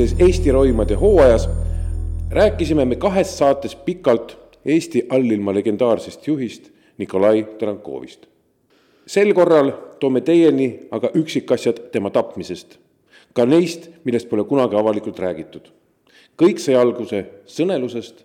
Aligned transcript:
eelmises 0.00 0.20
Eesti 0.20 0.52
roimade 0.52 0.94
hooajas 0.94 1.48
rääkisime 2.30 2.84
me 2.84 2.96
kahes 2.96 3.38
saates 3.38 3.76
pikalt 3.76 4.38
Eesti 4.64 5.06
allilma 5.08 5.54
legendaarsest 5.54 6.26
juhist 6.26 6.70
Nikolai 6.98 7.44
Tarankovist. 7.58 8.26
sel 9.06 9.34
korral 9.34 9.72
toome 10.00 10.20
teieni 10.20 10.88
aga 10.90 11.10
üksikasjad 11.14 11.90
tema 11.92 12.10
tapmisest, 12.10 12.78
ka 13.32 13.44
neist, 13.44 13.90
millest 14.04 14.28
pole 14.28 14.44
kunagi 14.44 14.76
avalikult 14.76 15.18
räägitud. 15.18 15.68
kõik 16.42 16.58
sai 16.58 16.74
alguse 16.74 17.26
sõnelusest 17.46 18.24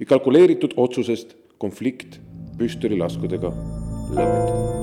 ja 0.00 0.06
kalkuleeritud 0.06 0.74
otsusest 0.76 1.36
konflikt 1.58 2.20
püstolilaskudega 2.58 3.52
lõpetada. 4.12 4.77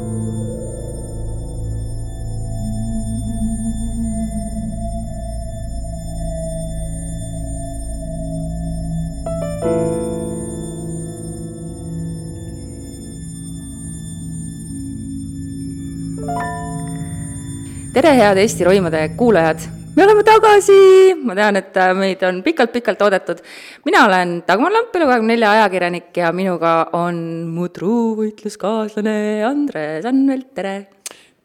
Tere, 17.96 18.12
head 18.12 18.40
Eesti 18.42 18.66
roimade 18.68 19.00
kuulajad! 19.16 19.62
me 19.96 20.04
oleme 20.04 20.24
tagasi, 20.28 21.14
ma 21.24 21.32
tean, 21.38 21.56
et 21.56 21.78
meid 21.96 22.24
on 22.28 22.42
pikalt-pikalt 22.44 23.06
oodatud. 23.06 23.40
mina 23.88 24.02
olen 24.10 24.34
Dagmar 24.48 24.74
Lamp, 24.74 24.92
Elu24 25.00 25.48
ajakirjanik 25.54 26.18
ja 26.20 26.34
minuga 26.36 26.74
on 27.00 27.16
mu 27.48 27.70
truu 27.72 28.18
võitluskaaslane 28.20 29.16
Andres 29.48 30.04
Anvelt, 30.12 30.52
tere! 30.52 30.76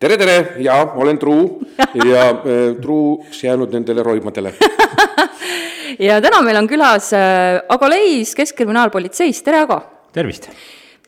tere, 0.03 0.19
tere 0.19 0.37
ja 0.67 0.81
olen 0.99 1.23
truu 1.23 1.63
ja 2.11 2.27
äh, 2.33 2.75
truuks 2.83 3.45
jäänud 3.47 3.71
nendele 3.79 4.03
roimadele 4.03 4.57
ja 6.09 6.19
täna 6.19 6.43
meil 6.43 6.59
on 6.65 6.67
külas 6.73 7.13
äh, 7.15 7.63
Ago 7.69 7.95
Leis 7.95 8.35
Keskkriminaalpolitseist, 8.35 9.47
tere 9.47 9.63
Ago! 9.69 9.85
tervist! 10.11 10.51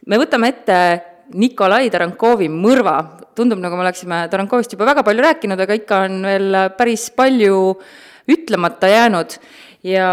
me 0.07 0.23
võtame 0.23 0.55
ette 0.55 0.79
Nikolai 1.39 1.91
Tarankovi 1.93 2.49
mõrva, 2.53 2.97
tundub, 3.37 3.61
nagu 3.63 3.77
me 3.79 3.87
oleksime 3.87 4.23
Tarankovist 4.33 4.75
juba 4.75 4.89
väga 4.91 5.05
palju 5.07 5.25
rääkinud, 5.25 5.61
aga 5.65 5.77
ikka 5.79 6.05
on 6.07 6.19
veel 6.29 6.59
päris 6.79 7.09
palju 7.17 7.59
ütlemata 8.33 8.91
jäänud. 8.91 9.39
ja 9.83 10.09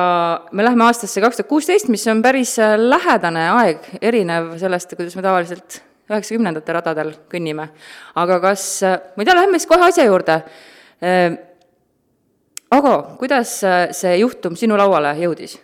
me 0.51 0.63
läheme 0.63 0.83
aastasse 0.83 1.21
kaks 1.21 1.37
tuhat 1.37 1.49
kuusteist, 1.49 1.91
mis 1.93 2.07
on 2.07 2.23
päris 2.25 2.55
lähedane 2.77 3.49
aeg, 3.49 3.85
erinev 4.01 4.55
sellest, 4.57 4.95
kuidas 4.97 5.15
me 5.15 5.21
tavaliselt 5.21 5.81
üheksakümnendate 6.09 6.73
radadel 6.73 7.13
kõnnime. 7.29 7.69
aga 8.15 8.39
kas, 8.39 8.81
ma 8.83 9.21
ei 9.21 9.29
tea, 9.29 9.37
lähme 9.37 9.59
siis 9.59 9.69
kohe 9.69 9.85
asja 9.91 10.07
juurde. 10.07 10.41
Ago, 12.69 12.95
kuidas 13.17 13.59
see 13.97 14.17
juhtum 14.21 14.57
sinu 14.57 14.77
lauale 14.77 15.15
jõudis? 15.21 15.57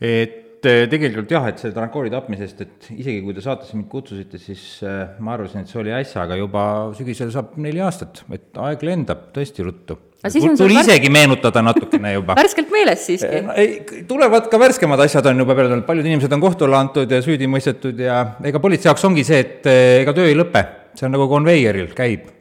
et 0.00 0.43
tegelikult 0.64 1.30
jah, 1.30 1.46
et 1.50 1.60
see 1.62 1.72
Trankooli 1.74 2.10
tapmisest, 2.12 2.64
et 2.64 2.88
isegi 2.94 3.20
kui 3.24 3.36
te 3.36 3.44
saatesse 3.44 3.76
mind 3.76 3.88
kutsusite, 3.92 4.40
siis 4.42 4.64
äh, 4.86 5.14
ma 5.24 5.36
arvasin, 5.36 5.64
et 5.64 5.70
see 5.70 5.80
oli 5.82 5.94
äsja, 5.94 6.24
aga 6.24 6.38
juba 6.40 6.64
sügisel 6.98 7.30
saab 7.34 7.54
neli 7.60 7.82
aastat, 7.84 8.24
et 8.34 8.60
aeg 8.64 8.84
lendab 8.86 9.30
tõesti 9.34 9.66
ruttu. 9.66 9.98
tuli 10.58 10.78
isegi 10.80 11.10
meenutada 11.12 11.62
natukene 11.64 12.14
juba 12.14 12.36
värskelt 12.40 12.70
meeles 12.72 13.02
siiski? 13.06 13.42
ei, 13.60 14.04
tulevad 14.08 14.48
ka 14.52 14.60
värskemad 14.60 15.04
asjad 15.04 15.26
on 15.32 15.44
juba 15.44 15.56
peale 15.58 15.72
tulnud, 15.72 15.88
paljud 15.88 16.08
inimesed 16.08 16.32
on 16.32 16.44
kohtu 16.44 16.68
alla 16.68 16.84
antud 16.86 17.10
ja 17.10 17.20
süüdi 17.24 17.50
mõistetud 17.50 18.00
ja 18.00 18.22
ega 18.44 18.62
politsei 18.62 18.90
jaoks 18.90 19.04
ongi 19.10 19.26
see, 19.26 19.42
et 19.44 19.68
ega 20.00 20.16
töö 20.16 20.30
ei 20.30 20.38
lõpe, 20.38 20.64
see 20.96 21.08
on 21.08 21.16
nagu 21.18 21.28
konveieril, 21.30 21.92
käib 21.96 22.32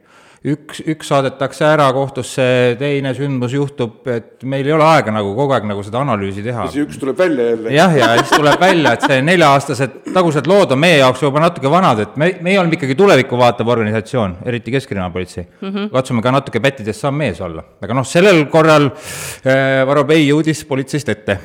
üks, 0.43 0.81
üks 0.91 1.07
saadetakse 1.07 1.63
ära 1.65 1.85
kohtusse, 1.95 2.45
teine 2.79 3.13
sündmus 3.15 3.53
juhtub, 3.55 4.01
et 4.11 4.43
meil 4.49 4.67
ei 4.67 4.73
ole 4.75 4.83
aega 4.85 5.13
nagu 5.15 5.31
kogu 5.37 5.55
aeg 5.55 5.67
nagu 5.69 5.83
seda 5.85 6.01
analüüsi 6.03 6.43
teha. 6.43 6.65
ja 6.67 6.73
see 6.73 6.83
üks 6.83 6.99
tuleb 6.99 7.19
välja 7.19 7.45
jälle. 7.53 7.71
jah, 7.71 7.95
ja 7.95 8.09
siis 8.19 8.33
tuleb 8.35 8.59
välja, 8.59 8.93
et 8.97 9.05
see 9.07 9.21
nelja-aastased 9.23 9.95
tagused 10.11 10.49
lood 10.51 10.75
on 10.75 10.81
meie 10.83 10.99
jaoks 10.99 11.23
juba 11.23 11.45
natuke 11.45 11.71
vanad, 11.71 12.03
et 12.03 12.19
me, 12.19 12.33
meie 12.43 12.59
oleme 12.59 12.75
ikkagi 12.75 12.97
tulevikku 12.99 13.39
vaatav 13.39 13.71
organisatsioon, 13.75 14.35
eriti 14.51 14.75
Keskkriminaalpolitsei 14.75 15.45
mm. 15.45 15.69
-hmm. 15.69 15.87
katsume 15.95 16.25
ka 16.25 16.35
natuke 16.35 16.59
pättidest 16.63 17.07
samm 17.07 17.23
ees 17.23 17.39
olla, 17.41 17.63
aga 17.81 17.99
noh, 18.01 18.07
sellel 18.07 18.45
korral 18.51 18.89
äh, 18.91 19.81
Varro 19.87 20.03
Pei 20.11 20.27
jõudis 20.27 20.65
politseist 20.67 21.09
ette 21.09 21.39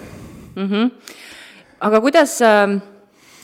mm. 0.56 0.66
-hmm. 0.66 0.90
aga 1.86 2.00
kuidas 2.02 2.40
äh, 2.42 2.80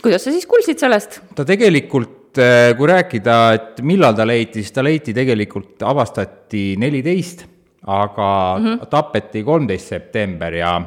kuidas 0.03 0.27
sa 0.27 0.35
siis 0.35 0.47
kuulsid 0.51 0.83
sellest? 0.83 1.21
ta 1.35 1.47
tegelikult 1.47 2.24
kui 2.37 2.89
rääkida, 2.89 3.39
et 3.55 3.81
millal 3.87 4.15
ta 4.17 4.27
leiti, 4.27 4.63
siis 4.63 4.73
ta 4.75 4.83
leiti 4.85 5.15
tegelikult, 5.15 5.83
avastati 5.87 6.75
neliteist, 6.81 7.45
aga 7.87 8.29
mm 8.59 8.65
-hmm. 8.67 8.87
tapeti 8.91 9.43
kolmteist 9.45 9.89
september 9.89 10.55
ja 10.55 10.81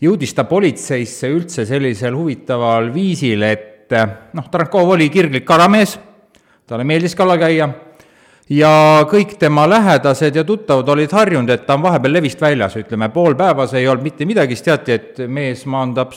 jõudis 0.00 0.34
ta 0.34 0.44
politseisse 0.44 1.30
üldse 1.30 1.66
sellisel 1.66 2.14
huvitaval 2.16 2.92
viisil, 2.94 3.42
et 3.42 3.92
eh, 3.92 4.06
noh, 4.32 4.50
Tarankov 4.50 4.94
oli 4.96 5.08
kirglik 5.10 5.44
kalamees, 5.44 5.98
talle 6.66 6.84
meeldis 6.84 7.14
kala 7.14 7.38
käia 7.38 7.68
ja 8.50 9.06
kõik 9.08 9.38
tema 9.40 9.66
lähedased 9.70 10.36
ja 10.36 10.44
tuttavad 10.44 10.88
olid 10.88 11.12
harjunud, 11.12 11.50
et 11.50 11.66
ta 11.66 11.78
on 11.78 11.82
vahepeal 11.82 12.12
levist 12.18 12.40
väljas, 12.40 12.76
ütleme 12.76 13.08
pool 13.14 13.34
päevas 13.38 13.74
ei 13.74 13.88
olnud 13.88 14.04
mitte 14.04 14.28
midagi, 14.28 14.56
siis 14.56 14.68
teati, 14.68 14.92
et 14.92 15.24
mees 15.28 15.64
maandab 15.66 16.12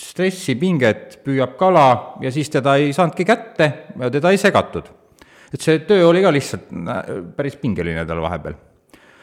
stressi, 0.00 0.56
pinget, 0.60 1.18
püüab 1.24 1.56
kala 1.58 1.88
ja 2.22 2.32
siis 2.34 2.50
teda 2.52 2.76
ei 2.80 2.92
saanudki 2.96 3.26
kätte 3.26 3.68
ja 4.00 4.10
teda 4.12 4.32
ei 4.34 4.40
segatud. 4.40 4.88
et 5.52 5.62
see 5.62 5.78
töö 5.88 6.08
oli 6.08 6.22
ka 6.24 6.32
lihtsalt 6.34 6.70
päris 7.36 7.56
pingeline 7.56 8.04
tal 8.06 8.20
vahepeal. 8.24 8.56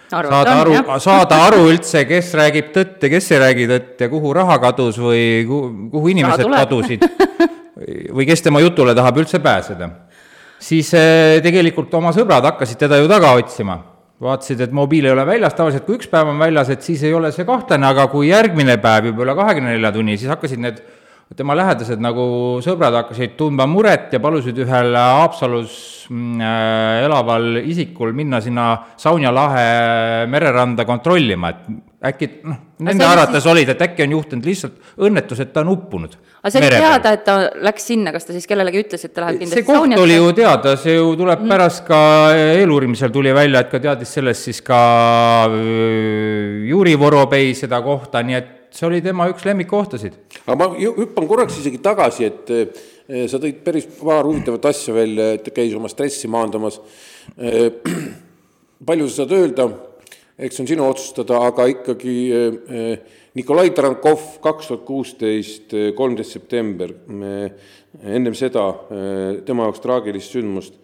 saada 0.10 0.58
aru, 0.62 0.76
saada 1.08 1.40
aru 1.48 1.68
üldse, 1.72 2.06
kes 2.10 2.34
räägib 2.40 2.74
tõtt 2.76 3.06
ja 3.06 3.14
kes 3.14 3.32
ei 3.32 3.42
räägi 3.46 3.70
tõtt 3.72 4.04
ja 4.06 4.10
kuhu 4.10 4.34
raha 4.34 4.60
kadus 4.60 5.00
või 5.02 5.46
kuhu, 5.48 6.08
inimesed 6.16 6.50
kadusid 6.50 7.08
või 8.18 8.28
kes 8.30 8.46
tema 8.46 8.62
jutule 8.64 8.96
tahab 8.96 9.24
üldse 9.24 9.40
pääseda. 9.44 9.90
siis 10.60 10.94
eh, 10.94 11.40
tegelikult 11.44 11.94
oma 11.94 12.14
sõbrad 12.16 12.52
hakkasid 12.52 12.80
teda 12.86 13.02
ju 13.02 13.10
taga 13.12 13.34
otsima 13.38 13.93
vaatasid, 14.24 14.64
et 14.66 14.74
mobiil 14.76 15.08
ei 15.08 15.14
ole 15.14 15.26
väljas, 15.28 15.56
tavaliselt 15.58 15.86
kui 15.88 16.00
üks 16.00 16.10
päev 16.12 16.32
on 16.32 16.42
väljas, 16.42 16.72
et 16.74 16.86
siis 16.86 17.04
ei 17.04 17.14
ole 17.16 17.32
see 17.36 17.46
kahtlane, 17.48 17.88
aga 17.90 18.08
kui 18.12 18.30
järgmine 18.32 18.78
päev 18.82 19.12
juba 19.12 19.26
üle 19.28 19.38
kahekümne 19.38 19.76
nelja 19.76 19.94
tunni, 19.96 20.18
siis 20.20 20.32
hakkasid 20.32 20.62
need 20.64 20.84
tema 21.38 21.56
lähedased 21.58 22.02
nagu 22.04 22.26
sõbrad 22.62 22.94
hakkasid 23.00 23.34
tundma 23.40 23.66
muret 23.70 24.12
ja 24.14 24.20
palusid 24.22 24.58
ühel 24.62 24.94
Haapsalus 24.94 25.74
mm, 26.12 26.42
äh, 26.44 27.06
elaval 27.08 27.58
isikul 27.64 28.14
minna 28.14 28.42
sinna 28.44 28.68
Saunja 29.00 29.32
lahe 29.34 30.28
mereranda 30.30 30.86
kontrollima, 30.86 31.50
et 31.54 31.64
äkki 32.04 32.30
noh, 32.44 32.58
nende 32.84 33.06
arvates 33.08 33.40
siis... 33.40 33.50
olid, 33.52 33.70
et 33.74 33.84
äkki 33.86 34.04
on 34.06 34.16
juhtunud 34.18 34.48
lihtsalt 34.48 35.04
õnnetus, 35.08 35.44
et 35.44 35.54
ta 35.56 35.62
on 35.64 35.72
uppunud. 35.74 36.18
aga 36.42 36.52
see 36.52 36.64
oli 36.64 36.72
teada, 36.74 37.14
et 37.16 37.24
ta 37.28 37.36
läks 37.64 37.88
sinna, 37.92 38.12
kas 38.16 38.28
ta 38.28 38.36
siis 38.36 38.50
kellelegi 38.50 38.82
ütles, 38.84 39.06
et 39.08 39.14
ta 39.14 39.24
läheb 39.26 39.40
kindlasti 39.40 39.62
see 39.62 39.68
koht 39.68 39.80
Saunjasse? 39.80 40.04
oli 40.04 40.18
ju 40.18 40.34
teada, 40.40 40.74
see 40.80 40.98
ju 40.98 41.14
tuleb 41.20 41.46
mm. 41.46 41.54
pärast 41.54 41.86
ka 41.88 42.02
eeluurimisel 42.58 43.14
tuli 43.16 43.36
välja, 43.36 43.64
et 43.64 43.72
ka 43.72 43.82
teadis 43.84 44.18
sellest 44.20 44.50
siis 44.50 44.60
ka 44.66 44.82
äh, 45.48 46.68
Juri 46.70 46.98
Voropei 47.00 47.54
seda 47.58 47.80
kohta, 47.86 48.24
nii 48.26 48.40
et 48.42 48.52
see 48.74 48.88
oli 48.90 49.02
tema 49.06 49.28
üks 49.32 49.46
lemmikkohtasid. 49.46 50.18
aga 50.48 50.58
ma 50.58 50.70
hüppan 50.74 51.30
korraks 51.30 51.60
isegi 51.62 51.80
tagasi, 51.84 52.28
et 52.30 52.52
eh, 52.54 53.26
sa 53.30 53.40
tõid 53.42 53.62
päris 53.66 53.88
paar 54.00 54.26
huvitavat 54.28 54.66
asja 54.72 54.96
välja, 54.96 55.34
et 55.38 55.50
käis 55.54 55.76
oma 55.78 55.92
stressi 55.92 56.30
maandamas. 56.32 56.80
Eh, 57.38 57.70
palju 58.88 59.10
sa 59.10 59.22
saad 59.22 59.36
öelda, 59.38 59.68
eks 60.38 60.58
see 60.58 60.64
on 60.64 60.70
sinu 60.70 60.86
otsustada, 60.90 61.40
aga 61.48 61.68
ikkagi 61.72 62.16
eh, 62.34 63.20
Nikolai 63.38 63.72
Tarankov, 63.74 64.38
kaks 64.44 64.70
tuhat 64.70 64.86
kuusteist, 64.86 65.74
kolmteist 65.98 66.36
september, 66.38 66.92
ennem 67.10 68.36
seda 68.38 68.68
tema 69.48 69.66
jaoks 69.66 69.82
traagilist 69.82 70.36
sündmust, 70.36 70.76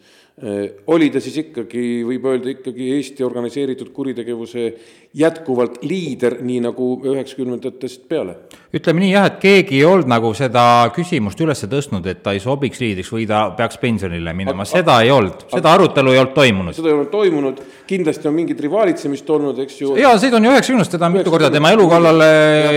oli 0.90 1.12
ta 1.14 1.22
siis 1.22 1.38
ikkagi, 1.44 1.84
võib 2.08 2.26
öelda 2.32 2.50
ikkagi 2.56 2.88
Eesti 2.96 3.26
organiseeritud 3.28 3.92
kuritegevuse 3.94 4.66
jätkuvalt 5.14 5.80
liider, 5.82 6.36
nii 6.46 6.60
nagu 6.68 6.92
üheksakümnendatest 7.10 8.06
peale? 8.10 8.36
ütleme 8.70 9.02
nii 9.02 9.08
jah, 9.10 9.24
et 9.26 9.38
keegi 9.42 9.80
ei 9.80 9.86
olnud 9.90 10.06
nagu 10.12 10.30
seda 10.38 10.64
küsimust 10.94 11.40
üles 11.42 11.64
tõstnud, 11.66 12.06
et 12.06 12.20
ta 12.22 12.36
ei 12.38 12.42
sobiks 12.44 12.78
liidriks 12.78 13.10
või 13.10 13.24
ta 13.26 13.48
peaks 13.58 13.80
pensionile 13.82 14.34
minema, 14.38 14.68
seda 14.70 15.00
ei 15.02 15.10
olnud, 15.10 15.48
seda 15.50 15.72
arutelu 15.74 16.14
ei 16.14 16.20
olnud 16.22 16.36
toimunud. 16.36 16.78
seda 16.78 16.92
ei 16.92 16.94
olnud 16.94 17.10
toimunud, 17.10 17.64
kindlasti 17.90 18.30
on 18.30 18.36
mingit 18.38 18.62
rivaalitsemist 18.62 19.32
olnud, 19.34 19.58
eks 19.66 19.80
ju. 19.82 19.96
jaa, 19.98 20.12
see 20.22 20.30
on 20.38 20.46
ju 20.46 20.52
üheksakümnendast, 20.54 20.94
teda 20.94 21.10
on 21.10 21.16
mitu 21.18 21.34
korda 21.34 21.50
tema 21.56 21.72
elu 21.74 21.88
kallale 21.90 22.30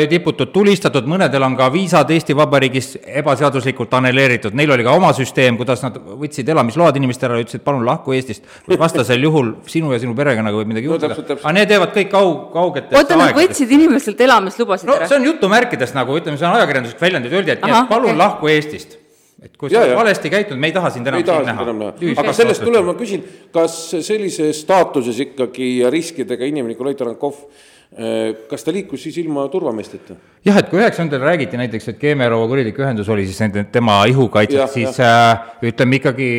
tiputud, 0.08 0.48
tulistatud, 0.54 1.10
mõnedel 1.12 1.44
on 1.44 1.58
ka 1.60 1.68
viisad 1.74 2.08
Eesti 2.16 2.38
Vabariigis 2.40 2.94
ebaseaduslikult 3.20 3.92
anneleeritud, 4.00 4.56
neil 4.56 4.72
oli 4.72 4.88
ka 4.88 4.96
oma 4.96 5.12
süsteem, 5.20 5.60
kuidas 5.60 5.84
nad 5.84 6.00
võtsid 6.00 6.48
elamisload 6.48 6.96
inimestele 7.02 7.36
ära, 7.36 7.44
ütlesid 7.44 7.66
palun 7.68 7.84
lahku 7.84 8.16
Eestist, 8.16 8.48
vastasel 8.80 9.28
juhul 9.28 9.58
sinu 9.68 9.92
ja 9.92 10.00
sinu 10.00 10.16
perekonnaga 10.16 10.56
võib 10.62 10.72
midagi 10.72 10.88
juhtuda 10.88 11.12
no,. 11.20 11.38
aga 11.42 11.56
need 11.60 11.76
jäävad 11.76 11.96
kõik 12.00 12.16
kaug-, 12.22 12.48
kaugetesse 12.54 13.02
oota, 13.02 13.20
nad 13.20 13.36
võtsid 13.36 13.76
inimestelt 13.78 14.26
elamislubasid 14.26 14.88
no, 14.88 14.96
ära? 15.00 15.10
see 15.10 15.20
on 15.20 15.28
jutumärkides 15.32 15.94
nagu, 15.98 16.16
ütleme, 16.22 16.40
see 16.40 16.48
on 16.48 16.58
ajakirjanduslik 16.60 17.06
väljend, 17.06 17.28
et 17.28 17.38
öeldi, 17.38 17.56
et 17.56 17.64
nii, 17.66 17.78
et 17.82 17.90
palun 17.90 18.14
okay. 18.14 18.20
lahku 18.24 18.52
Eestist 18.52 18.98
et 19.42 19.56
kui 19.58 19.70
sa 19.72 19.82
oled 19.82 19.96
valesti 19.98 20.30
käitunud, 20.30 20.60
me 20.62 20.70
ei 20.70 20.74
taha 20.76 20.90
sind 20.94 21.08
enam 21.10 21.22
siin 21.26 21.48
näha. 21.50 21.90
aga 22.22 22.34
sellest 22.36 22.62
tulenevalt 22.62 22.92
ma 22.92 22.98
küsin, 23.00 23.22
kas 23.54 23.76
sellises 24.06 24.62
staatuses 24.62 25.18
ikkagi 25.26 25.74
ja 25.82 25.90
riskidega 25.92 26.46
inimene 26.46 26.76
Nikolai 26.76 26.94
Tarankov 26.98 27.40
äh, 27.42 28.46
kas 28.50 28.62
ta 28.62 28.74
liikus 28.74 29.02
siis 29.08 29.18
ilma 29.24 29.48
turvameesteta? 29.50 30.14
jah, 30.46 30.60
et 30.62 30.70
kui 30.70 30.78
üheksakümnendatel 30.78 31.26
räägiti 31.26 31.58
näiteks, 31.58 31.90
et 31.90 31.98
Keemiarova 32.02 32.46
kurilik 32.52 32.78
ühendus 32.84 33.10
oli 33.10 33.26
siis 33.26 33.42
nende, 33.42 33.66
tema 33.74 34.02
ihukaitsjad, 34.12 34.70
siis 34.70 35.02
äh, 35.02 35.50
ütleme 35.72 35.98
ikkagi 35.98 36.30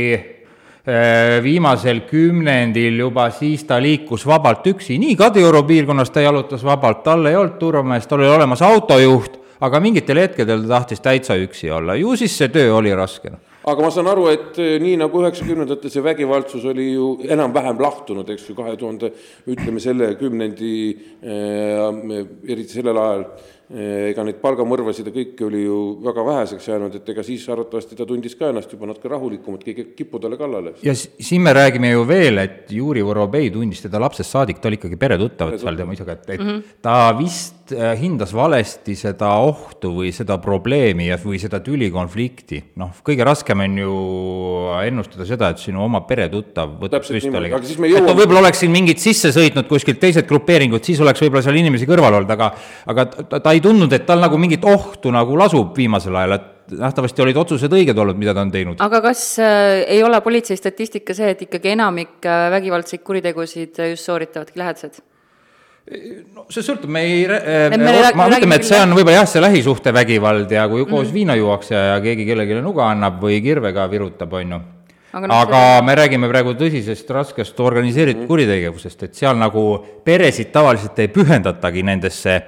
viimasel 1.44 2.02
kümnendil 2.10 2.98
juba 3.00 3.30
siis 3.32 3.64
ta 3.64 3.78
liikus 3.80 4.26
vabalt 4.28 4.68
üksi, 4.68 4.98
nii 5.00 5.16
Kadrioru 5.16 5.64
piirkonnas 5.64 6.12
ta 6.12 6.26
jalutas 6.26 6.64
vabalt, 6.64 7.04
tal 7.06 7.24
ei 7.30 7.38
olnud 7.40 7.56
turvameest, 7.60 8.10
tal 8.10 8.20
oli 8.20 8.34
olemas 8.34 8.62
autojuht, 8.68 9.40
aga 9.64 9.80
mingitel 9.80 10.20
hetkedel 10.26 10.66
ta 10.66 10.76
tahtis 10.76 11.00
täitsa 11.00 11.40
üksi 11.40 11.72
olla, 11.72 11.96
ju 11.96 12.18
siis 12.20 12.36
see 12.38 12.52
töö 12.52 12.76
oli 12.82 12.92
raske. 12.96 13.32
Aga 13.64 13.80
ma 13.80 13.90
saan 13.96 14.10
aru, 14.12 14.26
et 14.28 14.58
äh, 14.60 14.74
nii 14.84 14.98
nagu 15.00 15.22
üheksakümnendatel 15.24 15.88
see 15.88 16.04
vägivaldsus 16.04 16.66
oli 16.68 16.90
ju 16.98 17.14
enam-vähem 17.32 17.80
lahtunud, 17.80 18.28
eks 18.36 18.50
ju, 18.50 18.58
kahe 18.58 18.76
tuhande, 18.76 19.14
ütleme 19.48 19.80
selle 19.80 20.10
kümnendi 20.20 20.74
äh,, 21.24 22.26
eriti 22.44 22.82
sellel 22.82 23.00
ajal 23.00 23.24
Eh, 23.63 23.63
ega 23.74 24.24
neid 24.26 24.38
palgamõrvasid 24.42 25.08
ja 25.10 25.14
kõike 25.16 25.48
oli 25.48 25.64
ju 25.64 25.78
väga 26.04 26.26
väheseks 26.28 26.68
jäänud, 26.70 26.98
et 27.00 27.10
ega 27.10 27.24
siis 27.26 27.46
arvatavasti 27.50 27.98
ta 27.98 28.06
tundis 28.06 28.36
ka 28.38 28.52
ennast 28.52 28.72
juba 28.74 28.86
natuke 28.90 29.10
rahulikumalt, 29.10 29.64
keegi 29.66 29.86
ei 29.86 29.96
kipu 29.98 30.22
talle 30.22 30.38
kallale. 30.38 30.76
ja 30.86 30.94
siin 30.94 31.42
me 31.42 31.54
räägime 31.58 31.90
ju 31.94 32.06
veel, 32.08 32.38
et 32.44 32.72
Juri 32.72 33.02
Vorobei 33.06 33.50
tundis 33.54 33.82
teda 33.82 34.02
lapsest 34.04 34.30
saadik, 34.30 34.62
ta 34.62 34.70
oli 34.70 34.78
ikkagi 34.78 35.00
peretuttav 35.02 35.56
seal 35.58 35.80
tema 35.80 35.98
isaga, 35.98 36.18
et, 36.20 36.30
et 36.30 36.40
mm 36.40 36.50
-hmm. 36.50 36.76
ta 36.86 37.16
vist 37.18 37.74
äh, 37.74 37.96
hindas 38.00 38.34
valesti 38.34 38.96
seda 38.96 39.32
ohtu 39.42 39.96
või 39.98 40.12
seda 40.14 40.38
probleemi 40.38 41.08
ja, 41.08 41.18
või 41.18 41.40
seda 41.42 41.60
tülikonflikti. 41.60 42.64
noh, 42.76 42.94
kõige 43.02 43.26
raskem 43.26 43.60
on 43.60 43.78
ju 43.78 43.98
ennustada 44.86 45.26
seda, 45.26 45.50
et 45.50 45.58
sinu 45.58 45.84
oma 45.84 46.02
peretuttav 46.02 46.78
võtab 46.80 47.02
püstoliga. 47.02 47.58
Et 47.58 48.06
ta 48.06 48.14
võib-olla 48.14 48.46
oleks 48.46 48.60
siin 48.60 48.72
mingit 48.72 49.00
sisse 49.00 49.32
sõitnud 49.32 49.68
kuskilt 49.68 50.00
teised 50.00 50.28
grupeeringud, 50.28 50.84
siis 50.84 51.00
oleks 51.00 51.22
võib-olla 51.22 51.42
seal 51.42 51.56
inimesi 51.56 51.90
kõrval 51.90 52.22
olnud, 52.22 52.30
aga 52.30 52.54
aga 52.86 53.06
ta, 53.06 53.40
ta 53.40 53.52
ei 53.52 53.63
tundnud, 53.64 53.94
et 53.96 54.06
tal 54.08 54.22
nagu 54.24 54.40
mingit 54.42 54.66
ohtu 54.70 55.14
nagu 55.14 55.38
lasub 55.40 55.72
viimasel 55.78 56.16
ajal, 56.20 56.36
et 56.38 56.76
nähtavasti 56.80 57.24
olid 57.26 57.40
otsused 57.42 57.74
õiged 57.76 57.98
olnud, 58.00 58.20
mida 58.20 58.36
ta 58.36 58.44
on 58.46 58.52
teinud. 58.54 58.84
aga 58.84 59.02
kas 59.04 59.24
äh, 59.44 59.84
ei 59.96 60.04
ole 60.04 60.20
politsei 60.24 60.60
statistika 60.60 61.16
see, 61.18 61.34
et 61.36 61.42
ikkagi 61.48 61.74
enamik 61.74 62.28
äh, 62.28 62.46
vägivaldseid 62.54 63.04
kuritegusid 63.04 63.82
just 63.94 64.08
sooritavadki 64.08 64.62
lähedased? 64.62 65.02
no 66.36 66.46
see 66.54 66.64
sõltub, 66.64 66.92
me 66.96 67.02
ei 67.04 67.26
äh,, 67.28 67.74
me, 67.76 67.98
ma 68.16 68.30
ütleme, 68.32 68.62
et 68.62 68.68
see 68.68 68.80
on 68.80 68.96
võib-olla 68.96 69.24
jah, 69.24 69.28
see 69.34 69.44
lähisuhtevägivald 69.44 70.54
ja 70.56 70.68
kui 70.72 70.86
koos 70.86 70.94
mm 70.94 71.10
-hmm. 71.10 71.18
viina 71.18 71.36
juuakse 71.36 71.76
ja 71.76 72.00
keegi 72.04 72.26
kellelegi 72.30 72.62
nuga 72.64 72.88
annab 72.94 73.20
või 73.24 73.42
kirvega 73.44 73.90
virutab, 73.92 74.40
on 74.40 74.56
ju 74.56 74.62
aga, 75.14 75.28
no, 75.28 75.34
aga 75.36 75.60
see... 75.60 75.86
me 75.88 75.96
räägime 76.00 76.30
praegu 76.32 76.56
tõsisest, 76.58 77.10
raskest 77.14 77.60
organiseeritud 77.60 78.24
mm. 78.24 78.28
kuritegevusest, 78.32 79.04
et 79.04 79.16
seal 79.20 79.38
nagu 79.38 79.66
peresid 80.06 80.54
tavaliselt 80.56 81.00
ei 81.04 81.12
pühendatagi 81.14 81.84
nendesse 81.84 82.40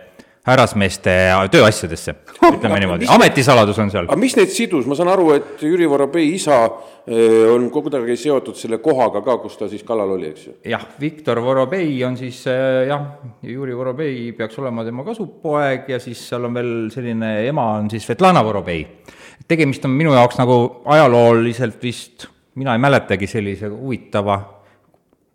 härrasmeeste 0.45 1.13
tööasjadesse, 1.53 2.13
ütleme 2.37 2.77
niimoodi, 2.83 3.07
ametisaladus 3.09 3.79
on 3.81 3.89
seal. 3.93 4.05
aga 4.09 4.17
mis 4.19 4.35
neid 4.37 4.51
sidus, 4.53 4.85
ma 4.89 4.97
saan 4.97 5.09
aru, 5.09 5.31
et 5.33 5.63
Jüri 5.65 5.87
Vorobei 5.89 6.27
isa 6.35 6.59
eh, 6.65 7.47
on 7.49 7.65
kuidagi 7.73 8.17
seotud 8.19 8.57
selle 8.59 8.77
kohaga 8.83 9.23
ka, 9.25 9.39
kus 9.41 9.57
ta 9.57 9.69
siis 9.71 9.81
kallal 9.87 10.13
oli, 10.17 10.29
eks 10.33 10.45
ju? 10.45 10.55
jah, 10.69 10.85
Viktor 11.01 11.41
Vorobei 11.41 11.89
on 12.05 12.17
siis 12.19 12.43
eh, 12.51 12.85
jah, 12.91 13.07
Jüri 13.45 13.73
Vorobei 13.77 14.29
peaks 14.37 14.61
olema 14.61 14.85
tema 14.85 15.05
kasupoeg 15.07 15.89
ja 15.95 15.99
siis 16.03 16.21
seal 16.29 16.45
on 16.45 16.57
veel 16.59 16.73
selline 16.93 17.35
ema 17.49 17.71
on 17.79 17.89
siis 17.89 18.05
Svetlana 18.05 18.45
Vorobei. 18.45 18.85
tegemist 19.49 19.85
on 19.89 19.97
minu 19.97 20.13
jaoks 20.13 20.37
nagu 20.41 20.59
ajalooliselt 20.85 21.81
vist, 21.81 22.29
mina 22.61 22.77
ei 22.77 22.85
mäletagi 22.85 23.27
sellise 23.27 23.73
huvitava 23.73 24.37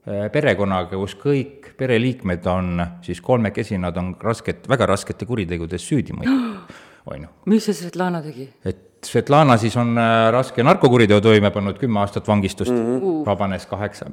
eh, 0.06 0.28
perekonnaga, 0.30 0.94
kus 0.94 1.18
kõik 1.18 1.59
pereliikmed 1.80 2.46
on 2.52 2.84
siis 3.04 3.20
kolmekesi, 3.24 3.78
nad 3.80 3.96
on 3.96 4.12
rasket, 4.20 4.68
väga 4.68 4.88
raskete 4.92 5.26
kuritegudes 5.28 5.86
süüdi 5.88 6.16
mõistetud, 6.16 6.78
on 7.10 7.26
ju. 7.26 7.32
mis 7.52 7.66
see 7.68 7.76
Svetlana 7.80 8.22
tegi? 8.24 8.48
et 8.68 8.86
Svetlana 9.06 9.56
siis 9.60 9.76
on 9.80 9.94
äh, 9.98 10.26
raske 10.34 10.64
narkokuriteo 10.66 11.22
toime 11.24 11.50
pannud, 11.54 11.78
kümme 11.80 12.02
aastat 12.02 12.28
vangistust 12.28 12.72
mm, 12.74 12.98
-hmm. 12.98 13.24
vabanes 13.26 13.66
kaheksa, 13.66 14.06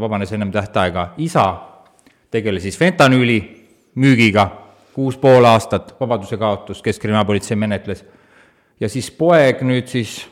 vabanes 0.00 0.32
ennem 0.32 0.52
tähtaega, 0.54 1.12
isa 1.18 1.46
tegeles 2.30 2.62
siis 2.62 2.78
fentanüüli 2.78 3.38
müügiga, 3.94 4.48
kuus 4.94 5.16
pool 5.18 5.44
aastat 5.44 5.94
vabaduse 6.00 6.36
kaotus, 6.36 6.82
Keskkriminaalpolitsei 6.82 7.56
menetles, 7.56 8.04
ja 8.80 8.88
siis 8.88 9.10
poeg 9.10 9.62
nüüd 9.62 9.86
siis 9.86 10.28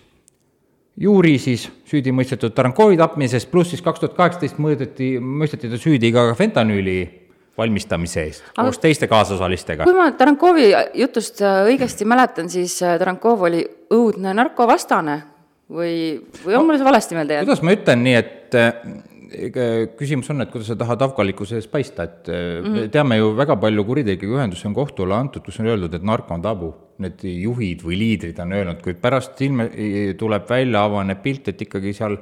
juuri 1.00 1.36
siis 1.42 1.66
süüdi 1.88 2.12
mõistetud 2.14 2.54
Tarankovi 2.56 2.98
tapmises, 3.00 3.46
pluss 3.50 3.74
siis 3.74 3.84
kaks 3.84 4.02
tuhat 4.02 4.16
kaheksateist 4.16 4.60
mõõdeti, 4.62 5.16
mõisteti 5.20 5.70
ta 5.72 5.80
süüdi 5.80 6.12
ka 6.14 6.30
fentanüüli 6.38 6.98
valmistamise 7.56 8.24
eest 8.26 8.44
Aga 8.52 8.68
koos 8.68 8.80
teiste 8.80 9.08
kaasosalistega. 9.08 9.86
kui 9.88 9.96
ma 9.96 10.10
Tarankovi 10.16 10.68
jutust 11.00 11.40
äh, 11.44 11.62
õigesti 11.70 12.08
mäletan, 12.08 12.50
siis 12.52 12.78
äh, 12.84 12.98
Tarankov 13.00 13.46
oli 13.48 13.62
õudne 13.92 14.34
narkovastane 14.36 15.18
või, 15.72 15.94
või 16.44 16.54
on 16.54 16.62
no, 16.62 16.66
mul 16.70 16.80
see 16.80 16.88
valesti 16.88 17.18
meelde 17.18 17.38
jäänud? 17.38 17.50
kuidas 17.50 17.64
ma 17.66 17.76
ütlen 17.76 18.04
nii, 18.06 18.16
et 18.20 18.58
äh, 18.60 18.80
küsimus 19.98 20.30
on, 20.30 20.40
et 20.44 20.50
kuidas 20.52 20.70
sa 20.70 20.76
tahad 20.78 21.02
afgalikkuse 21.02 21.58
ees 21.58 21.66
paista, 21.66 22.04
et 22.04 22.28
mm 22.28 22.64
-hmm. 22.64 22.80
me 22.80 22.88
teame 22.88 23.16
ju 23.16 23.34
väga 23.36 23.56
palju 23.56 23.84
kuritegelikke 23.84 24.26
ühendusi 24.26 24.66
on 24.66 24.74
kohtule 24.74 25.14
antud, 25.14 25.42
kus 25.42 25.60
on 25.60 25.66
öeldud, 25.66 25.94
et 25.94 26.02
narko 26.02 26.34
on 26.34 26.42
tabu 26.42 26.74
need 26.98 27.20
juhid 27.22 27.82
või 27.82 27.98
liidrid 27.98 28.38
on 28.40 28.52
öelnud, 28.52 28.82
kuid 28.82 28.96
pärast 28.96 29.40
ilme, 29.40 29.70
tuleb 30.18 30.48
välja, 30.48 30.84
avaneb 30.84 31.22
pilt, 31.22 31.48
et 31.48 31.62
ikkagi 31.62 31.92
seal 31.92 32.16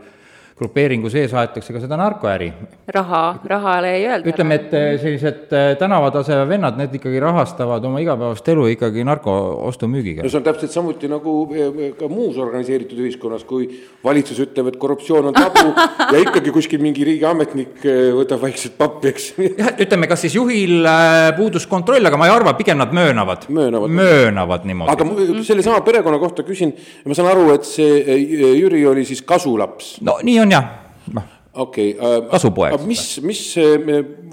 grupeeringu 0.54 1.10
sees 1.10 1.32
aetakse 1.34 1.74
ka 1.74 1.80
seda 1.82 1.96
narkoäri. 1.98 2.52
raha, 2.94 3.22
rahale 3.50 3.90
ei 3.96 4.04
öelda. 4.06 4.30
ütleme, 4.30 4.58
et 4.60 4.74
eh, 4.74 4.98
sellised 5.02 5.50
eh, 5.50 5.70
tänavataseme 5.80 6.44
vennad, 6.48 6.76
need 6.78 6.94
ikkagi 6.94 7.18
rahastavad 7.22 7.84
oma 7.84 7.98
igapäevast 8.02 8.48
elu 8.52 8.68
ikkagi 8.76 9.02
narko 9.06 9.34
ostu-müügiga. 9.66 10.22
no 10.22 10.30
see 10.30 10.38
on 10.38 10.46
täpselt 10.46 10.70
samuti 10.70 11.10
nagu 11.10 11.34
eh, 11.50 11.88
ka 11.98 12.06
muus 12.12 12.38
organiseeritud 12.38 13.00
ühiskonnas, 13.02 13.42
kui 13.48 13.66
valitsus 14.04 14.38
ütleb, 14.44 14.70
et 14.70 14.78
korruptsioon 14.78 15.32
on 15.32 15.34
tabu 15.34 15.72
ja 16.14 16.22
ikkagi 16.22 16.54
kuskil 16.54 16.84
mingi 16.84 17.08
riigiametnik 17.10 17.82
võtab 18.20 18.44
vaikselt 18.46 18.78
pappi, 18.78 19.10
eks. 19.10 19.28
jah, 19.58 19.74
ütleme, 19.82 20.06
kas 20.10 20.22
siis 20.22 20.38
juhil 20.38 20.86
puudus 21.34 21.66
kontroll, 21.70 22.06
aga 22.06 22.20
ma 22.20 22.30
ei 22.30 22.36
arva, 22.36 22.54
pigem 22.54 22.78
nad 22.78 22.94
möönavad. 22.94 23.48
möönavad, 23.50 23.90
möönavad 23.90 24.70
niimoodi. 24.70 24.94
aga 24.94 25.42
sellesama 25.50 25.82
perekonna 25.82 26.22
kohta 26.22 26.46
küsin, 26.46 26.76
ma 27.10 27.18
saan 27.18 27.32
aru, 27.34 27.50
et 27.58 27.66
see 27.66 28.22
Jüri 28.54 28.86
oli 28.86 29.02
siis 29.08 29.24
kasulaps. 29.26 29.96
no 30.06 30.20
nii 30.22 30.43
on 30.43 30.43
on 30.44 30.54
jah, 30.54 30.68
noh 31.14 31.30
okei 31.54 31.94
okay, 31.94 32.16
äh,, 32.18 32.30
kasupoeg. 32.30 32.86
mis, 32.86 33.04
mis 33.22 33.42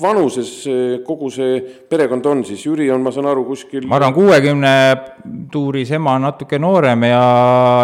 vanuses 0.01 0.53
kogu 1.05 1.29
see 1.33 1.59
perekond 1.89 2.25
on 2.25 2.43
siis, 2.47 2.63
Jüri 2.65 2.89
on, 2.93 3.03
ma 3.05 3.13
saan 3.13 3.29
aru, 3.29 3.45
kuskil 3.51 3.85
ma 3.89 3.99
arvan, 3.99 4.15
kuuekümne 4.15 4.73
tuuris 5.53 5.93
ema 5.97 6.15
on 6.17 6.27
natuke 6.29 6.59
noorem 6.61 7.05
ja 7.11 7.21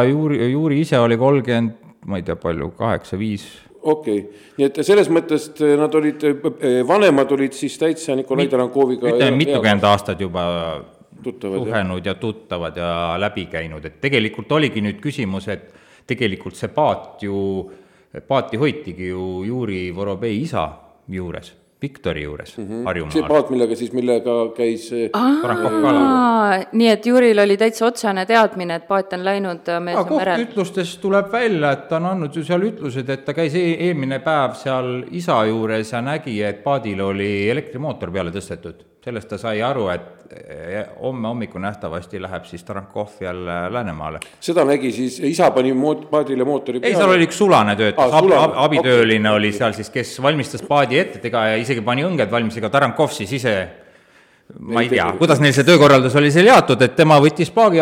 Jüri, 0.10 0.42
Jüri 0.52 0.82
ise 0.86 1.00
oli 1.00 1.20
kolmkümmend, 1.22 1.78
ma 2.08 2.20
ei 2.20 2.26
tea, 2.26 2.38
palju, 2.42 2.72
kaheksa, 2.80 3.20
viis 3.20 3.46
okei 3.88 4.20
okay., 4.20 4.46
nii 4.58 4.68
et 4.68 4.82
selles 4.86 5.10
mõttes 5.14 5.50
nad 5.80 5.96
olid, 5.96 6.24
vanemad 6.88 7.32
olid 7.38 7.56
siis 7.56 7.78
täitsa 7.80 8.16
Nikolai 8.18 8.48
Tarankoviga 8.52 9.12
ütleme 9.14 9.38
mitukümmend 9.38 9.86
aastat 9.88 10.22
juba 10.22 10.46
suhenud 11.24 12.06
ja. 12.06 12.16
tuttavad 12.18 12.78
ja 12.78 12.92
läbi 13.22 13.48
käinud, 13.52 13.86
et 13.86 14.02
tegelikult 14.02 14.52
oligi 14.58 14.82
nüüd 14.82 15.02
küsimus, 15.04 15.48
et 15.54 15.70
tegelikult 16.08 16.58
see 16.58 16.72
paat 16.74 17.24
ju, 17.26 17.38
paati 18.22 18.58
hoitigi 18.58 19.08
ju 19.08 19.44
Juri 19.46 19.96
Vorobei 19.96 20.42
isa 20.42 20.70
juures 21.08 21.54
Viktori 21.82 22.24
juures 22.24 22.58
mm 22.58 22.64
-hmm. 22.64 22.70
see 22.70 22.86
Harjumaal. 22.86 23.28
paat, 23.28 23.50
millega 23.50 23.76
siis, 23.76 23.94
millega 23.94 24.32
käis 24.58 24.94
äh, 24.94 25.10
aa, 25.14 26.64
nii 26.72 26.88
et 26.90 27.06
Juril 27.06 27.40
oli 27.40 27.58
täitsa 27.58 27.86
otsene 27.86 28.26
teadmine, 28.26 28.76
et 28.76 28.88
paat 28.88 29.14
on 29.14 29.26
läinud 29.26 29.70
äh, 29.70 29.76
aga 29.76 29.80
mees 29.80 30.10
merel. 30.10 30.38
kohtuütlustest 30.38 31.02
tuleb 31.02 31.32
välja, 31.32 31.72
et 31.72 31.88
ta 31.88 31.96
on 31.98 32.06
andnud 32.06 32.36
ju 32.36 32.44
seal 32.44 32.62
ütlused, 32.62 33.10
et 33.10 33.26
ta 33.26 33.34
käis 33.34 33.56
e 33.56 33.66
eelmine 33.90 34.20
päev 34.20 34.54
seal 34.54 35.04
isa 35.12 35.46
juures 35.46 35.92
ja 35.92 36.02
nägi, 36.02 36.42
et 36.44 36.64
paadil 36.64 37.02
oli 37.02 37.50
elektrimootor 37.50 38.12
peale 38.12 38.32
tõstetud. 38.32 38.86
Sellest 39.04 39.30
ta 39.30 39.38
sai 39.40 39.62
aru, 39.64 39.88
et 39.94 40.36
eh, 40.36 40.78
homme 41.02 41.30
hommikul 41.30 41.62
nähtavasti 41.64 42.20
läheb 42.22 42.46
siis 42.50 42.64
Tarankov 42.68 43.22
jälle 43.22 43.58
Läänemaale. 43.74 44.20
seda 44.40 44.66
nägi 44.66 44.92
siis, 44.92 45.20
isa 45.20 45.52
pani 45.52 45.74
moot-, 45.74 46.08
paadile 46.10 46.44
mootori 46.44 46.82
ei, 46.84 46.96
seal 46.96 47.14
oli 47.16 47.28
üks 47.30 47.38
sulane 47.40 47.76
töötas 47.80 48.12
Aa, 48.12 48.22
ab,, 48.22 48.32
ab, 48.38 48.56
abitööline 48.68 49.30
okay. 49.30 49.40
oli 49.40 49.52
seal 49.56 49.76
siis, 49.78 49.90
kes 49.94 50.18
valmistas 50.22 50.66
paadi 50.68 51.00
ette, 51.00 51.22
ega 51.28 51.48
ja 51.54 51.60
isegi 51.62 51.84
pani 51.86 52.06
õnged 52.08 52.32
valmis, 52.32 52.58
ega 52.60 52.72
Tarankov 52.74 53.14
siis 53.16 53.38
ise 53.40 53.58
ma 54.60 54.82
ei 54.82 54.88
Ei 54.88 54.96
tea 54.96 55.10
kuidas 55.20 55.42
neil 55.44 55.56
see 55.56 55.68
töökorraldus 55.68 56.16
oli 56.20 56.32
seal 56.32 56.48
jaotud, 56.48 56.82
et 56.84 56.96
tema 56.96 57.18
võttis 57.24 57.52
paagi, 57.54 57.82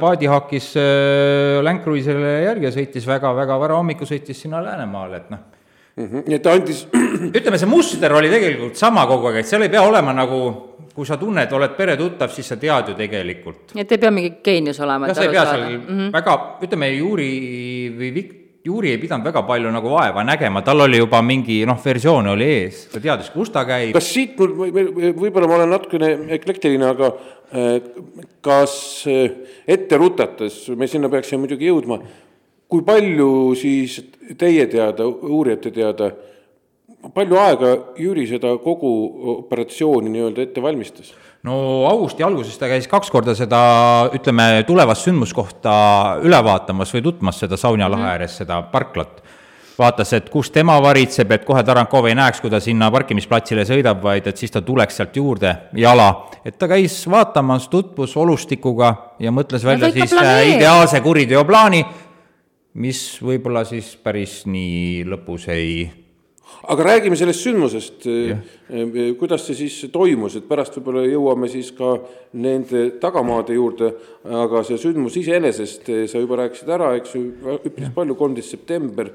paadi 0.00 0.30
haakis 0.30 0.72
äh, 0.78 1.60
Land 1.62 1.84
Cruiserile 1.84 2.34
järgi 2.48 2.68
ja 2.68 2.74
sõitis 2.74 3.06
väga-väga 3.06 3.58
varahommikul 3.62 4.08
sõitis 4.10 4.42
sinna 4.42 4.62
Läänemaale, 4.64 5.22
et 5.22 5.30
noh, 5.34 5.44
Mhm, 6.00 6.24
nii 6.26 6.36
et 6.38 6.42
ta 6.42 6.54
andis, 6.56 6.82
ütleme, 7.38 7.58
see 7.60 7.68
muster 7.68 8.12
oli 8.16 8.30
tegelikult 8.32 8.78
sama 8.80 9.04
kogu 9.10 9.30
aeg, 9.30 9.42
et 9.42 9.50
seal 9.50 9.66
ei 9.66 9.72
pea 9.72 9.82
olema 9.84 10.14
nagu 10.16 10.40
kui 10.94 11.06
sa 11.06 11.16
tunned, 11.20 11.52
oled 11.54 11.76
peretuttav, 11.78 12.32
siis 12.34 12.48
sa 12.50 12.56
tead 12.60 12.90
ju 12.90 12.98
tegelikult. 12.98 13.72
et 13.78 13.92
ei 13.92 13.98
pea 14.02 14.10
mingi 14.14 14.34
geenius 14.44 14.80
olema. 14.84 15.10
jah, 15.10 15.16
sa 15.16 15.24
ei 15.26 15.32
pea 15.32 15.46
seal 15.46 15.64
mm 15.68 15.86
-hmm. 15.88 16.12
väga, 16.12 16.36
ütleme, 16.66 16.90
Juri 16.96 17.32
või 17.98 18.10
Vik-, 18.16 18.36
Juri 18.64 18.90
ei 18.90 18.98
pidanud 19.00 19.24
väga 19.24 19.42
palju 19.48 19.70
nagu 19.72 19.90
vaeva 19.90 20.24
nägema, 20.24 20.62
tal 20.62 20.80
oli 20.80 20.98
juba 20.98 21.22
mingi 21.22 21.64
noh, 21.66 21.78
versioon 21.84 22.26
oli 22.26 22.44
ees, 22.44 22.88
ta 22.92 23.00
teadis, 23.00 23.30
kus 23.30 23.50
ta 23.50 23.64
käib. 23.64 23.92
kas 23.92 24.12
siit 24.12 24.38
mul 24.38 24.48
või- 24.48 24.72
või- 24.72 25.14
võib-olla 25.14 25.48
ma 25.48 25.54
olen 25.54 25.70
natukene 25.70 26.10
eklektiline, 26.36 26.84
aga 26.84 27.06
äh, 27.54 27.80
kas 28.42 29.06
äh, 29.06 29.30
ette 29.66 29.96
rutates, 29.96 30.68
me 30.76 30.86
sinna 30.86 31.08
peaksime 31.08 31.46
muidugi 31.46 31.70
jõudma, 31.70 32.02
kui 32.70 32.84
palju 32.86 33.30
siis 33.58 33.98
teie 34.38 34.66
teada, 34.70 35.06
uurijate 35.06 35.72
teada, 35.74 36.12
palju 37.14 37.40
aega 37.40 37.72
Jüri 37.98 38.26
seda 38.30 38.54
kogu 38.62 38.92
operatsiooni 39.40 40.12
nii-öelda 40.12 40.46
ette 40.46 40.62
valmistas? 40.62 41.10
no 41.46 41.56
augusti 41.88 42.24
alguses 42.24 42.58
ta 42.60 42.68
käis 42.68 42.88
kaks 42.90 43.10
korda 43.12 43.34
seda, 43.36 43.60
ütleme, 44.16 44.62
tulevast 44.68 45.08
sündmuskohta 45.08 45.74
üle 46.26 46.40
vaatamas 46.44 46.92
või 46.92 47.04
tutvumas 47.06 47.40
seda 47.40 47.56
Saunja 47.60 47.88
lahe 47.90 48.08
ääres, 48.14 48.36
seda 48.42 48.60
parklat. 48.72 49.22
vaatas, 49.80 50.12
et 50.12 50.26
kus 50.28 50.50
tema 50.52 50.74
varitseb, 50.84 51.30
et 51.32 51.44
kohe 51.48 51.62
Tarankov 51.64 52.04
ei 52.04 52.14
näeks, 52.14 52.42
kui 52.44 52.50
ta 52.52 52.58
sinna 52.60 52.90
parkimisplatsile 52.92 53.64
sõidab, 53.64 54.02
vaid 54.02 54.26
et 54.28 54.36
siis 54.36 54.52
ta 54.52 54.60
tuleks 54.60 55.00
sealt 55.00 55.16
juurde 55.16 55.54
jala. 55.72 56.28
et 56.44 56.58
ta 56.58 56.68
käis 56.68 57.00
vaatamas, 57.08 57.68
tutvus 57.68 58.16
olustikuga 58.16 58.94
ja 59.18 59.32
mõtles 59.32 59.64
välja 59.64 59.88
ikka 59.88 60.00
siis 60.00 60.12
äh, 60.12 60.18
planeeris. 60.18 60.54
ideaalse 60.56 61.00
kuriteoplaani, 61.00 61.84
mis 62.74 63.00
võib-olla 63.22 63.64
siis 63.66 63.96
päris 64.02 64.44
nii 64.46 65.02
lõpus 65.08 65.48
ei 65.50 65.88
aga 66.68 66.84
räägime 66.84 67.16
sellest 67.16 67.44
sündmusest, 67.44 68.06
kuidas 69.18 69.44
see 69.46 69.56
siis 69.58 69.76
toimus, 69.92 70.36
et 70.38 70.46
pärast 70.48 70.76
võib-olla 70.78 71.04
jõuame 71.06 71.48
siis 71.50 71.70
ka 71.76 71.94
nende 72.42 72.86
tagamaade 73.02 73.56
juurde, 73.56 73.92
aga 74.42 74.62
see 74.66 74.78
sündmus 74.80 75.16
iseenesest, 75.20 75.90
sa 76.10 76.22
juba 76.22 76.42
rääkisid 76.42 76.70
ära, 76.76 76.92
eks 76.98 77.16
ju, 77.16 77.24
üpris 77.58 77.92
palju, 77.94 78.18
kolmteist 78.18 78.56
september, 78.56 79.12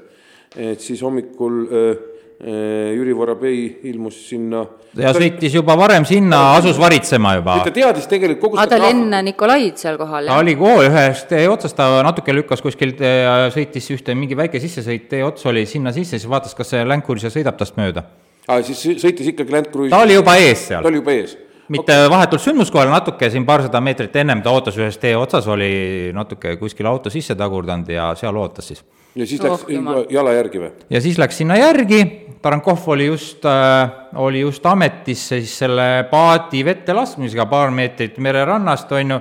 et 0.56 0.82
siis 0.82 1.02
hommikul 1.04 1.62
äh, 1.66 1.88
äh, 1.90 2.04
Jüri 2.36 3.14
Vorobei 3.16 3.60
ilmus 3.88 4.18
sinna 4.28 4.60
ja 5.00 5.12
sõitis 5.16 5.54
juba 5.56 5.76
varem 5.78 6.04
sinna, 6.08 6.40
asus 6.58 6.76
varitsema 6.80 7.32
juba. 7.38 7.54
ta 7.64 7.72
teadis 7.72 8.08
tegelikult 8.10 8.42
kogu 8.42 8.58
aa, 8.60 8.66
ta 8.68 8.76
oli 8.76 8.90
enne 8.92 9.22
Nikolaid 9.30 9.80
seal 9.80 9.96
kohal, 10.00 10.26
ta 10.28 10.34
jah? 10.34 10.42
oli 10.42 10.56
kool 10.58 10.84
ühest 10.84 11.30
tee 11.30 11.46
otsast, 11.48 11.76
ta 11.78 12.02
natuke 12.04 12.34
lükkas 12.36 12.60
kuskilt 12.64 13.00
ja 13.00 13.48
sõitis 13.54 13.88
ühte 13.94 14.16
mingi 14.18 14.36
väike 14.36 14.60
sissesõit, 14.60 15.08
tee 15.08 15.22
ots 15.24 15.48
oli 15.48 15.64
sinna 15.70 15.94
sisse, 15.96 16.18
siis 16.20 16.28
vaatas, 16.28 16.52
kas 16.58 16.74
see 16.74 16.84
Land 16.84 17.06
Cruiser 17.08 17.32
sõidab 17.32 17.56
tast 17.60 17.80
mööda. 17.80 18.04
aa, 18.46 18.60
siis 18.66 18.84
sõitis 19.00 19.32
ikkagi 19.32 19.56
Land 19.56 19.72
Cruise, 19.72 19.92
ta 19.94 20.02
oli 20.04 20.18
juba 20.18 20.36
ees 20.42 20.60
ta 20.60 20.74
seal, 20.74 20.90
oli 20.92 21.00
juba 21.00 21.16
ees. 21.16 21.32
mitte 21.72 21.98
vahetult 22.12 22.44
sündmuskohal, 22.44 22.92
natuke 22.92 23.32
siin 23.32 23.48
paarsada 23.48 23.80
meetrit 23.80 24.20
ennem 24.20 24.44
ta 24.44 24.52
ootas 24.52 24.76
ühes 24.76 25.00
tee 25.00 25.16
otsas, 25.16 25.48
oli 25.48 26.12
natuke 26.16 26.58
kuskil 26.60 26.92
auto 26.92 27.12
sisse 27.12 27.34
tagurdanud 27.34 27.96
ja 27.96 28.12
seal 28.20 28.36
ootas 28.44 28.74
siis. 28.74 28.84
Ja 29.16 29.26
siis 29.26 29.40
Oh, 29.40 29.50
läks 29.50 29.72
jumal. 29.72 30.04
jala 30.10 30.32
järgi 30.36 30.58
või? 30.60 30.70
ja 30.90 31.00
siis 31.00 31.18
läks 31.18 31.36
sinna 31.42 31.56
järgi, 31.56 32.02
Tarankov 32.42 32.84
oli 32.92 33.06
just 33.06 33.44
äh,, 33.48 33.90
oli 34.22 34.40
just 34.44 34.66
ametisse 34.66 35.40
siis 35.40 35.58
selle 35.64 36.04
paadi 36.10 36.62
vette 36.64 36.92
laskmisega 36.94 37.46
paar 37.50 37.70
meetrit 37.74 38.18
mererannast, 38.22 38.92
on 38.92 39.10
ju, 39.16 39.20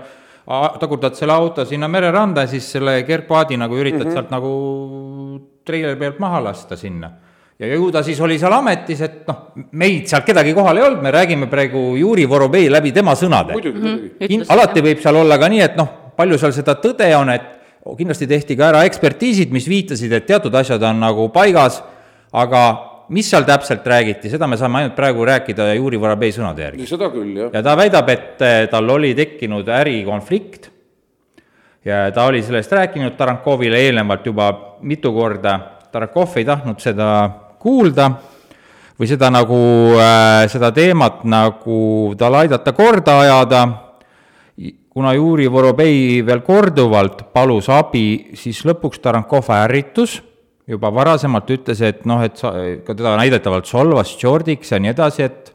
tagurdad 0.79 1.15
selle 1.17 1.33
auto 1.33 1.65
sinna 1.65 1.87
mereranda 1.89 2.43
ja 2.45 2.47
siis 2.51 2.67
selle 2.75 2.99
kergpaadi 3.07 3.57
nagu 3.57 3.75
üritad 3.75 4.03
mm 4.03 4.09
-hmm. 4.09 4.13
sealt 4.13 4.29
nagu 4.31 4.51
treileri 5.65 5.95
pealt 5.99 6.19
maha 6.19 6.43
lasta 6.43 6.75
sinna. 6.77 7.09
ja 7.59 7.67
ju 7.67 7.91
ta 7.91 8.03
siis 8.03 8.19
oli 8.21 8.37
seal 8.39 8.53
ametis, 8.53 9.01
et 9.01 9.27
noh, 9.27 9.35
meid 9.71 10.07
sealt 10.07 10.25
kedagi 10.25 10.53
kohal 10.53 10.77
ei 10.77 10.83
olnud, 10.83 11.01
me 11.01 11.11
räägime 11.11 11.47
praegu 11.47 11.95
Juri 11.95 12.25
Vorobei 12.29 12.69
läbi 12.69 12.91
tema 12.91 13.13
sõnade. 13.15 13.53
Kin- 13.53 14.19
Ütles, 14.19 14.49
alati 14.51 14.81
võib 14.81 14.99
seal 15.01 15.15
olla 15.15 15.37
ka 15.37 15.47
nii, 15.49 15.61
et 15.61 15.75
noh, 15.77 15.87
palju 16.17 16.37
seal 16.37 16.51
seda 16.51 16.75
tõde 16.75 17.07
on, 17.15 17.29
et 17.29 17.54
kindlasti 17.93 18.27
tehti 18.27 18.57
ka 18.57 18.71
ära 18.71 18.83
ekspertiisid, 18.89 19.53
mis 19.53 19.67
viitasid, 19.69 20.13
et 20.17 20.25
teatud 20.25 20.53
asjad 20.57 20.81
on 20.89 21.03
nagu 21.03 21.29
paigas, 21.33 21.83
aga 22.33 22.63
mis 23.13 23.29
seal 23.29 23.45
täpselt 23.45 23.85
räägiti, 23.85 24.31
seda 24.33 24.47
me 24.49 24.57
saame 24.57 24.81
ainult 24.81 24.95
praegu 24.97 25.25
rääkida 25.27 25.69
Juri 25.75 25.99
Vorobei 26.01 26.33
sõnade 26.33 26.65
järgi. 26.65 26.87
seda 26.89 27.11
küll, 27.13 27.35
jah. 27.37 27.51
ja 27.53 27.61
ta 27.61 27.75
väidab, 27.77 28.09
et 28.09 28.41
eh, 28.41 28.61
tal 28.71 28.89
oli 28.89 29.13
tekkinud 29.17 29.69
ärikonflikt 29.69 30.71
ja 31.85 32.07
ta 32.11 32.25
oli 32.25 32.41
sellest 32.43 32.71
rääkinud 32.73 33.13
Tarankovile 33.17 33.77
eelnevalt 33.85 34.25
juba 34.25 34.49
mitu 34.81 35.13
korda, 35.13 35.59
Tarankov 35.91 36.33
ei 36.35 36.45
tahtnud 36.45 36.81
seda 36.81 37.29
kuulda 37.61 38.09
või 38.99 39.07
seda 39.07 39.29
nagu 39.29 39.59
äh,, 39.99 40.49
seda 40.51 40.71
teemat 40.73 41.23
nagu 41.29 42.15
tal 42.17 42.41
aidata 42.41 42.73
korda 42.73 43.19
ajada 43.21 43.67
kuna 44.89 45.13
Juri 45.13 45.47
Vorobei 45.51 46.21
veel 46.25 46.41
korduvalt 46.45 47.25
palus 47.35 47.67
abi, 47.73 48.35
siis 48.39 48.61
lõpuks 48.67 49.01
Tarankov 49.03 49.51
ärritus, 49.51 50.21
juba 50.67 50.91
varasemalt 50.95 51.51
ütles, 51.53 51.81
et 51.85 52.05
noh, 52.09 52.23
et 52.25 52.39
sa, 52.39 52.53
ka 52.85 52.95
teda 52.95 53.17
näidetavalt 53.19 53.67
solvas 53.69 54.15
Jordiks 54.21 54.71
ja 54.71 54.79
nii 54.81 54.93
edasi, 54.95 55.27
et 55.27 55.51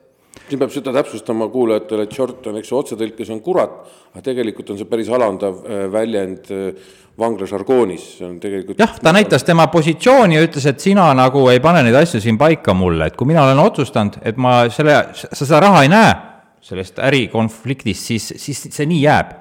siin 0.50 0.58
peab 0.60 0.72
seda 0.74 0.92
täpsustama 0.94 1.48
kuulajatele, 1.50 2.04
et 2.06 2.14
short 2.14 2.46
on, 2.50 2.58
eks 2.60 2.70
ju, 2.70 2.78
otsetõlkes 2.82 3.30
on 3.34 3.40
kurat, 3.42 3.76
aga 4.12 4.24
tegelikult 4.26 4.72
on 4.74 4.80
see 4.80 4.88
päris 4.90 5.10
alandav 5.14 5.60
äh, 5.64 5.84
väljend 5.92 6.50
äh, 6.54 6.94
vangla 7.20 7.48
žargoonis, 7.48 8.06
see 8.18 8.26
on 8.28 8.38
tegelikult 8.42 8.80
jah, 8.80 8.96
ta 9.02 9.14
näitas 9.16 9.46
tema 9.46 9.68
positsiooni 9.72 10.38
ja 10.38 10.44
ütles, 10.46 10.66
et 10.68 10.82
sina 10.82 11.08
nagu 11.16 11.46
ei 11.52 11.62
pane 11.62 11.84
neid 11.86 11.96
asju 12.02 12.22
siin 12.22 12.38
paika 12.40 12.74
mulle, 12.76 13.10
et 13.10 13.18
kui 13.18 13.30
mina 13.30 13.46
olen 13.46 13.62
otsustanud, 13.62 14.20
et 14.26 14.40
ma 14.40 14.64
selle, 14.74 15.00
sa 15.16 15.32
seda 15.40 15.62
raha 15.64 15.86
ei 15.86 15.92
näe 15.92 16.12
sellest 16.60 16.98
ärikonfliktist, 17.00 18.10
siis, 18.12 18.32
siis 18.36 18.66
see 18.68 18.88
nii 18.88 19.04
jääb 19.04 19.36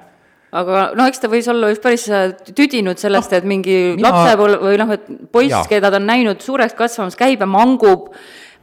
aga 0.50 0.90
noh, 0.98 1.06
eks 1.06 1.22
ta 1.22 1.30
võis 1.30 1.46
olla 1.50 1.70
just 1.70 1.82
päris 1.84 2.06
äh, 2.10 2.32
tüdinud 2.56 2.98
sellest, 3.00 3.34
et 3.38 3.46
mingi 3.48 3.76
mina- 3.94 4.10
lapsepõlv 4.10 4.64
või 4.66 4.78
noh, 4.80 4.94
et 4.96 5.10
poiss 5.32 5.70
keda 5.70 5.92
ta 5.92 6.00
on 6.00 6.08
näinud 6.08 6.42
suureks 6.42 6.74
kasvamas, 6.78 7.18
käib 7.18 7.42
ja 7.44 7.48
mangub, 7.50 8.10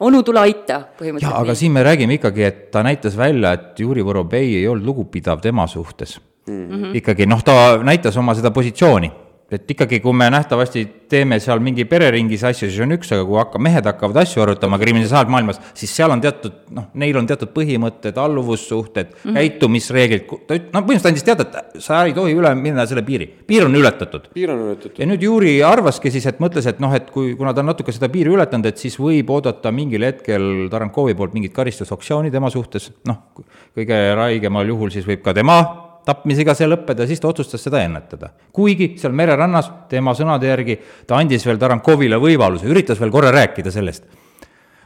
onu, 0.04 0.22
tule 0.26 0.42
aita, 0.42 0.74
jaa, 0.74 0.82
aga 0.82 0.98
põhimõtteliselt. 1.00 1.60
siin 1.62 1.74
me 1.74 1.84
räägime 1.86 2.18
ikkagi, 2.18 2.44
et 2.44 2.60
ta 2.74 2.84
näitas 2.86 3.16
välja, 3.18 3.54
et 3.56 3.80
Juri 3.80 4.04
Vorobei 4.04 4.58
ei 4.60 4.66
olnud 4.68 4.86
lugupidav 4.86 5.40
tema 5.44 5.66
suhtes 5.66 6.18
mm. 6.46 6.68
-hmm. 6.68 6.96
ikkagi 7.00 7.26
noh, 7.26 7.42
ta 7.44 7.78
näitas 7.82 8.16
oma 8.16 8.34
seda 8.36 8.50
positsiooni, 8.50 9.10
et 9.48 9.70
ikkagi, 9.72 10.02
kui 10.04 10.12
me 10.12 10.26
nähtavasti 10.28 10.82
teeme 11.08 11.38
seal 11.40 11.62
mingi 11.64 11.86
pereringis 11.88 12.42
asju, 12.44 12.68
siis 12.68 12.82
on 12.84 12.92
üks, 12.98 13.08
aga 13.16 13.24
kui 13.24 13.38
hakka, 13.40 13.60
mehed 13.64 13.86
hakkavad 13.88 14.20
asju 14.20 14.42
arutama 14.44 14.76
kriminaalmaailmas, 14.80 15.60
siis 15.78 15.94
seal 15.96 16.12
on 16.12 16.20
teatud 16.20 16.58
noh, 16.76 16.90
neil 17.00 17.16
on 17.16 17.28
teatud 17.28 17.54
põhimõtted, 17.54 18.18
alluvussuhted 18.20 19.14
mm, 19.14 19.22
-hmm. 19.22 19.38
käitumisreeglid, 19.40 20.28
ta 20.44 20.58
üt-, 20.58 20.68
noh, 20.74 20.84
põhimõtteliselt 20.84 21.10
andis 21.12 21.24
teada, 21.24 21.48
et 21.48 21.80
sa 21.80 22.02
ei 22.04 22.12
tohi 22.16 22.36
üle 22.36 22.52
minna 22.60 22.84
selle 22.90 23.06
piiri, 23.08 23.30
piir 23.48 23.64
on 23.64 23.80
ületatud 23.80 24.28
piir 24.36 24.52
on 24.52 24.66
ületatud. 24.68 25.00
ja 25.00 25.08
nüüd 25.08 25.24
Juri 25.24 25.56
arvaski 25.64 26.12
siis, 26.12 26.28
et 26.28 26.44
mõtles, 26.44 26.68
et 26.68 26.84
noh, 26.84 26.92
et 26.92 27.08
kui, 27.10 27.32
kuna 27.40 27.56
ta 27.56 27.64
on 27.64 27.72
natuke 27.72 27.92
seda 27.96 28.12
piiri 28.12 28.36
ületanud, 28.36 28.68
et 28.68 28.76
siis 28.76 29.00
võib 29.00 29.32
oodata 29.32 29.72
mingil 29.72 30.04
hetkel 30.04 30.68
Tarankovi 30.68 31.16
poolt 31.16 31.32
mingit 31.32 31.56
karistusaktsiooni 31.56 32.30
tema 32.30 32.52
suhtes, 32.52 32.92
noh, 33.08 33.30
kõige 33.72 34.02
raigemal 34.18 34.68
juhul 34.68 34.92
siis 34.92 35.08
võib 35.08 35.24
ka 35.24 35.32
tema 35.32 35.87
tapmisega 36.08 36.54
see 36.56 36.68
lõppeda, 36.70 37.06
siis 37.08 37.20
ta 37.20 37.28
otsustas 37.28 37.62
seda 37.66 37.82
ennetada. 37.84 38.30
kuigi 38.52 38.94
seal 39.00 39.12
mererannas 39.12 39.70
tema 39.90 40.14
sõnade 40.16 40.48
järgi 40.48 40.78
ta 41.06 41.20
andis 41.20 41.46
veel 41.46 41.60
Tarankovile 41.60 42.16
võimaluse, 42.22 42.68
üritas 42.70 43.00
veel 43.00 43.12
korra 43.12 43.32
rääkida 43.34 43.72
sellest. 43.74 44.04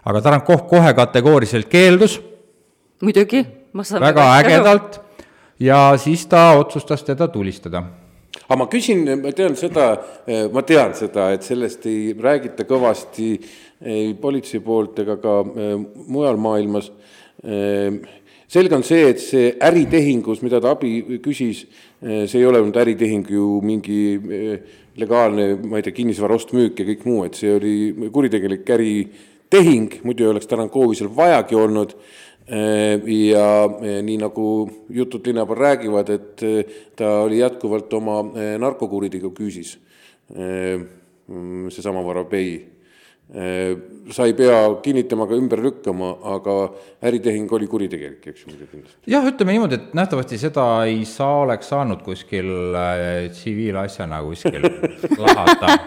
aga 0.04 0.20
Tarankov 0.20 0.66
kohe 0.68 0.94
kategooriliselt 0.98 1.70
keeldus, 1.70 2.20
muidugi, 3.02 3.44
ma 3.72 3.84
saan 3.86 4.02
väga 4.02 4.28
ägedalt, 4.40 5.00
ja 5.60 5.92
siis 5.96 6.26
ta 6.26 6.52
otsustas 6.58 7.04
teda 7.06 7.28
tulistada 7.28 7.84
aga 8.48 8.56
ma 8.58 8.66
küsin, 8.66 9.04
ma 9.22 9.30
tean 9.36 9.54
seda, 9.56 9.92
ma 10.52 10.62
tean 10.66 10.94
seda, 10.96 11.30
et 11.36 11.44
sellest 11.46 11.86
ei 11.86 12.14
räägita 12.18 12.64
kõvasti 12.68 13.36
ei 13.82 14.14
politsei 14.14 14.60
poolt 14.62 14.98
ega 15.02 15.16
ka 15.22 15.38
äh, 15.42 15.74
mujal 16.06 16.38
maailmas. 16.40 16.92
Selge 18.52 18.74
on 18.76 18.82
see, 18.84 19.06
et 19.08 19.20
see 19.22 19.52
äritehingus, 19.64 20.42
mida 20.44 20.58
ta 20.60 20.74
abi 20.74 21.20
küsis, 21.24 21.62
äh, 22.04 22.26
see 22.28 22.42
ei 22.42 22.44
ole 22.44 22.60
olnud 22.60 22.76
äritehing 22.82 23.30
ju 23.32 23.46
mingi 23.64 24.02
legaalne, 25.00 25.54
ma 25.64 25.78
ei 25.80 25.86
tea, 25.86 25.94
kinnisvara 25.96 26.36
ost-müük 26.36 26.82
ja 26.82 26.84
kõik 26.90 27.06
muu, 27.08 27.22
et 27.24 27.38
see 27.38 27.54
oli 27.56 28.10
kuritegelik 28.12 28.68
äritehing, 28.76 29.96
muidu 30.04 30.26
ei 30.26 30.34
oleks 30.34 30.50
Tarankovi 30.50 30.98
seal 30.98 31.08
vajagi 31.16 31.56
olnud. 31.56 31.96
Ja 32.42 33.44
nii 34.02 34.16
nagu 34.18 34.44
jutud 34.90 35.28
linna 35.30 35.44
peal 35.46 35.60
räägivad, 35.60 36.08
et 36.10 36.42
ta 36.98 37.12
oli 37.22 37.38
jätkuvalt 37.38 37.94
oma 37.94 38.16
narkokuritegu 38.58 39.30
küüsis, 39.32 39.76
seesama 41.70 42.02
Vorobei 42.02 42.50
sa 43.32 44.26
ei 44.28 44.34
pea 44.36 44.56
kinnitama 44.84 45.24
ega 45.24 45.36
ümber 45.40 45.60
lükkama, 45.64 46.10
aga 46.34 46.56
äritehing 47.08 47.52
oli 47.56 47.68
kuritegelik, 47.70 48.26
eks 48.28 48.42
ju 48.42 48.50
muidugi 48.50 48.68
kindlasti. 48.74 48.98
jah, 49.08 49.24
ütleme 49.30 49.54
niimoodi, 49.56 49.78
et 49.78 49.94
nähtavasti 49.96 50.38
seda 50.42 50.66
ei 50.88 51.04
saa, 51.08 51.38
oleks 51.46 51.70
saanud 51.72 52.02
kuskil 52.04 52.50
äh, 52.76 53.30
tsiviilasjana 53.32 54.18
äh, 54.18 54.26
kuskil 54.26 54.66
lahata. 55.24 55.78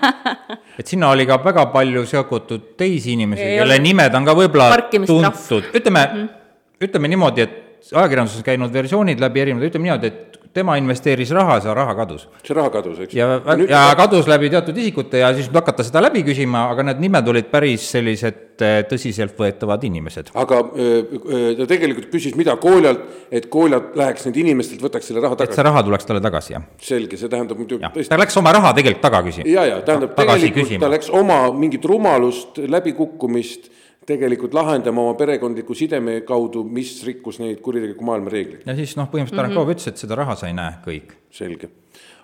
et 0.80 0.90
sinna 0.90 1.12
oli 1.14 1.28
ka 1.30 1.38
väga 1.44 1.68
palju 1.76 2.06
seotud 2.10 2.72
teisi 2.80 3.14
inimesi, 3.14 3.46
kelle 3.60 3.78
nimed 3.84 4.18
on 4.18 4.26
ka 4.26 4.38
võib-olla 4.42 4.72
tuntud, 4.90 5.70
ütleme 5.76 6.02
mm, 6.08 6.18
-hmm. 6.18 6.82
ütleme 6.90 7.14
niimoodi, 7.14 7.46
et 7.46 7.62
ajakirjanduses 7.94 8.46
käinud 8.46 8.74
versioonid 8.74 9.22
läbi 9.22 9.44
erinevad, 9.44 9.70
ütleme 9.70 9.90
niimoodi, 9.90 10.10
et 10.10 10.40
tema 10.56 10.78
investeeris 10.80 11.32
raha, 11.36 11.58
see 11.64 11.74
raha 11.76 11.94
kadus. 11.98 12.26
see 12.46 12.56
raha 12.56 12.72
kadus, 12.72 13.02
eks. 13.04 13.16
ja, 13.18 13.28
ja 13.70 13.82
kadus 14.00 14.30
läbi 14.32 14.50
teatud 14.54 14.78
isikute 14.80 15.20
ja 15.20 15.34
siis 15.36 15.50
hakata 15.54 15.84
seda 15.84 16.02
läbi 16.06 16.24
küsima, 16.28 16.70
aga 16.72 16.88
need 16.90 17.04
nimed 17.04 17.28
olid 17.34 17.50
päris 17.52 17.90
sellised 17.92 18.64
eh, 18.64 18.78
tõsiseltvõetavad 18.90 19.84
inimesed. 19.90 20.32
aga 20.46 20.62
ta 20.64 21.70
tegelikult 21.70 22.10
küsis 22.14 22.38
mida 22.40 22.56
Koljalt, 22.62 23.04
et 23.30 23.50
Koljalt 23.52 23.98
läheks 24.00 24.30
nüüd 24.30 24.42
inimestelt, 24.46 24.84
võtaks 24.86 25.12
selle 25.12 25.24
raha 25.26 25.36
tagasi. 25.42 25.54
et 25.54 25.60
see 25.60 25.70
raha 25.70 25.84
tuleks 25.90 26.10
talle 26.10 26.24
tagasi, 26.24 26.56
jah. 26.56 26.68
selge, 26.92 27.20
see 27.20 27.32
tähendab 27.32 27.60
muidugi 27.60 27.84
tõesti. 27.86 28.14
ta 28.16 28.22
läks 28.24 28.40
oma 28.40 28.56
raha 28.56 28.74
tegelikult 28.80 29.06
taga 29.10 29.26
küsima. 29.28 29.50
ja, 29.52 29.68
ja 29.74 29.82
tähendab 29.86 30.16
tegelikult 30.16 30.78
ta 30.88 30.94
läks 30.96 31.12
oma 31.24 31.42
mingit 31.52 31.86
rumalust, 31.92 32.64
läbikukkumist 32.64 33.74
tegelikult 34.06 34.54
lahendama 34.54 35.02
oma 35.02 35.16
perekondliku 35.18 35.76
sideme 35.78 36.20
kaudu, 36.28 36.64
mis 36.64 36.98
rikkus 37.06 37.40
neid 37.42 37.62
kuritegeliku 37.66 38.06
maailma 38.06 38.34
reegleid. 38.34 38.62
ja 38.66 38.76
siis 38.78 38.94
noh, 39.00 39.10
põhimõtteliselt 39.10 39.42
Tarankov 39.42 39.64
mm 39.64 39.72
-hmm. 39.72 39.80
ütles, 39.80 39.88
et 39.88 40.04
seda 40.04 40.20
raha 40.20 40.36
sa 40.36 40.48
ei 40.48 40.54
näe, 40.58 40.78
kõik. 40.86 41.16
selge 41.32 41.70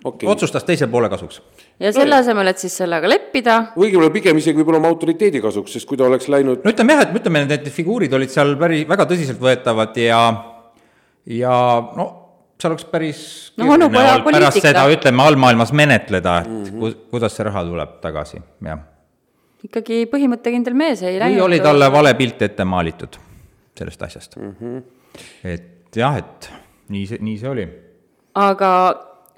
okay.. 0.04 0.30
otsustas 0.30 0.64
teise 0.68 0.88
poole 0.88 1.10
kasuks. 1.10 1.42
ja 1.80 1.92
selle 1.94 2.16
no, 2.16 2.22
asemel, 2.22 2.52
et 2.54 2.62
siis 2.62 2.78
sellega 2.84 3.10
leppida. 3.10 3.58
õigemini 3.76 4.14
pigem 4.14 4.38
isegi 4.38 4.62
võib-olla 4.62 4.82
oma 4.84 4.94
autoriteedi 4.94 5.42
kasuks, 5.42 5.74
sest 5.78 5.90
kui 5.90 5.98
ta 5.98 6.06
oleks 6.06 6.30
läinud. 6.30 6.64
no 6.64 6.74
ütleme 6.76 6.98
jah, 6.98 7.06
et 7.08 7.20
ütleme, 7.22 7.46
need 7.50 7.70
figuurid 7.70 8.14
olid 8.14 8.34
seal 8.34 8.56
päris, 8.62 8.88
väga 8.90 9.08
tõsiseltvõetavad 9.14 9.98
ja, 10.04 10.22
ja 11.26 11.58
no 11.98 12.10
seal 12.62 12.76
oleks 12.76 12.86
päris 12.86 13.26
no, 13.58 13.74
pärast 14.30 14.62
seda, 14.62 14.86
ütleme, 14.94 15.26
allmaailmas 15.26 15.74
menetleda, 15.74 16.40
et 16.44 16.48
mm 16.48 16.64
-hmm. 16.64 17.04
kuidas 17.10 17.36
see 17.36 17.50
raha 17.50 17.66
tuleb 17.66 18.00
tagasi, 18.06 18.42
jah 18.62 18.91
ikkagi 19.68 20.06
põhimõttekindel 20.12 20.78
mees 20.78 21.04
ei 21.06 21.20
läinud. 21.20 21.38
või 21.38 21.46
oli 21.50 21.60
talle 21.64 21.92
vale 21.94 22.14
pilt 22.18 22.42
ette 22.48 22.66
maalitud 22.66 23.20
sellest 23.78 24.04
asjast 24.08 24.36
mm. 24.40 24.56
-hmm. 24.60 24.84
et 25.44 25.96
jah, 25.96 26.18
et 26.18 26.52
nii 26.90 27.06
see, 27.08 27.22
nii 27.22 27.38
see 27.40 27.50
oli. 27.50 27.66
aga 28.42 28.72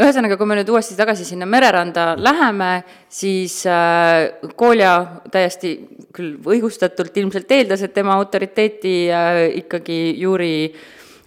ühesõnaga, 0.02 0.38
kui 0.40 0.50
me 0.50 0.58
nüüd 0.58 0.72
uuesti 0.74 0.98
tagasi 0.98 1.26
sinna 1.28 1.46
mereranda 1.46 2.14
läheme, 2.18 2.72
siis 3.10 3.60
äh, 3.70 4.34
Kolja 4.56 4.94
täiesti 5.32 5.76
küll 6.16 6.38
õigustatult 6.56 7.18
ilmselt 7.22 7.52
eeldas, 7.52 7.84
et 7.86 7.94
tema 7.94 8.16
autoriteeti 8.18 8.96
äh, 9.14 9.44
ikkagi 9.62 10.00
Juri 10.22 10.74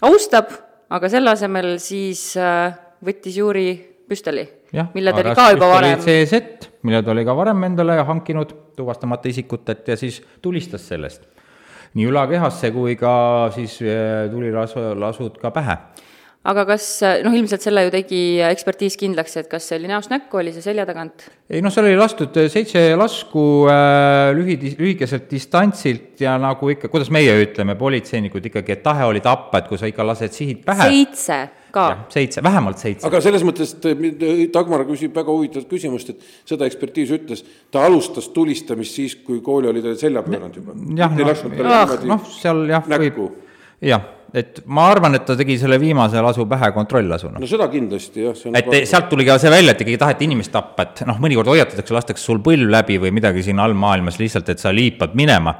austab, 0.06 0.50
aga 0.90 1.10
selle 1.12 1.30
asemel 1.30 1.76
siis 1.82 2.32
äh, 2.40 2.74
võttis 3.06 3.38
Juri 3.38 3.70
püstoli 4.06 4.46
mille 4.94 5.12
ta 5.12 5.22
oli 5.22 5.34
ka 5.34 5.50
juba 5.54 5.68
varem. 5.70 6.00
CZ, 6.02 6.40
mille 6.86 7.02
ta 7.02 7.12
oli 7.14 7.24
ka 7.26 7.36
varem 7.36 7.64
endale 7.68 7.98
hankinud 8.06 8.54
tuvastamata 8.78 9.28
isikutelt 9.28 9.88
ja 9.88 9.96
siis 9.98 10.22
tulistas 10.42 10.88
sellest. 10.88 11.26
nii 11.96 12.10
ülakehasse 12.10 12.70
kui 12.74 12.96
ka 13.00 13.14
siis 13.54 13.80
eh, 13.82 14.26
tulilasud 14.30 15.38
ka 15.40 15.50
pähe 15.50 15.78
aga 16.46 16.64
kas, 16.68 16.86
noh, 17.26 17.34
ilmselt 17.34 17.64
selle 17.64 17.86
ju 17.86 17.92
tegi 17.94 18.20
ekspertiis 18.46 18.96
kindlaks, 19.00 19.34
et 19.40 19.48
kas 19.50 19.66
see 19.66 19.78
oli 19.80 19.90
näost 19.90 20.12
näkku, 20.12 20.38
oli 20.40 20.52
see 20.54 20.64
selja 20.64 20.86
tagant? 20.88 21.26
ei 21.50 21.62
noh, 21.64 21.72
seal 21.74 21.88
oli 21.88 21.98
lastud 21.98 22.38
seitse 22.52 22.82
lasku 22.98 23.44
äh, 23.70 24.30
lühi, 24.36 24.56
lühikeselt 24.78 25.28
distantsilt 25.30 26.22
ja 26.22 26.36
nagu 26.40 26.70
ikka, 26.72 26.90
kuidas 26.92 27.10
meie 27.14 27.34
ütleme, 27.42 27.76
politseinikud 27.78 28.50
ikkagi, 28.50 28.76
et 28.76 28.84
tahe 28.86 29.06
oli 29.08 29.22
tappa, 29.24 29.62
et 29.62 29.70
kui 29.70 29.80
sa 29.80 29.90
ikka 29.90 30.06
lased 30.06 30.36
sihid 30.36 30.62
pähe. 30.66 30.90
seitse 30.90 31.40
ka. 31.76 31.86
seitse, 32.12 32.42
vähemalt 32.44 32.82
seitse. 32.82 33.06
aga 33.08 33.20
selles 33.24 33.44
mõttes, 33.46 33.76
et 33.76 34.26
Dagmar 34.54 34.86
küsib 34.88 35.14
väga 35.16 35.32
huvitavat 35.32 35.70
küsimust, 35.70 36.14
et 36.14 36.48
seda 36.48 36.68
ekspertiis 36.68 37.14
ütles, 37.16 37.44
ta 37.72 37.86
alustas 37.86 38.30
tulistamist 38.34 38.98
siis, 38.98 39.16
kui 39.26 39.42
kooli 39.44 39.70
oli 39.72 39.84
ta 39.84 39.94
selja 39.98 40.24
pööranud 40.26 40.60
juba. 40.60 40.76
jah, 40.98 41.16
noh, 41.16 41.96
noh, 42.16 42.28
seal 42.40 42.66
jah, 42.72 42.92
võib, 42.96 43.24
jah 43.84 44.12
et 44.36 44.60
ma 44.66 44.88
arvan, 44.90 45.14
et 45.16 45.24
ta 45.26 45.36
tegi 45.38 45.56
selle 45.60 45.78
viimase 45.80 46.20
lasu 46.22 46.44
pähe 46.50 46.70
kontrolllasuna. 46.74 47.40
no 47.40 47.48
seda 47.48 47.68
kindlasti 47.72 48.26
jah. 48.26 48.36
et 48.50 48.68
väga... 48.68 48.84
sealt 48.90 49.08
tuli 49.12 49.26
ka 49.28 49.38
see 49.40 49.52
välja, 49.52 49.72
et 49.72 49.82
ikkagi 49.84 50.00
taheti 50.02 50.28
inimest 50.28 50.52
tappa, 50.54 50.88
et 50.88 51.02
noh, 51.08 51.18
mõnikord 51.22 51.50
hoiatatakse, 51.52 51.94
lastakse 51.94 52.26
sul 52.26 52.42
põlv 52.44 52.70
läbi 52.72 52.98
või 53.02 53.14
midagi 53.16 53.44
siin 53.46 53.62
allmaailmas 53.62 54.20
lihtsalt, 54.20 54.50
et 54.52 54.62
sa 54.62 54.74
liipad 54.74 55.16
minema 55.18 55.54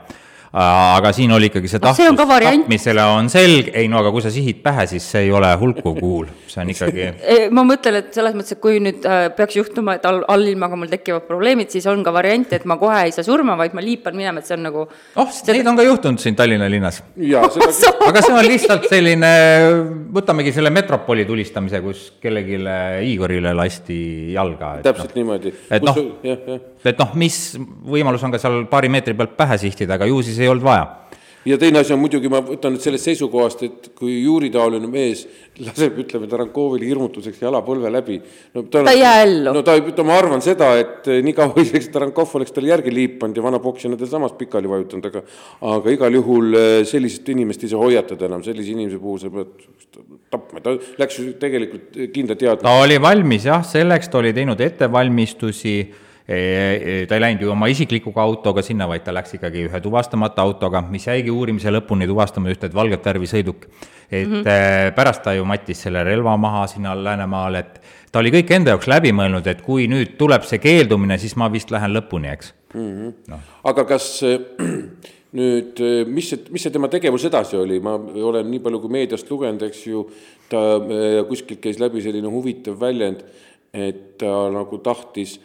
aga 0.53 1.13
siin 1.17 1.33
oli 1.35 1.51
ikkagi 1.51 1.71
see 1.71 1.83
tahtlus 1.83 2.17
tapmisele 2.47 3.05
on 3.17 3.31
selge, 3.33 3.73
ei 3.77 3.89
no 3.91 4.01
aga 4.01 4.13
kui 4.15 4.25
sa 4.25 4.33
sihid 4.33 4.63
pähe, 4.65 4.87
siis 4.91 5.07
see 5.13 5.27
ei 5.27 5.33
ole 5.35 5.51
hulku 5.61 5.95
kuul, 5.99 6.31
see 6.47 6.63
on 6.63 6.71
ikkagi 6.75 7.09
ma 7.55 7.65
mõtlen, 7.67 8.01
et 8.01 8.15
selles 8.17 8.37
mõttes, 8.37 8.57
et 8.57 8.63
kui 8.63 8.79
nüüd 8.83 9.07
äh, 9.09 9.27
peaks 9.37 9.59
juhtuma, 9.59 9.97
et 9.99 10.07
all, 10.09 10.23
allilmaga 10.33 10.79
mul 10.79 10.91
tekivad 10.93 11.27
probleemid, 11.29 11.71
siis 11.73 11.87
on 11.91 12.05
ka 12.07 12.15
variant, 12.15 12.53
et 12.57 12.67
ma 12.69 12.79
kohe 12.81 13.07
ei 13.09 13.15
saa 13.15 13.27
surma, 13.27 13.57
vaid 13.59 13.77
ma 13.77 13.85
liipan 13.85 14.17
minema, 14.17 14.43
et 14.43 14.49
see 14.49 14.57
on 14.57 14.65
nagu 14.69 14.85
oh, 14.87 15.33
seda... 15.33 15.57
neid 15.57 15.71
on 15.71 15.79
ka 15.79 15.87
juhtunud 15.87 16.23
siin 16.23 16.39
Tallinna 16.39 16.69
linnas. 16.73 17.03
Seda... 17.77 17.93
aga 18.07 18.23
see 18.25 18.37
on 18.37 18.47
lihtsalt 18.47 18.87
selline, 18.91 19.33
võtamegi 20.15 20.53
selle 20.55 20.71
Metropoli 20.75 21.27
tulistamise, 21.29 21.81
kus 21.85 22.07
kellelegi 22.23 22.61
Igorile 23.11 23.53
lasti 23.57 23.99
jalga. 24.35 24.77
täpselt 24.87 25.13
no. 25.13 25.21
niimoodi. 25.21 25.53
et 25.71 25.85
noh, 25.87 26.01
et 26.87 27.01
noh, 27.03 27.15
mis 27.19 27.39
võimalus 27.91 28.25
on 28.27 28.35
ka 28.35 28.41
seal 28.41 28.65
paari 28.71 28.91
meetri 28.93 29.17
pealt 29.19 29.37
pähe 29.39 29.59
sihtida, 29.61 29.97
aga 29.99 30.09
ju 30.09 30.23
siis 30.25 30.36
ei 30.43 30.53
olnud 30.53 30.65
vaja 30.67 30.87
ja 31.47 31.59
teine 31.59 31.79
asi 31.79 31.95
on 31.95 32.01
muidugi, 32.03 32.29
ma 32.31 32.41
võtan 32.45 32.75
nüüd 32.75 32.83
sellest 32.83 33.07
seisukohast, 33.07 33.63
et 33.67 33.89
kui 33.97 34.17
juuritaoline 34.25 34.89
mees 34.91 35.23
laseb, 35.63 35.99
ütleme, 36.03 36.27
Tarankovile 36.31 36.89
hirmutuseks 36.89 37.41
jala 37.43 37.61
põlve 37.65 37.91
läbi. 37.93 38.19
no 38.55 38.65
ta, 38.65 38.83
ta 38.83 38.95
ei 38.95 39.03
jää 39.03 39.23
ellu. 39.23 39.53
no 39.55 39.63
ta, 39.67 39.77
ma 40.07 40.17
arvan 40.19 40.43
seda, 40.45 40.73
et 40.81 41.07
eh, 41.13 41.21
nii 41.25 41.37
kaua 41.37 41.63
isegi 41.63 41.93
Tarankov 41.95 42.35
oleks 42.39 42.55
talle 42.55 42.73
järgi 42.73 42.95
liipanud 42.95 43.39
ja 43.39 43.45
vana 43.47 43.61
poksina 43.63 43.99
teda 43.99 44.11
samas 44.11 44.35
pikali 44.39 44.71
vajutanud, 44.71 45.07
aga 45.11 45.23
aga 45.77 45.95
igal 45.95 46.19
juhul 46.19 46.59
eh, 46.59 46.81
sellist 46.89 47.29
inimest 47.33 47.63
ei 47.65 47.73
saa 47.73 47.83
hoiatada 47.85 48.27
enam, 48.29 48.43
sellise 48.47 48.75
inimese 48.75 48.99
puhul 49.03 49.23
sa 49.23 49.31
pead 49.31 49.69
tapma, 50.33 50.65
ta 50.65 50.75
läks 50.99 51.21
ju 51.21 51.29
tegelikult 51.41 52.03
kindla 52.15 52.35
teadmisega. 52.35 52.67
ta 52.67 52.83
oli 52.83 52.99
valmis 53.03 53.47
jah, 53.47 53.63
selleks 53.65 54.11
ta 54.11 54.19
oli 54.19 54.35
teinud 54.37 54.61
ettevalmistusi 54.67 55.77
ta 56.27 57.15
ei 57.15 57.23
läinud 57.23 57.43
ju 57.45 57.51
oma 57.55 57.69
isikliku 57.71 58.11
autoga 58.19 58.63
sinna, 58.67 58.89
vaid 58.91 59.05
ta 59.07 59.15
läks 59.15 59.37
ikkagi 59.39 59.69
ühe 59.69 59.81
tuvastamata 59.83 60.43
autoga, 60.43 60.83
mis 60.91 61.07
jäigi 61.07 61.31
uurimise 61.31 61.71
lõpuni 61.71 62.09
tuvastama 62.11 62.51
just, 62.51 62.65
et 62.67 62.75
valget 62.75 63.05
värvi 63.07 63.31
sõiduk. 63.31 63.69
et 64.11 64.29
mm 64.29 64.35
-hmm. 64.35 64.95
pärast 64.95 65.23
ta 65.23 65.35
ju 65.35 65.45
mattis 65.45 65.83
selle 65.83 66.05
relva 66.05 66.37
maha 66.37 66.67
sinna 66.67 66.95
Läänemaale, 66.95 67.59
et 67.59 67.81
ta 68.13 68.19
oli 68.19 68.31
kõik 68.31 68.51
enda 68.51 68.71
jaoks 68.71 68.87
läbi 68.87 69.13
mõelnud, 69.13 69.47
et 69.47 69.63
kui 69.63 69.87
nüüd 69.89 70.17
tuleb 70.19 70.43
see 70.43 70.59
keeldumine, 70.59 71.19
siis 71.19 71.37
ma 71.37 71.49
vist 71.53 71.71
lähen 71.71 71.95
lõpuni, 71.95 72.33
eks 72.33 72.55
mm. 72.75 72.81
-hmm. 72.81 73.13
No. 73.29 73.39
aga 73.65 73.85
kas 73.85 74.23
nüüd, 75.39 76.07
mis 76.07 76.31
see, 76.31 76.39
mis 76.51 76.63
see 76.63 76.73
tema 76.73 76.89
tegevus 76.89 77.25
edasi 77.25 77.57
oli, 77.57 77.81
ma 77.81 77.95
olen 78.31 78.51
nii 78.51 78.61
palju 78.61 78.81
kui 78.81 78.91
meediast 78.91 79.31
lugenud, 79.31 79.63
eks 79.63 79.87
ju, 79.87 80.11
ta 80.49 80.81
kuskilt 81.29 81.61
käis 81.61 81.79
läbi 81.79 82.03
selline 82.03 82.29
huvitav 82.29 82.81
väljend, 82.81 83.23
et 83.75 84.19
ta 84.19 84.51
nagu 84.51 84.79
tahtis 84.79 85.41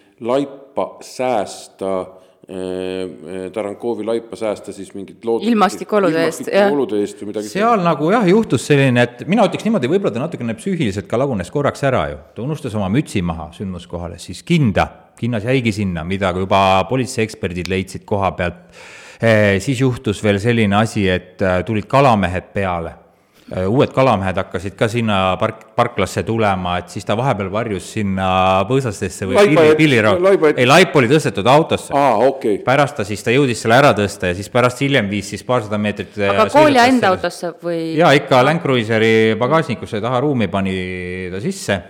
laipa 0.72 0.98
säästa 1.02 2.00
äh, 2.00 2.56
äh, 2.56 3.52
Tarankovi 3.52 4.04
laipa 4.04 4.36
säästa 4.36 4.74
siis 4.74 4.94
mingit 4.94 5.26
lood-. 5.26 5.44
ilmastikuolude 5.44 6.24
eest, 6.26 6.48
jah. 6.48 6.72
olude 6.72 7.00
eest 7.00 7.22
või 7.22 7.32
midagi. 7.32 7.50
seal 7.50 7.70
sellist. 7.70 7.86
nagu 7.86 8.12
jah, 8.12 8.28
juhtus 8.28 8.66
selline, 8.68 9.04
et 9.04 9.28
mina 9.28 9.46
ütleks 9.46 9.66
niimoodi, 9.66 9.90
võib-olla 9.92 10.14
ta 10.14 10.24
natukene 10.24 10.56
psüühiliselt 10.56 11.08
ka 11.08 11.20
lagunes 11.20 11.52
korraks 11.52 11.84
ära 11.84 12.08
ju. 12.12 12.18
ta 12.36 12.42
unustas 12.42 12.76
oma 12.76 12.90
mütsi 12.90 13.22
maha 13.22 13.52
sündmuskohale, 13.56 14.20
siis 14.20 14.44
kinda, 14.44 14.88
kinnas 15.20 15.46
jäigi 15.46 15.72
sinna, 15.72 16.04
mida 16.04 16.34
juba 16.38 16.84
politseieeksperdid 16.90 17.70
leidsid 17.70 18.06
koha 18.06 18.32
pealt. 18.32 18.82
Eh, 19.22 19.60
siis 19.62 19.82
juhtus 19.82 20.24
veel 20.24 20.40
selline 20.42 20.76
asi, 20.80 21.06
et 21.10 21.42
äh, 21.46 21.62
tulid 21.66 21.86
kalamehed 21.86 22.50
peale 22.56 22.96
uued 23.52 23.92
kalamehed 23.92 24.38
hakkasid 24.40 24.76
ka 24.80 24.88
sinna 24.92 25.36
park, 25.40 25.66
parklasse 25.76 26.24
tulema, 26.24 26.78
et 26.80 26.92
siis 26.94 27.06
ta 27.08 27.18
vahepeal 27.20 27.50
varjus 27.52 27.90
sinna 27.98 28.28
põõsastesse 28.70 29.28
või 29.28 29.44
pilli, 29.76 30.00
jät- 30.00 30.60
ei 30.62 30.68
laip 30.70 30.96
oli 30.96 31.10
tõstetud 31.12 31.48
autosse. 31.52 31.92
okei 31.92 32.28
okay., 32.28 32.58
pärast 32.64 32.96
ta 33.02 33.04
siis, 33.08 33.24
ta 33.24 33.34
jõudis 33.36 33.60
selle 33.64 33.76
ära 33.76 33.92
tõsta 33.98 34.32
ja 34.32 34.38
siis 34.38 34.48
pärast 34.50 34.80
hiljem 34.82 35.10
viis 35.12 35.34
siis 35.34 35.44
paarsada 35.44 35.80
meetrit 35.82 36.16
äh, 36.22 36.32
aga 36.32 36.48
Kolja 36.54 36.86
enda 36.88 37.12
autosse 37.12 37.52
või? 37.64 37.80
jaa, 37.98 38.14
ikka 38.16 38.40
Land 38.46 38.64
Cruiseri 38.64 39.36
pagasnikusse 39.40 40.00
taha 40.04 40.22
ruumi 40.24 40.48
pani 40.52 40.76
ta 41.34 41.42
sisse. 41.44 41.82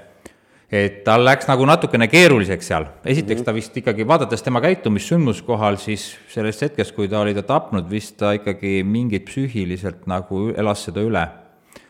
et 0.71 1.04
tal 1.06 1.26
läks 1.28 1.45
nagu 1.52 1.65
natukene 1.67 2.08
keeruliseks 2.08 2.71
seal. 2.71 2.88
esiteks 3.06 3.43
ta 3.45 3.54
vist 3.54 3.78
ikkagi, 3.78 4.08
vaadates 4.08 4.41
tema 4.41 4.63
käitumist 4.63 5.13
sündmuskohal, 5.13 5.78
siis 5.78 6.15
sellest 6.32 6.65
hetkest, 6.65 6.95
kui 6.95 7.12
ta 7.12 7.21
oli 7.21 7.36
ta 7.38 7.45
tapnud, 7.45 7.86
vist 7.91 8.17
ta 8.17 8.34
ikkagi 8.39 8.82
mingit 8.82 9.30
psüühiliselt 9.30 10.08
nagu 10.10 10.50
elas 10.58 10.88
seda 10.89 11.06
üle. 11.06 11.28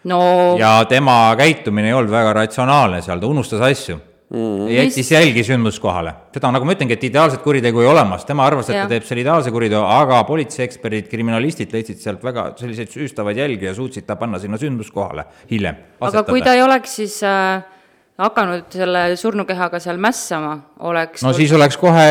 No 0.10 0.22
ja 0.60 0.80
tema 0.90 1.36
käitumine 1.38 1.92
ei 1.92 1.98
olnud 1.98 2.14
väga 2.14 2.34
ratsionaalne 2.42 3.02
seal, 3.06 3.20
ta 3.22 3.30
unustas 3.30 3.62
asju 3.68 4.00
mm.. 4.32 4.70
jättis 4.72 5.12
jälgi 5.12 5.44
sündmuskohale. 5.44 6.14
seda 6.34 6.52
nagu 6.54 6.66
ma 6.68 6.76
ütlengi, 6.76 6.96
et 6.98 7.04
ideaalset 7.10 7.44
kuritegu 7.44 7.84
ei 7.84 7.90
olemas, 7.92 8.26
tema 8.28 8.46
arvas, 8.48 8.70
et 8.70 8.78
Jah. 8.78 8.88
ta 8.88 8.96
teeb 8.96 9.08
selle 9.08 9.26
ideaalse 9.26 9.54
kuriteo, 9.54 9.84
aga 9.98 10.22
politseieeksperdid, 10.30 11.10
kriminalistid 11.12 11.76
leidsid 11.76 12.02
sealt 12.04 12.24
väga 12.26 12.52
selliseid 12.60 12.94
süüstavaid 12.94 13.42
jälgi 13.42 13.70
ja 13.70 13.76
suutsid 13.78 14.08
ta 14.08 14.18
panna 14.20 14.40
sinna 14.42 14.60
sündmuskohale 14.62 15.28
hiljem. 15.52 15.84
aga 16.02 16.26
kui 16.28 16.44
ta 16.46 16.56
ei 16.58 16.64
oleks 16.66 16.96
siis 17.02 17.20
äh, 17.28 17.62
hakanud 18.22 18.74
selle 18.74 19.06
surnukehaga 19.20 19.82
seal 19.84 20.02
mässama, 20.02 20.58
oleks 20.88 21.26
no 21.26 21.34
siis 21.38 21.54
oleks 21.58 21.78
kohe 21.82 22.08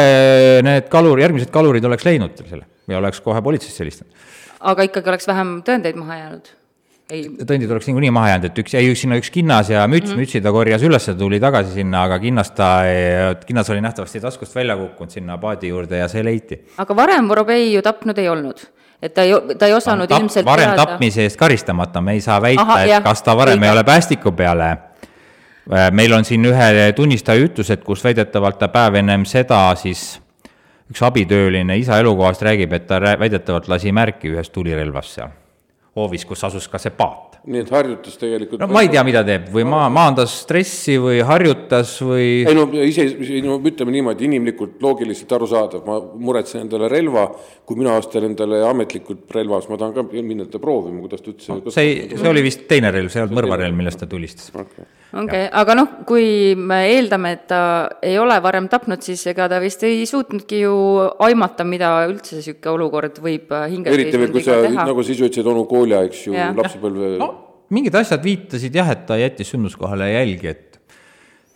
need 0.66 0.90
kalur, 0.92 1.20
järgmised 1.22 1.52
kalurid 1.54 1.84
oleks 1.88 2.06
leidnud 2.08 2.46
selle 2.46 2.66
ja 2.90 2.98
oleks 2.98 3.20
kohe 3.24 3.42
politseisse 3.42 3.84
helistanud. 3.84 4.30
aga 4.72 4.88
ikkagi 4.90 5.14
oleks 5.14 5.28
vähem 5.30 5.60
tõendeid 5.66 5.98
maha 6.00 6.24
jäänud? 6.24 6.56
Ei, 7.10 7.22
tõendid 7.46 7.70
oleks 7.72 7.88
niikuinii 7.90 8.10
maha 8.14 8.32
jäänud, 8.34 8.48
et 8.50 8.58
üks 8.62 8.74
jäi 8.76 8.90
sinna 8.98 9.18
üks 9.20 9.30
kinnas 9.34 9.70
ja 9.72 9.84
müts 9.90 10.10
mm, 10.10 10.14
-hmm. 10.14 10.24
mütsi 10.24 10.42
ta 10.42 10.52
korjas 10.54 10.82
üles, 10.86 11.06
ta 11.06 11.14
tuli 11.18 11.40
tagasi 11.42 11.72
sinna, 11.80 12.04
aga 12.08 12.18
kinnas 12.22 12.52
ta, 12.56 12.70
kinnas 13.46 13.70
oli 13.70 13.80
nähtavasti 13.84 14.20
taskust 14.20 14.54
välja 14.54 14.76
kukkunud 14.76 15.10
sinna 15.10 15.38
paadi 15.38 15.68
juurde 15.68 15.98
ja 15.98 16.08
see 16.08 16.24
leiti. 16.24 16.60
aga 16.78 16.96
varem 16.96 17.28
Vorobei 17.28 17.72
ju 17.72 17.82
tapnud 17.82 18.18
ei 18.18 18.28
olnud? 18.28 18.62
et 19.02 19.14
ta 19.14 19.22
ei, 19.22 19.34
ta 19.58 19.66
ei 19.66 19.72
osanud 19.72 20.08
Tap, 20.08 20.20
ilmselt 20.20 20.46
varem 20.46 20.70
teada 20.70 20.86
tapmise 20.86 21.22
eest 21.22 21.36
karistamata, 21.36 22.00
me 22.00 22.12
ei 22.12 22.20
saa 22.20 22.40
väita, 22.42 22.82
et 22.82 22.88
jah. 22.88 23.02
kas 23.02 23.22
ta 23.22 23.36
varem 23.36 23.58
Õige. 23.58 23.64
ei 23.64 23.72
ole 23.72 23.84
päästiku 23.84 24.32
peale. 24.32 24.76
meil 25.92 26.12
on 26.12 26.24
siin 26.24 26.44
ühe 26.44 26.92
tunnistaja 26.96 27.40
ütlused, 27.40 27.84
kus 27.84 28.04
väidetavalt 28.04 28.58
ta 28.58 28.68
päev 28.68 28.94
ennem 28.94 29.24
seda 29.24 29.74
siis 29.74 30.20
üks 30.90 31.02
abitööline 31.02 31.76
isa 31.78 31.98
elukohast 31.98 32.42
räägib, 32.42 32.72
et 32.72 32.86
ta 32.86 33.00
väidetavalt 33.00 33.68
lasi 33.68 33.92
märki 33.92 34.34
ühest 34.34 34.52
tulirelvast 34.52 35.14
seal 35.14 35.39
hoovis, 35.96 36.24
kus 36.28 36.44
asus 36.46 36.68
ka 36.70 36.78
see 36.78 36.92
paat. 36.94 37.38
Nii 37.50 37.62
et 37.64 37.70
harjutas 37.72 38.18
tegelikult 38.20 38.60
no 38.60 38.68
ma 38.68 38.82
ei 38.84 38.90
tea, 38.92 39.00
mida 39.06 39.22
teeb. 39.24 39.48
Või 39.54 39.64
maa, 39.68 39.86
maandas 39.92 40.34
stressi 40.42 40.98
või 41.00 41.22
harjutas 41.24 41.94
või 42.04 42.26
ei 42.44 42.56
no 42.56 42.66
ise, 42.84 43.06
no 43.46 43.56
ütleme 43.64 43.94
niimoodi, 43.96 44.28
inimlikult, 44.28 44.76
loogiliselt 44.84 45.32
arusaadav, 45.38 45.82
ma 45.88 45.98
muretsen 46.20 46.66
endale 46.66 46.90
relva, 46.92 47.26
kui 47.66 47.80
mina 47.80 47.96
ostan 47.98 48.28
endale 48.28 48.60
ametlikult 48.68 49.24
relva, 49.34 49.62
siis 49.62 49.72
ma 49.72 49.80
tahan 49.80 49.96
ka 49.96 50.06
minna 50.20 50.46
teda 50.46 50.62
proovima, 50.62 51.00
kuidas 51.06 51.24
ta 51.24 51.32
üldse 51.32 51.74
see 51.74 51.86
ei, 51.88 52.00
see 52.12 52.32
oli 52.34 52.44
vist 52.44 52.68
teine 52.70 52.92
relv, 52.94 53.12
see 53.12 53.22
ei 53.22 53.26
olnud 53.26 53.40
mõrvarelv, 53.40 53.78
millest 53.80 54.04
ta 54.04 54.10
tulistas. 54.10 54.52
okay. 54.52 54.86
Okei 55.12 55.24
okay., 55.24 55.44
aga 55.62 55.76
noh, 55.78 55.92
kui 56.08 56.54
me 56.56 56.80
eeldame, 56.94 57.34
et 57.36 57.44
ta 57.50 57.62
ei 58.02 58.16
ole 58.18 58.38
varem 58.42 58.70
tapnud, 58.72 59.02
siis 59.04 59.26
ega 59.32 59.48
ta 59.50 59.60
vist 59.62 59.84
ei 59.88 60.02
suutnudki 60.08 60.62
ju 60.64 60.74
aimata, 61.26 61.66
mida 61.66 61.92
üldse 62.08 62.38
niisugune 62.38 62.74
olukord 62.76 63.20
võib 63.22 63.54
eriti 63.58 64.16
veel, 64.16 64.32
kui 64.34 64.46
sa, 64.46 64.62
nagu 64.80 65.04
sa 65.04 65.14
ise 65.14 65.28
ütlesid, 65.28 65.46
onu 65.50 65.68
Kolja, 65.70 66.02
eks 66.08 66.26
ju, 66.28 66.34
lapsepõlve 66.34 67.14
no 67.20 67.30
mingid 67.70 67.94
asjad 67.94 68.22
viitasid 68.24 68.74
jah, 68.74 68.88
et 68.92 69.06
ta 69.06 69.18
jättis 69.20 69.52
sündmuskohale 69.54 70.10
jälgi, 70.12 70.50
et 70.50 70.66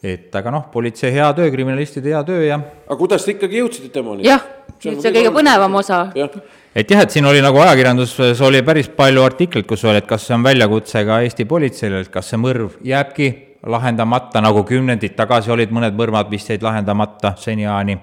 et 0.05 0.35
aga 0.37 0.51
noh, 0.53 0.67
politsei 0.73 1.15
hea 1.15 1.31
töö, 1.33 1.49
kriminalistide 1.53 2.13
hea 2.13 2.21
töö 2.29 2.43
ja 2.45 2.59
aga 2.61 2.97
kuidas 3.01 3.25
te 3.25 3.33
ikkagi 3.35 3.63
jõudsite 3.63 3.89
temani? 3.95 4.27
jah, 4.27 4.43
See 4.77 4.91
on 4.91 4.99
nüüd 4.99 5.07
see 5.07 5.15
kõige 5.15 5.31
kõige 5.31 5.37
põnevam 5.39 5.79
osa. 5.81 6.01
jah, 6.19 6.35
et 6.75 6.91
jah, 6.91 7.05
et 7.05 7.15
siin 7.15 7.27
oli 7.27 7.43
nagu 7.45 7.61
ajakirjanduses 7.63 8.41
oli 8.45 8.63
päris 8.67 8.89
palju 8.97 9.23
artikleid, 9.23 9.67
kus 9.69 9.85
oli, 9.87 10.01
et 10.03 10.09
kas 10.11 10.27
see 10.27 10.37
on 10.37 10.47
väljakutse 10.47 11.05
ka 11.07 11.21
Eesti 11.25 11.47
politseile, 11.51 12.03
et 12.05 12.11
kas 12.13 12.33
see 12.33 12.41
mõrv 12.41 12.81
jääbki 12.85 13.31
lahendamata, 13.71 14.43
nagu 14.45 14.65
kümnendid 14.69 15.15
tagasi 15.17 15.53
olid 15.55 15.73
mõned 15.73 15.97
mõrvad, 15.97 16.29
mis 16.33 16.51
jäid 16.51 16.65
lahendamata 16.67 17.35
seniajani. 17.41 17.99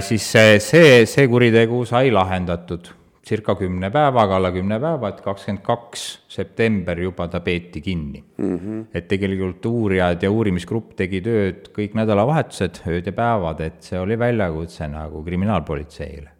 siis 0.00 0.32
see, 0.32 0.58
see, 0.60 1.06
see 1.06 1.28
kuritegu 1.28 1.84
sai 1.84 2.10
lahendatud 2.10 2.88
circa 3.22 3.54
kümne 3.54 3.90
päevaga, 3.92 4.36
alla 4.36 4.50
kümne 4.50 4.80
päeva, 4.80 5.12
et 5.12 5.20
kakskümmend 5.22 5.62
kaks 5.62 6.06
september 6.32 6.98
juba 6.98 7.28
ta 7.28 7.40
peeti 7.40 7.80
kinni 7.80 8.24
mm. 8.38 8.58
-hmm. 8.58 8.84
et 8.94 9.08
tegelikult 9.08 9.66
uurijad 9.66 10.22
ja 10.22 10.30
uurimisgrupp 10.30 10.96
tegi 10.96 11.20
tööd 11.20 11.70
kõik 11.76 11.94
nädalavahetused, 11.94 12.82
ööd 12.88 13.06
ja 13.06 13.12
päevad, 13.12 13.60
et 13.60 13.82
see 13.82 14.00
oli 14.00 14.18
väljakutse 14.18 14.88
nagu 14.88 15.22
kriminaalpolitseile 15.24 16.31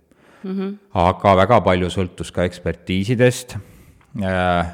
mm. 0.42 0.52
-hmm. 0.58 0.76
aga 0.94 1.36
väga 1.36 1.60
palju 1.60 1.90
sõltus 1.90 2.32
ka 2.34 2.44
ekspertiisidest 2.44 3.56
äh, 4.22 4.72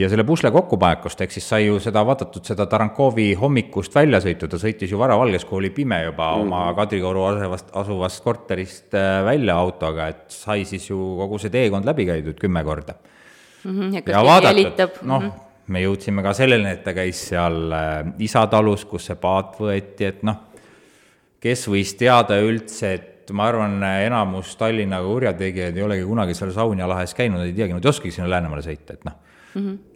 ja 0.00 0.08
selle 0.10 0.24
pusle 0.24 0.50
kokkupanekust, 0.54 1.20
ehk 1.24 1.34
siis 1.34 1.48
sai 1.52 1.66
ju 1.66 1.78
seda 1.82 2.02
vaadatud, 2.06 2.44
seda 2.46 2.66
Tarankovi 2.70 3.32
hommikust 3.38 3.94
väljasõitu, 3.94 4.48
ta 4.48 4.60
sõitis 4.60 4.92
ju 4.92 5.00
varavalges, 5.00 5.44
kui 5.48 5.58
oli 5.58 5.70
pime 5.74 6.02
juba 6.04 6.30
mm 6.30 6.42
-hmm. 6.42 6.46
oma 6.46 6.74
Kadrikoru 6.78 7.24
asuvast, 7.24 7.70
asuvast 7.82 8.24
korterist 8.24 8.94
äh, 8.94 9.24
välja 9.24 9.56
autoga, 9.56 10.08
et 10.08 10.24
sai 10.28 10.64
siis 10.64 10.90
ju 10.90 10.98
kogu 11.18 11.38
see 11.38 11.50
teekond 11.50 11.84
läbi 11.84 12.06
käidud 12.06 12.38
kümme 12.40 12.64
korda. 12.64 12.94
ja 14.06 14.24
vaadatud, 14.24 15.02
noh, 15.02 15.24
me 15.66 15.82
jõudsime 15.82 16.22
ka 16.22 16.32
selleni, 16.32 16.70
et 16.70 16.84
ta 16.84 16.92
käis 16.92 17.28
seal 17.28 17.72
äh, 17.72 18.12
isa 18.18 18.46
talus, 18.46 18.84
kus 18.84 19.06
see 19.06 19.16
paat 19.16 19.58
võeti, 19.60 20.04
et 20.04 20.22
noh, 20.22 20.36
kes 21.40 21.68
võis 21.68 21.94
teada 21.96 22.40
üldse, 22.40 22.94
et 22.94 23.09
ma 23.36 23.48
arvan, 23.50 23.78
enamus 24.06 24.54
Tallinna 24.60 25.00
kurjategijaid 25.04 25.76
ei 25.76 25.86
olegi 25.86 26.06
kunagi 26.08 26.34
seal 26.38 26.54
Saunja 26.56 26.88
lahes 26.90 27.14
käinud, 27.16 27.40
nad 27.40 27.50
ei 27.50 27.56
teagi, 27.56 27.76
nad 27.76 27.84
ei 27.84 27.92
oskagi 27.92 28.14
sinna 28.14 28.30
Läänemaale 28.30 28.64
sõita, 28.66 28.98
et 28.98 29.06
noh. 29.08 29.18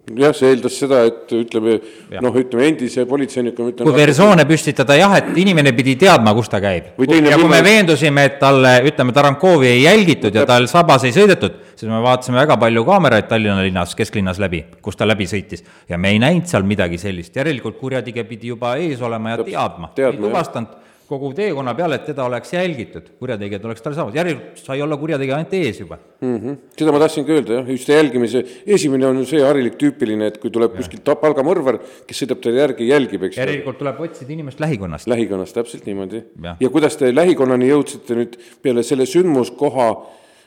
Jah, 0.05 0.35
see 0.37 0.51
eeldas 0.53 0.75
seda, 0.77 0.99
et 1.09 1.31
ütleme, 1.33 1.79
noh, 2.21 2.35
ütleme 2.37 2.67
endise 2.69 3.07
politseinikuna 3.09 3.71
ütlen 3.71 3.87
kui 3.89 3.95
versioone 3.97 4.45
püstitada 4.45 4.99
jah, 4.99 5.15
et 5.17 5.31
inimene 5.41 5.73
pidi 5.77 5.95
teadma, 6.03 6.35
kus 6.37 6.51
ta 6.53 6.59
käib. 6.61 6.91
Ja 6.99 7.07
kui 7.07 7.23
me 7.23 7.31
võimalus- 7.33 7.65
veendusime, 7.65 8.25
et 8.29 8.37
talle, 8.43 8.75
ütleme, 8.91 9.15
Tarankovi 9.17 9.71
ei 9.71 9.83
jälgitud 9.87 10.35
ja 10.37 10.45
tal 10.45 10.69
sabas 10.69 11.07
ei 11.09 11.15
sõidetud, 11.17 11.57
siis 11.73 11.89
me 11.89 12.03
vaatasime 12.05 12.37
väga 12.43 12.59
palju 12.61 12.85
kaameraid 12.85 13.31
Tallinna 13.31 13.65
linnas, 13.65 13.95
kesklinnas 13.97 14.43
läbi, 14.43 14.65
kus 14.83 14.97
ta 14.97 15.09
läbi 15.09 15.25
sõitis. 15.25 15.65
ja 15.89 15.97
me 15.97 16.11
ei 16.11 16.19
näinud 16.19 16.47
seal 16.53 16.69
midagi 16.69 16.99
sellist, 16.99 17.37
järelikult 17.37 17.79
kurjategija 17.79 18.29
pidi 18.29 18.53
juba 18.53 18.77
ees 18.77 19.01
olema 19.01 19.31
ja 19.31 19.45
teadma. 19.45 19.93
ei 19.97 20.17
tuvastanud 20.19 20.83
kogu 21.09 21.33
teekonna 21.37 21.75
peale, 21.77 21.99
et 22.01 22.07
teda 22.09 22.25
oleks 22.25 22.53
jälgitud, 22.55 23.11
kurjategijad 23.21 23.65
oleks 23.69 23.83
talle 23.85 23.97
saanud, 23.99 24.15
järelikult 24.17 24.63
sai 24.65 24.81
olla 24.83 24.97
kurjategija 24.97 25.37
ainult 25.37 25.53
ees 25.59 25.81
juba. 25.81 25.99
mm. 26.21 26.37
-hmm. 26.39 26.57
seda 26.79 26.93
ma 26.93 26.99
tahtsingi 27.03 27.33
öelda 27.37 27.59
jah, 27.61 27.69
just 27.71 27.89
jälgimise, 27.89 28.45
esimene 28.67 29.07
on 29.07 29.21
see 29.27 29.43
harilik 29.45 29.77
tüüpiline, 29.81 30.27
et 30.33 30.39
kui 30.41 30.51
tuleb 30.51 30.77
kuskilt 30.77 31.05
ta- 31.05 31.17
palgamõrvar, 31.21 31.79
kes 32.09 32.23
sõidab 32.25 32.41
teile 32.41 32.61
järgi, 32.65 32.89
jälgib, 32.89 33.23
eks 33.29 33.37
järelikult 33.37 33.79
tuleb 33.79 34.01
otsida 34.01 34.33
inimest 34.33 34.61
lähikonnast. 34.61 35.07
lähikonnas 35.07 35.53
täpselt 35.53 35.87
niimoodi 35.87 36.25
ja 36.61 36.71
kuidas 36.71 36.97
te 36.97 37.15
lähikonnani 37.15 37.69
jõudsite 37.69 38.15
nüüd 38.17 38.37
peale 38.63 38.83
selle 38.83 39.07
sündmuskoha 39.07 39.89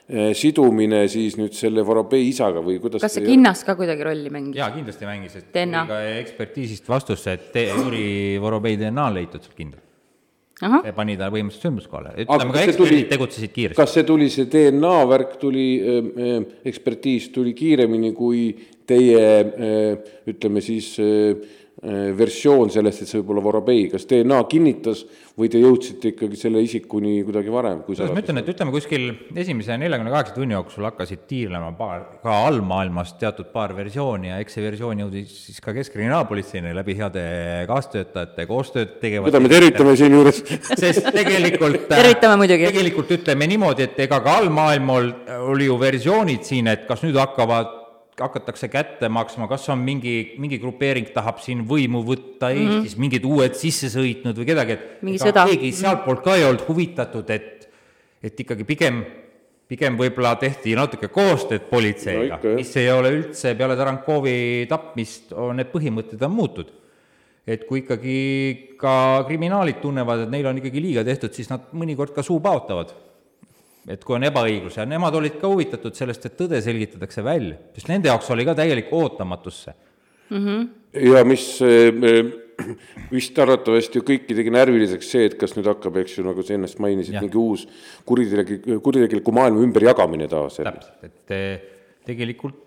eh, 0.08 0.34
sidumine 0.34 1.06
siis 1.08 1.36
nüüd 1.38 1.52
selle 1.54 1.84
Vorobei 1.86 2.28
isaga 2.28 2.60
või 2.64 2.78
kuidas 2.82 3.00
kas 3.04 3.14
see 3.14 3.24
kinnas 3.26 3.62
ka 3.64 3.76
kuidagi 3.78 4.04
rolli 4.04 4.30
mängis? 4.30 4.56
jaa, 4.58 4.70
kindlasti 4.74 5.06
mängis, 5.06 5.36
et 5.36 5.52
DNA. 5.54 5.84
tuli 5.86 5.92
ka 5.92 6.20
ekspertiisist 6.22 6.88
vastus, 6.88 7.26
et 7.26 7.52
te- 7.52 7.68
Jüri 7.68 8.38
Vorobei 8.40 8.76
DNA 8.80 9.06
on 9.06 9.14
leitud 9.14 9.40
sealt 9.44 9.54
kindlalt. 9.56 9.84
ahah, 10.62 10.82
see 10.84 10.92
pani 10.96 11.16
ta 11.20 11.28
põhimõtteliselt 11.30 11.68
sündmuskohale, 11.68 12.14
Aga 12.14 12.24
ütleme 12.24 12.52
ka 12.52 12.58
kas 12.58 12.64
see 12.64 12.72
tuli- 12.78 12.88
eksperdid 12.88 13.12
tegutsesid 13.12 13.52
kiiresti. 13.54 13.76
kas 13.82 13.94
see 13.94 14.04
tuli, 14.08 14.28
see 14.34 14.46
DNA 14.50 14.96
värk 15.12 15.36
tuli, 15.40 15.68
ekspertiis 16.68 17.28
tuli 17.34 17.52
kiiremini 17.58 18.12
kui 18.16 18.42
teie 18.88 19.22
eh, 19.44 20.12
ütleme 20.32 20.62
siis 20.64 20.94
eh, 20.98 21.36
versioon 21.78 22.72
sellest, 22.74 23.04
et 23.04 23.10
see 23.10 23.20
võib 23.20 23.36
olla 23.36 23.42
Vorobei, 23.44 23.84
kas 23.92 24.02
DNA 24.10 24.40
kinnitas 24.50 25.04
või 25.38 25.46
te 25.52 25.60
jõudsite 25.62 26.10
ikkagi 26.10 26.38
selle 26.40 26.58
isikuni 26.64 27.20
kuidagi 27.22 27.52
varem, 27.54 27.84
kui 27.84 27.94
kuidas 27.94 28.10
ma 28.10 28.18
ütlen, 28.18 28.40
et 28.40 28.50
ütleme 28.50 28.74
kuskil 28.74 29.04
esimese 29.38 29.76
neljakümne 29.78 30.10
kaheksa 30.10 30.34
tunni 30.34 30.56
jooksul 30.56 30.88
hakkasid 30.88 31.22
tiirlema 31.30 31.70
paar, 31.78 32.02
ka 32.24 32.34
allmaailmast 32.48 33.20
teatud 33.22 33.52
paar 33.54 33.76
versiooni 33.78 34.32
ja 34.32 34.40
eks 34.42 34.58
see 34.58 34.66
versioon 34.66 35.04
jõudis 35.04 35.38
siis 35.46 35.62
ka 35.62 35.76
Keskkriminaalpolitseini 35.78 36.74
läbi 36.74 36.98
heade 36.98 37.24
kaastöötajate, 37.70 38.48
koostööd 38.50 38.98
tegevate 38.98 39.30
keda 39.30 39.44
me 39.44 39.54
tervitame 39.54 39.94
siinjuures. 40.02 40.42
Sest 40.82 41.12
tegelikult 41.14 41.86
Tervitame 41.86 42.42
muidugi. 42.42 42.66
tegelikult 42.72 43.14
ütleme 43.20 43.46
niimoodi, 43.54 43.86
et 43.86 44.06
ega 44.08 44.18
ka 44.24 44.40
allmaailmal 44.42 45.12
oli 45.46 45.70
ju 45.70 45.78
versioonid 45.78 46.42
siin, 46.42 46.74
et 46.74 46.88
kas 46.90 47.06
nüüd 47.06 47.18
hakkavad 47.22 47.77
hakatakse 48.20 48.68
kätte 48.72 49.08
maksma, 49.12 49.48
kas 49.50 49.68
on 49.72 49.78
mingi, 49.84 50.34
mingi 50.42 50.58
grupeering 50.62 51.12
tahab 51.14 51.38
siin 51.44 51.62
võimu 51.68 52.02
võtta 52.06 52.50
Eestis 52.50 52.66
mm, 52.68 52.82
-hmm. 52.82 53.00
mingid 53.04 53.24
uued 53.28 53.54
sisse 53.58 53.90
sõitnud 53.92 54.38
või 54.38 54.48
kedagi, 54.48 54.72
et 54.72 55.02
Mingi 55.02 55.20
ega 55.20 55.30
sõda. 55.30 55.46
keegi 55.50 55.72
sealtpoolt 55.72 56.24
ka 56.24 56.36
ei 56.36 56.44
olnud 56.48 56.66
huvitatud, 56.68 57.30
et, 57.30 57.68
et 58.22 58.40
ikkagi 58.40 58.64
pigem 58.68 59.04
pigem 59.68 59.98
võib-olla 60.00 60.32
tehti 60.40 60.72
natuke 60.76 61.10
koostööd 61.12 61.66
No 61.66 61.70
politseiga 61.70 62.38
jah. 62.40 62.54
mis 62.56 62.70
ei 62.80 62.90
ole 62.90 63.12
üldse 63.18 63.54
peale 63.56 63.76
Tarankovi 63.76 64.66
tapmist, 64.68 65.32
on 65.36 65.58
need 65.60 65.68
põhimõtted 65.72 66.22
on 66.24 66.32
muutunud. 66.32 66.72
et 67.48 67.64
kui 67.64 67.80
ikkagi 67.80 68.76
ka 68.76 69.24
kriminaalid 69.24 69.78
tunnevad, 69.80 70.26
et 70.26 70.32
neile 70.32 70.50
on 70.50 70.58
ikkagi 70.60 70.80
liiga 70.84 71.04
tehtud, 71.04 71.32
siis 71.32 71.48
nad 71.48 71.70
mõnikord 71.72 72.12
ka 72.12 72.22
suu 72.22 72.40
paotavad. 72.44 72.92
Et 73.88 74.04
kui 74.04 74.18
on 74.18 74.26
ebaõiglus 74.28 74.76
ja 74.78 74.84
nemad 74.88 75.14
olid 75.16 75.38
ka 75.40 75.48
huvitatud 75.48 75.96
sellest, 75.96 76.26
et 76.28 76.36
tõde 76.38 76.60
selgitatakse 76.64 77.24
välja, 77.24 77.56
sest 77.76 77.88
nende 77.88 78.10
jaoks 78.10 78.28
oli 78.34 78.44
ka 78.48 78.54
täielik 78.58 78.92
ootamatusse. 78.92 79.74
ja 81.08 81.24
mis 81.24 81.46
eh, 81.64 82.30
vist 83.14 83.38
arvatavasti 83.38 84.02
kõiki 84.04 84.36
tegi 84.36 84.52
närviliseks 84.52 85.10
see, 85.14 85.26
et 85.30 85.36
kas 85.40 85.54
nüüd 85.56 85.70
hakkab, 85.70 85.96
eks 86.02 86.18
ju, 86.18 86.26
nagu 86.26 86.44
sa 86.44 86.56
ennast 86.56 86.80
mainisid, 86.84 87.16
mingi 87.22 87.38
uus 87.40 87.64
kuritegelik, 88.08 88.66
kuritegeliku 88.84 89.32
maailma 89.34 89.62
ümberjagamine 89.64 90.28
taas. 90.28 90.58
täpselt, 90.60 91.06
et 91.08 91.36
eh, 91.36 91.68
tegelikult 92.08 92.64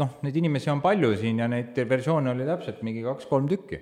noh, 0.00 0.18
neid 0.24 0.36
inimesi 0.38 0.70
on 0.72 0.82
palju 0.84 1.14
siin 1.20 1.42
ja 1.42 1.48
neid 1.50 1.76
versioone 1.88 2.30
oli 2.32 2.46
täpselt 2.48 2.84
mingi 2.86 3.02
kaks-kolm 3.04 3.48
tükki. 3.50 3.80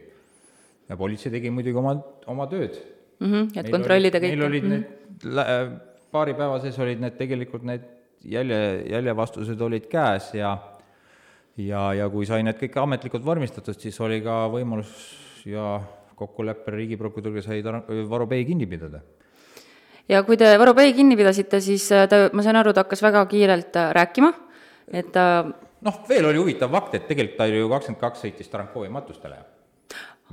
ja 0.89 0.97
politsei 0.97 1.35
tegi 1.35 1.53
muidugi 1.53 1.77
oma, 1.77 1.99
oma 2.33 2.47
tööd. 2.49 2.79
Mhm, 3.21 3.51
et 3.61 3.69
kontrollida 3.69 4.23
kõike. 4.23 4.33
Neil 4.33 4.47
olid 4.47 4.67
need 4.71 5.27
lä- 5.37 5.47
paari 6.13 6.35
päeva 6.39 6.59
sees 6.63 6.79
olid 6.79 7.01
need 7.03 7.17
tegelikult 7.19 7.67
need 7.69 7.85
jälje, 8.25 8.61
jäljevastused 8.91 9.61
olid 9.61 9.87
käes 9.91 10.33
ja 10.35 10.57
ja, 11.59 11.93
ja 11.95 12.09
kui 12.11 12.27
sai 12.27 12.45
need 12.47 12.59
kõik 12.61 12.77
ametlikult 12.83 13.25
vormistatud, 13.27 13.79
siis 13.81 13.99
oli 14.05 14.21
ka 14.25 14.47
võimalus 14.53 14.91
ja 15.49 15.79
kokkuleppel 16.19 16.77
riigiprokuröriga 16.81 17.45
sai 17.45 17.63
Tar-, 17.67 17.85
Varobei 18.11 18.45
kinni 18.47 18.67
pidada. 18.67 19.01
ja 20.09 20.23
kui 20.27 20.37
te 20.37 20.51
Varobei 20.59 20.93
kinni 20.95 21.17
pidasite, 21.19 21.61
siis 21.61 21.91
äh, 21.93 22.09
ta, 22.09 22.27
ma 22.33 22.45
sain 22.47 22.57
aru, 22.57 22.73
ta 22.73 22.87
hakkas 22.87 23.03
väga 23.03 23.25
kiirelt 23.31 23.77
äh, 23.77 23.93
rääkima, 23.97 24.33
et 24.93 25.13
ta 25.13 25.45
noh, 25.45 26.03
veel 26.09 26.31
oli 26.31 26.43
huvitav 26.43 26.73
fakt, 26.75 26.99
et 26.99 27.09
tegelikult 27.11 27.39
ta 27.39 27.47
ju 27.51 27.71
kakskümmend 27.71 28.03
kaks 28.03 28.27
sõitis 28.27 28.51
Tarankovi 28.53 28.91
matustele. 28.93 29.41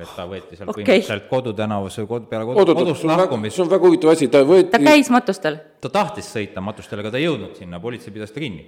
Et 0.04 0.16
ta 0.16 0.26
võeti 0.28 0.58
seal 0.58 0.72
okay. 0.72 0.84
põhimõtteliselt 0.84 1.30
kodutänavas 1.30 2.00
või 2.02 2.10
kod-, 2.10 2.26
peale 2.32 2.48
kodu, 2.50 2.76
kodust 2.76 3.02
see 3.02 3.08
on 3.08 3.14
väga, 3.14 3.22
lahkumist, 3.24 3.56
see 3.56 3.66
on 3.66 3.70
väga 3.72 3.88
huvitav 3.90 4.16
asi, 4.16 4.28
ta 4.32 4.42
ta 4.42 4.50
võeti, 4.50 4.82
käis 4.88 5.12
matustel. 5.14 5.62
ta 5.82 5.94
tahtis 5.94 6.32
sõita 6.36 6.64
matustele, 6.66 7.06
aga 7.06 7.14
ta 7.16 7.22
ei 7.22 7.30
jõudnud 7.30 7.56
sinna, 7.62 7.80
politsei 7.84 8.16
pidas 8.16 8.36
ta 8.36 8.44
kinni 8.44 8.66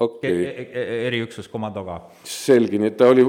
okei 0.00 0.30
e. 0.30 0.50
okay., 0.50 0.66
E 0.80 1.06
eriüksus 1.08 1.48
komandoga. 1.48 1.98
selge, 2.24 2.78
nii 2.80 2.90
et 2.92 2.96
ta 2.96 3.10
oli, 3.12 3.24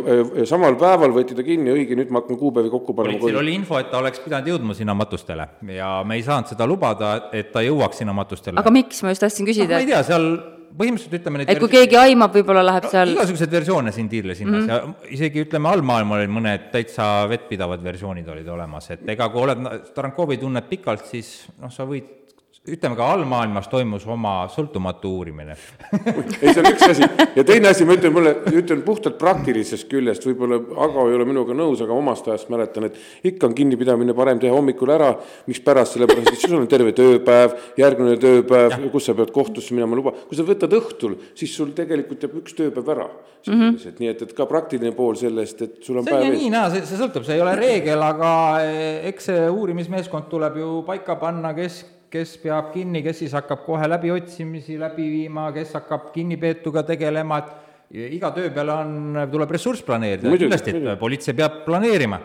samal 0.48 0.78
päeval 0.80 1.14
võeti 1.16 1.36
ta 1.38 1.44
kinni, 1.46 1.74
õige, 1.74 1.98
nüüd 2.00 2.14
ma 2.14 2.22
hakkan 2.22 2.40
kuupäevi 2.40 2.72
kokku 2.72 2.96
panema. 2.96 3.18
politseil 3.20 3.42
oli 3.42 3.56
info, 3.60 3.80
et 3.82 3.92
ta 3.92 4.00
oleks 4.00 4.24
pidanud 4.24 4.54
jõudma 4.54 4.78
sinna 4.78 4.96
matustele 4.98 5.48
ja 5.76 5.92
me 6.08 6.20
ei 6.20 6.26
saanud 6.28 6.54
seda 6.54 6.68
lubada, 6.70 7.14
et 7.36 7.52
ta 7.54 7.64
jõuaks 7.66 8.02
sinna 8.04 8.16
matustele. 8.16 8.60
aga 8.62 8.74
miks, 8.74 9.04
ma 9.04 9.14
just 9.16 9.26
tahtsin 9.26 9.50
küsida 9.50 9.76
ma 9.76 9.84
ei 9.84 9.92
tea, 9.92 10.04
seal 10.08 10.30
põhimõtteliselt 10.78 11.18
ütleme 11.20 11.44
et 11.48 11.60
kui 11.62 11.72
keegi 11.72 11.98
aimab, 12.00 12.34
võib-olla 12.36 12.64
läheb 12.66 12.88
seal 12.92 13.12
no, 13.12 13.18
igasuguseid 13.20 13.52
versioone 13.58 13.94
siin 13.96 14.10
tiirlesinnas 14.12 14.64
mm 14.64 14.70
-hmm. 14.70 14.96
ja 15.04 15.14
isegi 15.18 15.46
ütleme, 15.46 15.70
allmaailmal 15.72 16.24
olid 16.24 16.34
mõned 16.38 16.72
täitsa 16.72 17.12
vettpidavad 17.30 17.84
versioonid 17.84 18.28
olid 18.28 18.48
olemas, 18.48 18.90
et 18.96 19.08
ega 19.16 19.30
kui 19.30 19.44
oled 19.44 19.68
Tarankovi 19.96 20.38
tunned 20.38 20.68
pikalt, 20.70 21.06
siis 21.06 21.34
noh, 21.60 21.72
sa 21.72 21.88
võid 21.88 22.21
ütleme 22.62 22.94
ka 22.94 23.08
allmaailmas 23.16 23.66
toimus 23.72 24.04
oma 24.06 24.44
sõltumatu 24.54 25.10
uurimine. 25.18 25.56
ei, 25.98 26.52
see 26.54 26.60
on 26.62 26.68
üks 26.70 26.84
asi. 26.86 27.08
Ja 27.34 27.42
teine 27.48 27.72
asi, 27.72 27.88
ma 27.90 27.96
ütlen 27.98 28.14
mulle, 28.14 28.36
ütlen 28.54 28.84
puhtalt 28.86 29.16
praktilisest 29.18 29.88
küljest, 29.90 30.28
võib-olla 30.30 30.60
Ago 30.86 31.08
ei 31.10 31.16
ole 31.18 31.26
minuga 31.26 31.56
nõus, 31.58 31.82
aga 31.82 31.96
omast 31.96 32.28
ajast 32.30 32.52
mäletan, 32.54 32.86
et 32.86 33.32
ikka 33.32 33.48
on 33.50 33.56
kinnipidamine 33.58 34.14
parem 34.14 34.38
teha 34.42 34.54
hommikul 34.54 34.92
ära, 34.94 35.10
mispärast, 35.50 35.98
sellepärast 35.98 36.30
et 36.36 36.44
siis 36.44 36.54
on 36.54 36.68
terve 36.70 36.94
tööpäev, 36.98 37.56
järgmine 37.82 38.20
tööpäev, 38.22 38.76
kus 38.94 39.10
sa 39.10 39.16
pead 39.18 39.32
kohtusse 39.34 39.74
minema, 39.74 39.98
luba, 39.98 40.14
kui 40.28 40.38
sa 40.38 40.46
võtad 40.46 40.76
õhtul, 40.78 41.16
siis 41.40 41.56
sul 41.58 41.72
tegelikult 41.78 42.28
jääb 42.28 42.36
üks 42.44 42.54
tööpäev 42.60 42.92
ära. 42.94 43.08
Sisuliselt, 43.42 43.98
nii 43.98 44.12
et, 44.12 44.22
et 44.22 44.36
ka 44.38 44.46
praktiline 44.46 44.92
pool 44.94 45.18
sellest, 45.18 45.64
et 45.66 45.82
sul 45.82 45.98
on 45.98 46.06
see 46.06 46.14
on 46.14 46.20
päev 46.20 46.28
ees. 46.28 46.38
nii 46.44 46.52
naa, 46.54 46.70
see, 46.70 46.86
see 46.86 47.00
sõltub, 47.00 47.26
see 47.26 47.40
ei 47.40 47.42
ole 47.42 47.56
reegel, 47.58 48.06
aga 48.06 48.36
eh, 48.68 49.08
eks 49.10 49.32
see 49.32 49.50
uurimismeeskond 49.50 50.30
tuleb 50.30 50.62
ju 50.62 50.70
paika 50.86 51.18
panna, 51.18 51.56
kes, 51.58 51.80
kes 52.12 52.36
peab 52.44 52.72
kinni, 52.74 53.02
kes 53.06 53.22
siis 53.24 53.34
hakkab 53.38 53.66
kohe 53.66 53.88
läbiotsimisi 53.88 54.78
läbi 54.80 55.08
viima, 55.14 55.50
kes 55.56 55.76
hakkab 55.80 56.10
kinnipeetuga 56.16 56.84
tegelema, 56.88 57.42
et 57.42 58.00
iga 58.18 58.32
töö 58.36 58.52
peale 58.54 58.76
on, 58.76 59.22
tuleb 59.32 59.52
ressurss 59.56 59.84
planeerida, 59.88 60.32
kindlasti, 60.32 60.76
et 60.76 61.00
politsei 61.00 61.38
peab 61.38 61.64
planeerima 61.68 62.20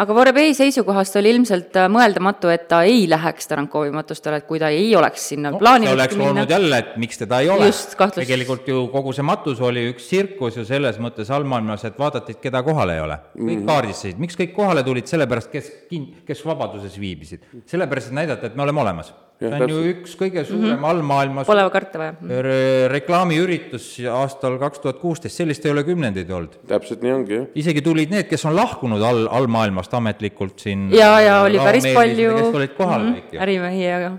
aga 0.00 0.14
Vorebei 0.16 0.54
seisukohast 0.56 1.16
oli 1.20 1.32
ilmselt 1.34 1.76
äh, 1.76 1.88
mõeldamatu, 1.92 2.50
et 2.52 2.66
ta 2.70 2.80
ei 2.88 3.04
läheks 3.10 3.50
Tarankovi 3.50 3.92
matustele, 3.94 4.40
et 4.40 4.46
kui 4.48 4.60
ta 4.62 4.70
ei 4.72 4.88
oleks 4.96 5.26
sinna 5.32 5.52
no, 5.52 5.60
plaaninud 5.60 5.92
oleks 5.92 6.16
olnud 6.16 6.50
jälle, 6.50 6.80
et 6.84 6.94
miks 7.00 7.20
teda 7.20 7.42
ei 7.44 7.50
ole. 7.52 7.70
Tegelikult 8.16 8.68
ju 8.70 8.86
kogu 8.92 9.14
see 9.16 9.26
matus 9.26 9.60
oli 9.64 9.86
üks 9.92 10.08
tsirkus 10.08 10.56
ju 10.60 10.66
selles 10.68 11.00
mõttes 11.02 11.32
allmaailmas, 11.34 11.84
et 11.88 11.98
vaadati, 12.00 12.36
et 12.36 12.44
keda 12.48 12.62
kohal 12.66 12.94
ei 12.94 13.02
ole. 13.04 13.18
kõik 13.38 13.66
kaardistasid, 13.68 14.22
miks 14.22 14.38
kõik 14.40 14.54
kohale 14.56 14.84
tulid, 14.86 15.08
sellepärast 15.10 15.52
kes 15.52 15.72
kin-, 15.90 16.12
kes 16.26 16.44
vabaduses 16.46 16.96
viibisid. 17.00 17.44
sellepärast, 17.66 18.10
et 18.10 18.20
näidata, 18.22 18.48
et 18.48 18.56
me 18.56 18.64
oleme 18.68 18.86
olemas. 18.86 19.12
See 19.40 19.62
on 19.64 19.72
ju 19.72 19.82
üks 19.94 20.16
kõige 20.20 20.44
suurem 20.44 20.66
mm 20.66 20.76
-hmm. 20.76 20.88
allmaailmas 20.90 21.46
Pole 21.48 21.66
karta 21.72 21.98
vaja. 21.98 22.42
re 22.46 22.88
reklaamiüritus 22.92 23.86
aastal 24.12 24.58
kaks 24.60 24.82
tuhat 24.84 24.98
kuusteist, 25.00 25.36
sellist 25.36 25.64
ei 25.66 25.72
ole 25.72 25.84
kümnendeid 25.84 26.30
olnud. 26.30 26.58
täpselt 26.68 27.02
nii 27.02 27.12
ongi, 27.12 27.34
jah. 27.34 27.46
isegi 27.54 27.82
tulid 27.82 28.10
need, 28.12 28.28
kes 28.28 28.44
on 28.44 28.56
lahkunud 28.56 29.02
all, 29.02 29.26
allmaailmast 29.30 29.94
ametlikult 29.94 30.58
siin 30.58 30.90
ja, 30.92 31.20
ja 31.20 31.40
oli 31.42 31.58
päris 31.58 31.88
palju 31.94 32.36
kes 32.36 32.60
olid 32.60 32.76
kohal 32.76 33.02
mm 33.02 33.14
-hmm. 33.14 33.42
ärimehi 33.46 33.84
ja 33.84 34.12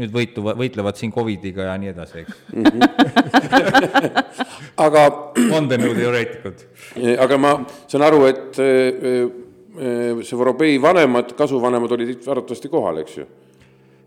nüüd 0.00 0.14
võitu, 0.14 0.44
võitlevad 0.44 0.96
siin 0.96 1.12
Covidiga 1.12 1.66
ja 1.68 1.76
nii 1.80 1.92
edasi, 1.92 2.24
eks. 2.24 2.34
aga 4.86 5.04
vandenõuteoreetikud. 5.36 6.64
aga 7.26 7.38
ma 7.40 7.52
saan 7.90 8.06
aru, 8.06 8.24
et 8.30 8.60
eh, 8.64 9.02
eh, 9.76 10.24
see 10.24 10.38
Vorobei 10.40 10.80
vanemad, 10.82 11.34
kasuvanemad 11.36 11.92
olid 11.98 12.26
arvatavasti 12.26 12.72
kohal, 12.72 13.02
eks 13.04 13.20
ju? 13.20 13.28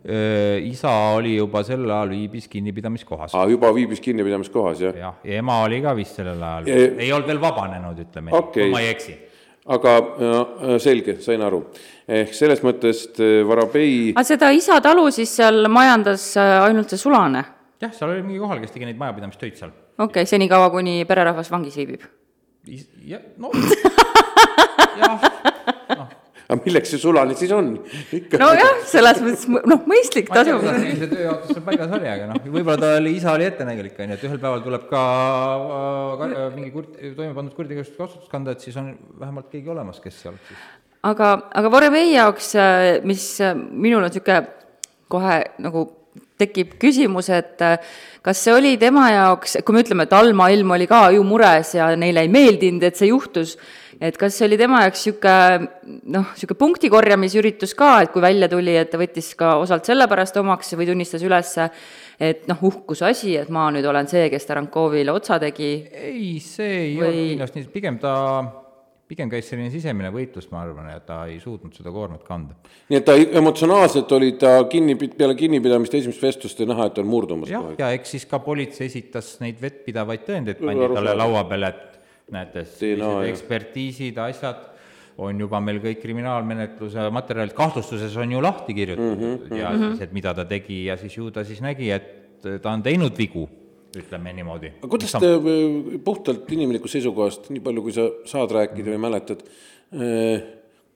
Isa 0.04 0.92
oli 1.16 1.38
juba 1.38 1.62
sel 1.64 1.86
ajal, 1.88 2.10
viibis 2.12 2.50
kinnipidamiskohas. 2.52 3.36
aa, 3.36 3.46
juba 3.48 3.70
viibis 3.76 4.02
kinnipidamiskohas, 4.04 4.82
jah? 4.84 4.98
jah, 5.00 5.14
ja 5.24 5.38
ema 5.40 5.62
oli 5.64 5.80
ka 5.82 5.94
vist 5.96 6.20
sellel 6.20 6.42
ajal 6.44 6.68
Ja-, 6.68 6.90
ei 7.00 7.12
olnud 7.16 7.30
veel 7.32 7.40
vabanenud, 7.42 8.02
ütleme 8.04 8.34
Okei. 8.36 8.66
kui 8.66 8.74
ma 8.74 8.82
ei 8.84 8.90
eksi. 8.92 9.16
aga 9.72 9.96
äh, 9.98 10.76
selge, 10.84 11.16
sain 11.24 11.42
aru. 11.42 11.62
ehk 12.08 12.36
selles 12.36 12.64
mõttes 12.68 13.06
äh, 13.16 13.40
Vorobei 13.48 14.12
aga 14.12 14.26
seda 14.28 14.52
isa 14.52 14.82
talu 14.84 15.08
siis 15.12 15.32
seal 15.40 15.70
majandas 15.72 16.34
äh, 16.36 16.58
ainult 16.66 16.92
see 16.92 17.00
sulane? 17.00 17.46
jah, 17.80 17.94
seal 17.96 18.12
oli 18.12 18.26
mingi 18.26 18.44
kohal, 18.44 18.60
kes 18.64 18.76
tegi 18.76 18.90
neid 18.90 19.00
majapidamistöid 19.00 19.56
seal. 19.60 19.72
okei 19.98 20.24
okay,, 20.24 20.30
senikaua, 20.30 20.68
kuni 20.74 21.04
pererahvas 21.08 21.52
vangis 21.52 21.80
viibib. 21.80 22.04
jah, 23.08 23.24
no 23.38 23.52
jah, 25.00 25.33
aga 26.50 26.60
milleks 26.66 26.94
see 26.94 27.02
sulane 27.02 27.38
siis 27.40 27.54
on? 27.56 27.72
ikka 28.20 28.40
nojah, 28.42 28.84
selles 28.90 29.22
mõttes 29.24 29.48
noh, 29.72 29.82
mõistlik 29.90 30.30
kuidas 30.30 30.52
see 30.52 31.10
tööjaotus 31.14 31.54
seal 31.56 31.66
paigas 31.66 31.96
oli, 32.00 32.10
aga 32.12 32.30
noh, 32.32 32.42
võib-olla 32.46 32.78
ta 32.84 32.94
oli, 33.00 33.16
isa 33.20 33.34
oli 33.34 33.48
ettenägelik, 33.50 33.98
on 34.00 34.14
ju, 34.14 34.20
et 34.20 34.28
ühel 34.30 34.42
päeval 34.44 34.64
tuleb 34.68 34.88
ka 34.92 35.04
äh, 35.64 36.14
ka- 36.22 36.48
mingi 36.58 36.72
kurt-, 36.76 36.96
toime 37.18 37.34
pandud 37.38 37.58
kuritegevust 37.58 38.00
vastutus 38.00 38.32
kanda, 38.32 38.56
et 38.56 38.64
siis 38.66 38.78
on 38.82 38.94
vähemalt 39.20 39.52
keegi 39.54 39.72
olemas, 39.74 40.02
kes 40.04 40.22
seal 40.26 40.40
siis 40.48 40.70
aga, 41.04 41.34
aga 41.54 41.72
Voremei 41.72 42.14
jaoks, 42.14 42.54
mis 43.08 43.28
äh, 43.44 43.56
minul 43.56 44.04
on 44.04 44.10
niisugune 44.12 44.42
kohe 45.14 45.42
nagu 45.62 45.88
tekib 46.42 46.76
küsimus, 46.82 47.30
et 47.34 47.62
äh, 47.64 47.78
kas 48.26 48.42
see 48.46 48.54
oli 48.56 48.74
tema 48.82 49.08
jaoks, 49.14 49.58
kui 49.66 49.76
me 49.76 49.84
ütleme, 49.84 50.08
et 50.08 50.16
allmaailm 50.16 50.76
oli 50.76 50.88
ka 50.90 51.06
ju 51.16 51.24
mures 51.28 51.76
ja 51.78 51.92
neile 52.00 52.26
ei 52.26 52.32
meeldinud, 52.32 52.84
et 52.88 53.00
see 53.00 53.12
juhtus, 53.12 53.56
et 54.04 54.18
kas 54.20 54.36
see 54.36 54.48
oli 54.50 54.58
tema 54.60 54.82
jaoks 54.84 55.06
niisugune 55.08 55.68
noh, 56.12 56.32
niisugune 56.34 56.60
punkti 56.60 56.90
korjamisüritus 56.92 57.76
ka, 57.80 57.94
et 58.04 58.12
kui 58.14 58.24
välja 58.24 58.50
tuli, 58.52 58.76
et 58.80 58.92
ta 58.92 59.00
võttis 59.02 59.32
ka 59.40 59.56
osalt 59.62 59.88
sellepärast 59.88 60.40
omaks 60.42 60.74
või 60.80 60.90
tunnistas 60.90 61.24
üles, 61.24 61.54
et 62.20 62.44
noh, 62.50 62.66
uhkuse 62.70 63.08
asi, 63.10 63.38
et 63.40 63.54
ma 63.54 63.70
nüüd 63.74 63.88
olen 63.90 64.10
see, 64.12 64.28
kes 64.34 64.50
Tarankovile 64.50 65.14
otsa 65.16 65.40
tegi 65.42 65.72
ei, 65.88 66.36
see 66.44 66.76
ei 66.90 66.92
Või- 66.98 67.08
olnud 67.08 67.32
kindlasti 67.36 67.64
nii, 67.64 67.72
pigem 67.78 68.02
ta, 68.02 68.18
pigem 69.08 69.32
käis 69.32 69.48
selline 69.52 69.72
sisemine 69.72 70.12
võitlus, 70.14 70.50
ma 70.52 70.66
arvan, 70.66 70.92
ja 70.92 71.00
ta 71.06 71.22
ei 71.30 71.40
suutnud 71.40 71.76
seda 71.78 71.94
koormat 71.94 72.28
kanda. 72.28 72.58
nii 72.90 73.00
et 73.00 73.08
ta 73.08 73.16
emotsionaalselt 73.40 74.12
oli 74.20 74.34
ta 74.42 74.58
kinni, 74.72 74.98
peale 75.16 75.38
kinnipidamist 75.40 75.96
esimest 76.02 76.28
vestlust 76.28 76.60
oli 76.60 76.74
näha, 76.74 76.90
et 76.90 76.98
ta 76.98 77.06
on 77.06 77.12
murdumas 77.12 77.52
jah 77.54 77.64
kohe,. 77.64 77.80
ja 77.80 77.94
eks 77.96 78.18
siis 78.18 78.28
ka 78.28 78.44
politsei 78.44 78.92
esitas 78.92 79.38
neid 79.44 79.64
vettpidavaid 79.64 80.28
tõendeid, 80.28 80.60
pandi 80.64 80.94
talle 80.98 81.18
laua 81.24 81.48
peale, 81.48 81.72
et 81.72 81.94
näete, 82.32 82.66
ja- 82.88 83.24
ekspertiisid, 83.28 84.18
asjad 84.18 84.70
on 85.18 85.40
juba 85.40 85.60
meil 85.62 85.80
kõik 85.84 86.00
kriminaalmenetluse 86.02 87.10
materjalid, 87.14 87.54
kahtlustuses 87.58 88.16
on 88.18 88.32
ju 88.32 88.42
lahti 88.42 88.74
kirjutatud 88.74 89.20
mm 89.20 89.36
-hmm. 89.50 89.58
ja 89.58 89.74
siis, 89.78 90.02
et 90.02 90.14
mida 90.14 90.34
ta 90.34 90.46
tegi 90.46 90.86
ja 90.86 90.98
siis 90.98 91.18
ju 91.18 91.32
ta 91.32 91.44
siis 91.44 91.62
nägi, 91.62 91.92
et 91.92 92.42
ta 92.62 92.72
on 92.72 92.84
teinud 92.84 93.18
vigu, 93.18 93.50
ütleme 93.98 94.34
niimoodi. 94.34 94.72
aga 94.82 94.88
kuidas 94.88 95.12
te 95.12 95.34
äh, 95.36 96.00
puhtalt 96.04 96.52
inimlikust 96.52 96.98
seisukohast, 96.98 97.50
nii 97.50 97.62
palju 97.62 97.82
kui 97.82 97.94
sa 97.94 98.10
saad 98.26 98.52
rääkida 98.52 98.96
või 98.96 98.98
mäletad, 98.98 99.44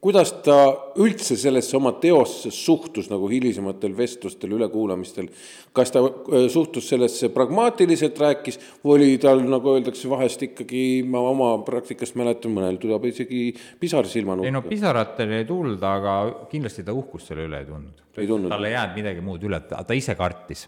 kuidas 0.02 0.32
ta 0.46 0.58
üldse 1.02 1.36
sellesse 1.40 1.74
oma 1.78 1.92
teosse 2.02 2.52
suhtus 2.54 3.10
nagu 3.10 3.30
hilisematel 3.32 3.96
vestlustel, 3.98 4.54
ülekuulamistel. 4.58 5.30
kas 5.74 5.92
ta 5.94 6.04
äh, 6.04 6.46
suhtus 6.54 6.90
sellesse 6.90 7.30
pragmaatiliselt, 7.34 8.20
rääkis, 8.22 8.60
või 8.84 8.98
oli 8.98 9.18
tal, 9.22 9.42
nagu 9.50 9.74
öeldakse, 9.74 10.10
vahest 10.10 10.44
ikkagi, 10.50 11.04
ma 11.10 11.22
oma 11.32 11.50
praktikast 11.66 12.18
mäletan, 12.20 12.54
mõnel 12.54 12.80
tuleb 12.82 13.10
isegi 13.10 13.50
pisar 13.80 14.08
silma 14.10 14.38
ei 14.46 14.54
no 14.54 14.64
pisaratel 14.66 15.34
ei 15.40 15.50
tulnud, 15.50 15.82
aga 15.84 16.18
kindlasti 16.52 16.86
ta 16.86 16.96
uhkust 16.98 17.34
selle 17.34 17.48
üle 17.50 17.64
ei 17.64 17.70
tundnud. 17.70 18.06
Talle 18.50 18.72
ei 18.72 18.78
jäänud 18.78 18.98
midagi 19.02 19.26
muud 19.26 19.44
üle, 19.50 19.62
ta 19.70 19.98
ise 19.98 20.16
kartis, 20.18 20.68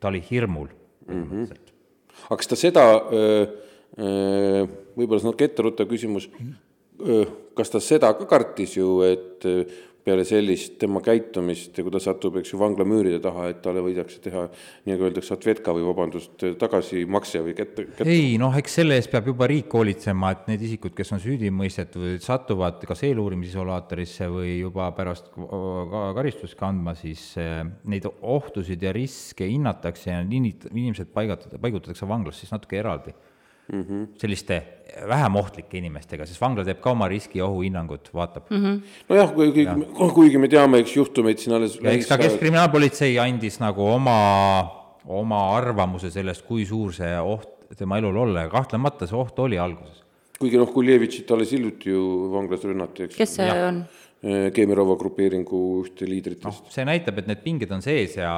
ta 0.00 0.08
oli 0.12 0.22
hirmul 0.30 0.68
mm. 1.08 1.24
-hmm. 1.24 1.60
aga 2.28 2.40
kas 2.40 2.48
ta 2.48 2.56
seda, 2.56 2.86
võib-olla 3.96 5.20
see 5.20 5.26
on 5.26 5.32
natuke 5.32 5.48
etteruttav 5.48 5.88
küsimus, 5.90 6.28
kas 7.56 7.72
ta 7.72 7.80
seda 7.82 8.12
ka 8.18 8.26
kartis 8.30 8.76
ju, 8.78 9.00
et 9.06 9.46
peale 10.04 10.24
sellist 10.24 10.78
tema 10.80 11.00
käitumist 11.04 11.76
kui 11.76 11.92
ta 11.92 12.00
satub, 12.02 12.38
eks 12.40 12.54
ju, 12.54 12.58
vanglamüüride 12.60 13.20
taha, 13.22 13.48
et 13.52 13.60
talle 13.64 13.82
võidakse 13.84 14.20
teha, 14.24 14.46
nii 14.86 14.94
nagu 14.94 15.06
öeldakse, 15.06 15.34
atvetka 15.36 15.74
või 15.76 15.84
vabandust, 15.86 16.44
tagasimakse 16.60 17.42
või 17.44 17.54
kätte, 17.58 17.86
kätte. 17.90 18.08
ei 18.10 18.34
noh, 18.40 18.56
eks 18.56 18.78
selle 18.80 18.96
eest 18.98 19.12
peab 19.12 19.28
juba 19.30 19.48
riik 19.50 19.72
hoolitsema, 19.76 20.32
et 20.34 20.48
need 20.50 20.64
isikud, 20.70 20.94
kes 20.96 21.14
on 21.16 21.22
süüdi 21.22 21.52
mõistetud, 21.54 22.16
satuvad 22.24 22.84
kas 22.88 23.04
eeluurimiisolaatorisse 23.08 24.30
või 24.32 24.54
juba 24.62 24.90
pärast 24.96 25.30
ka 25.34 26.04
karistust 26.16 26.58
kandma, 26.60 26.96
siis 26.98 27.32
neid 27.36 28.08
ohtusid 28.08 28.82
ja 28.86 28.94
riske 28.96 29.48
hinnatakse 29.50 30.14
ja 30.14 30.22
inimesed 30.24 31.12
paigatada, 31.14 31.60
paigutatakse 31.60 32.08
vanglasse 32.08 32.46
siis 32.46 32.56
natuke 32.56 32.80
eraldi 32.80 33.14
mm 33.72 33.82
-hmm. 33.82 34.06
selliste 34.18 34.62
vähem 35.08 35.36
ohtlike 35.36 35.78
inimestega, 35.78 36.26
sest 36.26 36.40
vangla 36.40 36.64
teeb 36.66 36.80
ka 36.82 36.90
oma 36.94 37.08
riski 37.08 37.38
ja 37.38 37.46
ohuhinnangut, 37.46 38.10
vaatab 38.14 38.50
mm. 38.50 38.64
-hmm. 38.64 38.80
nojah, 39.08 39.32
kuigi 39.34 39.64
ja., 39.64 39.76
kuigi 40.14 40.38
me 40.38 40.48
teame, 40.48 40.82
eks 40.84 40.96
juhtumeid 40.96 41.38
siin 41.38 41.56
alles 41.56 41.78
ja 41.82 41.90
eks 41.90 42.08
ka 42.08 42.18
Keskkriminaalpolitsei 42.18 43.18
andis 43.18 43.60
nagu 43.60 43.86
oma, 43.86 44.18
oma 45.06 45.40
arvamuse 45.56 46.10
sellest, 46.10 46.46
kui 46.46 46.66
suur 46.66 46.92
see 46.92 47.14
oht 47.20 47.76
tema 47.78 47.98
elul 47.98 48.16
olla 48.16 48.46
ja 48.46 48.48
kahtlemata 48.50 49.06
see 49.06 49.18
oht 49.18 49.38
oli 49.38 49.58
alguses. 49.58 50.02
kuigi 50.40 50.58
noh, 50.58 50.72
Kuljevitšit 50.72 51.30
alles 51.30 51.52
hiljuti 51.52 51.90
ju 51.90 52.04
vanglas 52.32 52.64
rünnati, 52.64 53.08
eks. 53.08 53.16
kes 53.16 53.36
see 53.40 53.46
ja. 53.46 53.66
on? 53.68 53.84
Keemiarova 54.54 54.98
grupeeringu 55.00 55.58
ühte 55.80 56.04
liidritest 56.08 56.44
no,. 56.66 56.72
see 56.72 56.84
näitab, 56.84 57.22
et 57.22 57.30
need 57.30 57.40
pinged 57.44 57.70
on 57.72 57.80
sees 57.82 58.18
ja, 58.18 58.34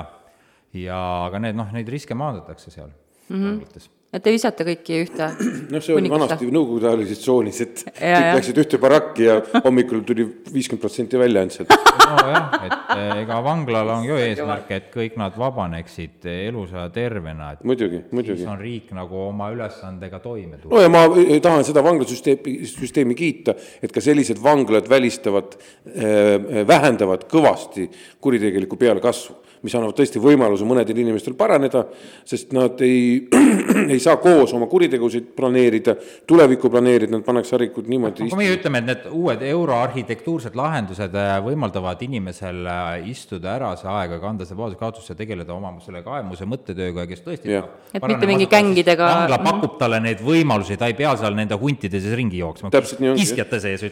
ja 0.78 0.98
aga 1.26 1.40
need 1.42 1.58
noh, 1.58 1.72
neid 1.74 1.88
riske 1.90 2.14
maandatakse 2.14 2.70
seal 2.70 2.92
mm 3.28 3.40
-hmm. 3.40 3.90
Et 4.12 4.20
te 4.20 4.32
visate 4.34 4.64
kõiki 4.66 4.98
ühte 5.06 5.28
noh, 5.72 5.80
see 5.80 5.96
oli 5.96 6.10
vanasti 6.12 6.50
Nõukogude 6.52 6.90
ajalises 6.90 7.22
tsoonis, 7.22 7.60
et 7.64 7.82
ja, 7.86 7.92
kõik 7.96 8.10
ja. 8.12 8.34
läksid 8.36 8.60
ühte 8.60 8.80
barakki 8.82 9.24
ja 9.28 9.38
hommikul 9.64 10.02
tuli 10.08 10.26
viiskümmend 10.52 10.82
protsenti 10.82 11.20
välja 11.20 11.42
ainult 11.42 11.56
sealt. 11.56 11.72
nojah, 12.12 12.56
et 12.66 12.92
eh, 12.96 13.12
ega 13.22 13.38
vanglal 13.44 13.92
on 13.94 14.04
ju 14.04 14.18
eesmärk, 14.20 14.68
et 14.76 14.90
kõik 14.92 15.16
nad 15.20 15.36
vabaneksid 15.40 16.28
elusa 16.32 16.84
ja 16.84 16.92
tervena, 16.92 17.52
et 17.56 17.64
muidugi, 17.68 18.02
muidugi. 18.12 18.42
siis 18.42 18.52
on 18.52 18.60
riik 18.60 18.92
nagu 18.96 19.24
oma 19.30 19.48
ülesandega 19.54 20.20
toime 20.24 20.58
tulnud. 20.58 20.76
no 20.76 20.84
ja 20.84 20.92
ma 20.92 21.06
eh, 21.22 21.38
tahan 21.44 21.64
seda 21.68 21.84
vanglasüsteemi, 21.86 22.58
süsteemi 22.68 23.16
kiita, 23.16 23.56
et 23.80 23.94
ka 23.94 24.04
sellised 24.04 24.42
vanglad 24.44 24.90
välistavad 24.92 25.56
äh,, 25.56 26.66
vähendavad 26.68 27.24
kõvasti 27.32 27.88
kuritegelikku 28.20 28.76
pealekasvu 28.76 29.40
mis 29.62 29.74
annavad 29.78 29.96
tõesti 29.98 30.20
võimaluse 30.22 30.66
mõnedel 30.66 30.98
inimestel 31.04 31.36
paraneda, 31.38 31.84
sest 32.28 32.50
nad 32.56 32.80
ei, 32.82 33.28
ei 33.92 34.00
saa 34.02 34.16
koos 34.22 34.54
oma 34.56 34.66
kuritegusid 34.70 35.32
planeerida, 35.36 35.94
tulevikku 36.28 36.70
planeerida, 36.72 37.12
nad 37.14 37.26
pannakse 37.26 37.54
harikud 37.56 37.90
niimoodi 37.90 38.26
kui 38.28 38.40
meie 38.40 38.56
ütleme, 38.56 38.82
et 38.82 38.88
need 38.88 39.06
uued 39.12 39.44
euroarhitektuursed 39.46 40.56
lahendused 40.58 41.14
äh, 41.18 41.34
võimaldavad 41.44 42.02
inimesel 42.06 42.66
äh, 42.66 43.10
istuda 43.12 43.54
ära 43.56 43.72
see 43.78 43.90
aeg 43.92 44.16
ja 44.16 44.20
kanda 44.22 44.46
see 44.48 44.58
vaesuskaotus 44.58 45.12
ja 45.12 45.18
tegeleda 45.18 45.54
oma 45.54 45.72
selle 45.82 46.02
kaemuse 46.04 46.46
mõttetööga 46.48 47.06
ja 47.06 47.10
kes 47.10 47.22
tõesti 47.24 47.54
ja. 47.54 47.62
et 47.94 48.04
mitte 48.08 48.28
mingi 48.28 48.48
gängidega 48.50 49.08
vangla 49.08 49.38
pakub 49.42 49.78
talle 49.80 50.00
neid 50.04 50.20
võimalusi, 50.24 50.76
ta 50.80 50.90
ei 50.90 50.96
pea 50.98 51.14
seal 51.20 51.36
nende 51.38 51.56
huntide 51.58 52.00
sees 52.02 52.16
ringi 52.18 52.42
jooksma, 52.42 52.72
kiskjate 52.72 53.60
sees, 53.62 53.86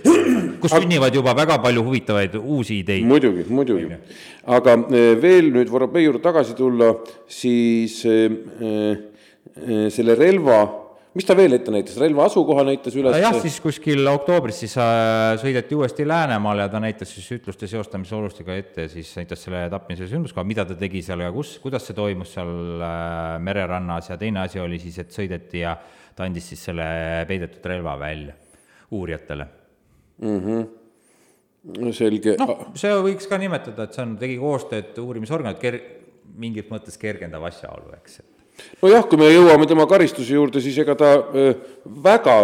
kus 0.60 0.74
sünnivad 0.74 1.14
juba 1.16 1.34
väga 1.38 1.60
palju 1.62 1.84
huvitavaid 1.86 2.36
uusi 2.40 2.80
ideid. 2.82 3.06
muidugi, 3.08 3.46
muidugi. 3.48 4.00
aga 4.58 4.76
äh, 4.76 5.14
veel 5.22 5.50
nüüd 5.60 5.72
Vorobei 5.72 6.04
juurde 6.06 6.22
tagasi 6.24 6.56
tulla, 6.58 6.92
siis 7.30 8.00
äh, 8.08 8.38
äh, 8.64 9.88
selle 9.92 10.16
relva, 10.18 10.60
mis 11.16 11.26
ta 11.26 11.34
veel 11.36 11.56
ette 11.56 11.72
näitas, 11.74 11.98
relva 12.00 12.26
asukoha 12.28 12.64
näitas 12.68 12.96
üles? 12.98 13.18
jah, 13.20 13.36
siis 13.42 13.58
kuskil 13.62 14.06
oktoobris 14.12 14.62
siis 14.64 14.76
äh, 14.80 15.34
sõideti 15.42 15.78
uuesti 15.78 16.06
Läänemaale 16.08 16.66
ja 16.66 16.72
ta 16.72 16.82
näitas 16.82 17.12
siis 17.14 17.28
ütluste 17.38 17.68
seostamise 17.70 18.16
olustega 18.18 18.56
ette, 18.56 18.88
siis 18.92 19.12
näitas 19.18 19.44
selle 19.46 19.64
tapmise 19.72 20.08
sündmuskoha, 20.10 20.46
mida 20.48 20.66
ta 20.68 20.78
tegi 20.78 21.04
seal 21.06 21.24
ja 21.26 21.30
kus, 21.34 21.56
kuidas 21.62 21.88
see 21.88 21.98
toimus 21.98 22.34
seal 22.38 22.84
äh, 22.86 23.38
mererannas 23.44 24.12
ja 24.12 24.18
teine 24.20 24.44
asi 24.46 24.62
oli 24.62 24.80
siis, 24.82 25.00
et 25.02 25.14
sõideti 25.14 25.64
ja 25.64 25.76
ta 26.16 26.26
andis 26.26 26.52
siis 26.52 26.68
selle 26.70 26.90
peidetud 27.28 27.72
relva 27.72 27.96
välja 28.00 28.36
uurijatele 28.90 29.46
mm. 30.22 30.38
-hmm 30.44 30.68
no 31.80 31.92
selge. 31.96 32.36
noh, 32.40 32.56
see 32.78 32.98
võiks 33.06 33.28
ka 33.30 33.38
nimetada, 33.40 33.86
et 33.86 33.96
see 33.96 34.04
on, 34.06 34.16
tegi 34.20 34.36
koostööd 34.40 34.98
uurimisorganid, 35.02 35.60
ker-, 35.62 35.80
mingit 36.40 36.70
mõttes 36.72 36.96
kergendav 37.00 37.44
asjaolu, 37.50 37.92
eks, 37.98 38.20
et 38.22 38.40
nojah, 38.82 39.04
kui 39.08 39.20
me 39.20 39.28
jõuame 39.30 39.66
tema 39.68 39.86
karistuse 39.88 40.34
juurde, 40.34 40.60
siis 40.62 40.76
ega 40.82 40.96
ta 40.98 41.10
öö, 41.20 41.54
väga, 42.04 42.36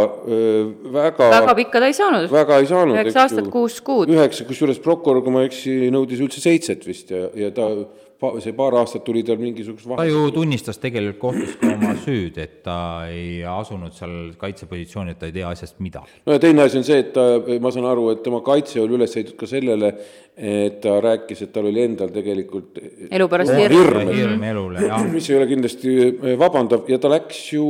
väga 0.94 1.30
väga 1.32 1.54
pikka 1.58 1.82
ta 1.82 1.90
ei 1.90 1.96
saanud. 1.96 2.28
väga 2.32 2.60
ei 2.62 2.68
saanud. 2.70 2.96
üheksa 2.96 3.24
aastat, 3.26 3.50
kuus 3.52 3.78
kuud. 3.84 4.12
üheksa, 4.12 4.46
kusjuures 4.48 4.80
prokurör, 4.84 5.24
kui 5.24 5.34
ma 5.34 5.44
ei 5.44 5.50
eksi, 5.50 5.76
nõudis 5.94 6.22
üldse 6.24 6.42
seitset 6.44 6.86
vist 6.88 7.12
ja, 7.12 7.28
ja 7.36 7.52
ta 7.56 7.68
see 8.16 8.54
paar 8.56 8.74
aastat 8.80 9.04
tuli 9.04 9.22
tal 9.26 9.38
mingisugust 9.40 9.86
vahe. 9.88 9.98
ta 10.00 10.06
ju 10.08 10.30
tunnistas 10.32 10.78
tegelikult 10.80 11.18
kohtus 11.20 11.56
ka 11.60 11.72
oma 11.74 11.92
süüd, 12.00 12.38
et 12.40 12.62
ta 12.64 12.78
ei 13.12 13.42
asunud 13.48 13.94
seal 13.96 14.14
kaitsepositsiooni, 14.40 15.12
et 15.12 15.20
ta 15.20 15.28
ei 15.28 15.34
tea 15.36 15.50
asjast 15.50 15.80
midagi. 15.84 16.20
no 16.26 16.36
ja 16.36 16.42
teine 16.42 16.64
asi 16.64 16.80
on 16.80 16.86
see, 16.88 16.98
et 17.04 17.12
ta, 17.16 17.26
ma 17.62 17.72
saan 17.74 17.88
aru, 17.90 18.08
et 18.14 18.22
tema 18.24 18.40
kaitse 18.46 18.80
oli 18.82 18.96
üles 18.98 19.16
ehitatud 19.16 19.38
ka 19.42 19.50
sellele, 19.50 19.92
et 20.36 20.80
ta 20.84 20.96
rääkis, 21.04 21.44
et 21.44 21.52
tal 21.52 21.68
oli 21.70 21.84
endal 21.84 22.12
tegelikult 22.14 22.80
elu 23.10 23.28
pärast 23.32 23.56
hirm, 23.56 23.76
hirm, 23.76 24.12
hirm 24.14 24.46
elule, 24.52 24.86
jah. 24.88 25.04
mis 25.16 25.28
ei 25.30 25.38
ole 25.40 25.50
kindlasti 25.52 25.96
eh, 26.08 26.36
vabandav 26.40 26.88
ja 26.92 27.00
ta 27.02 27.12
läks 27.12 27.42
ju, 27.52 27.66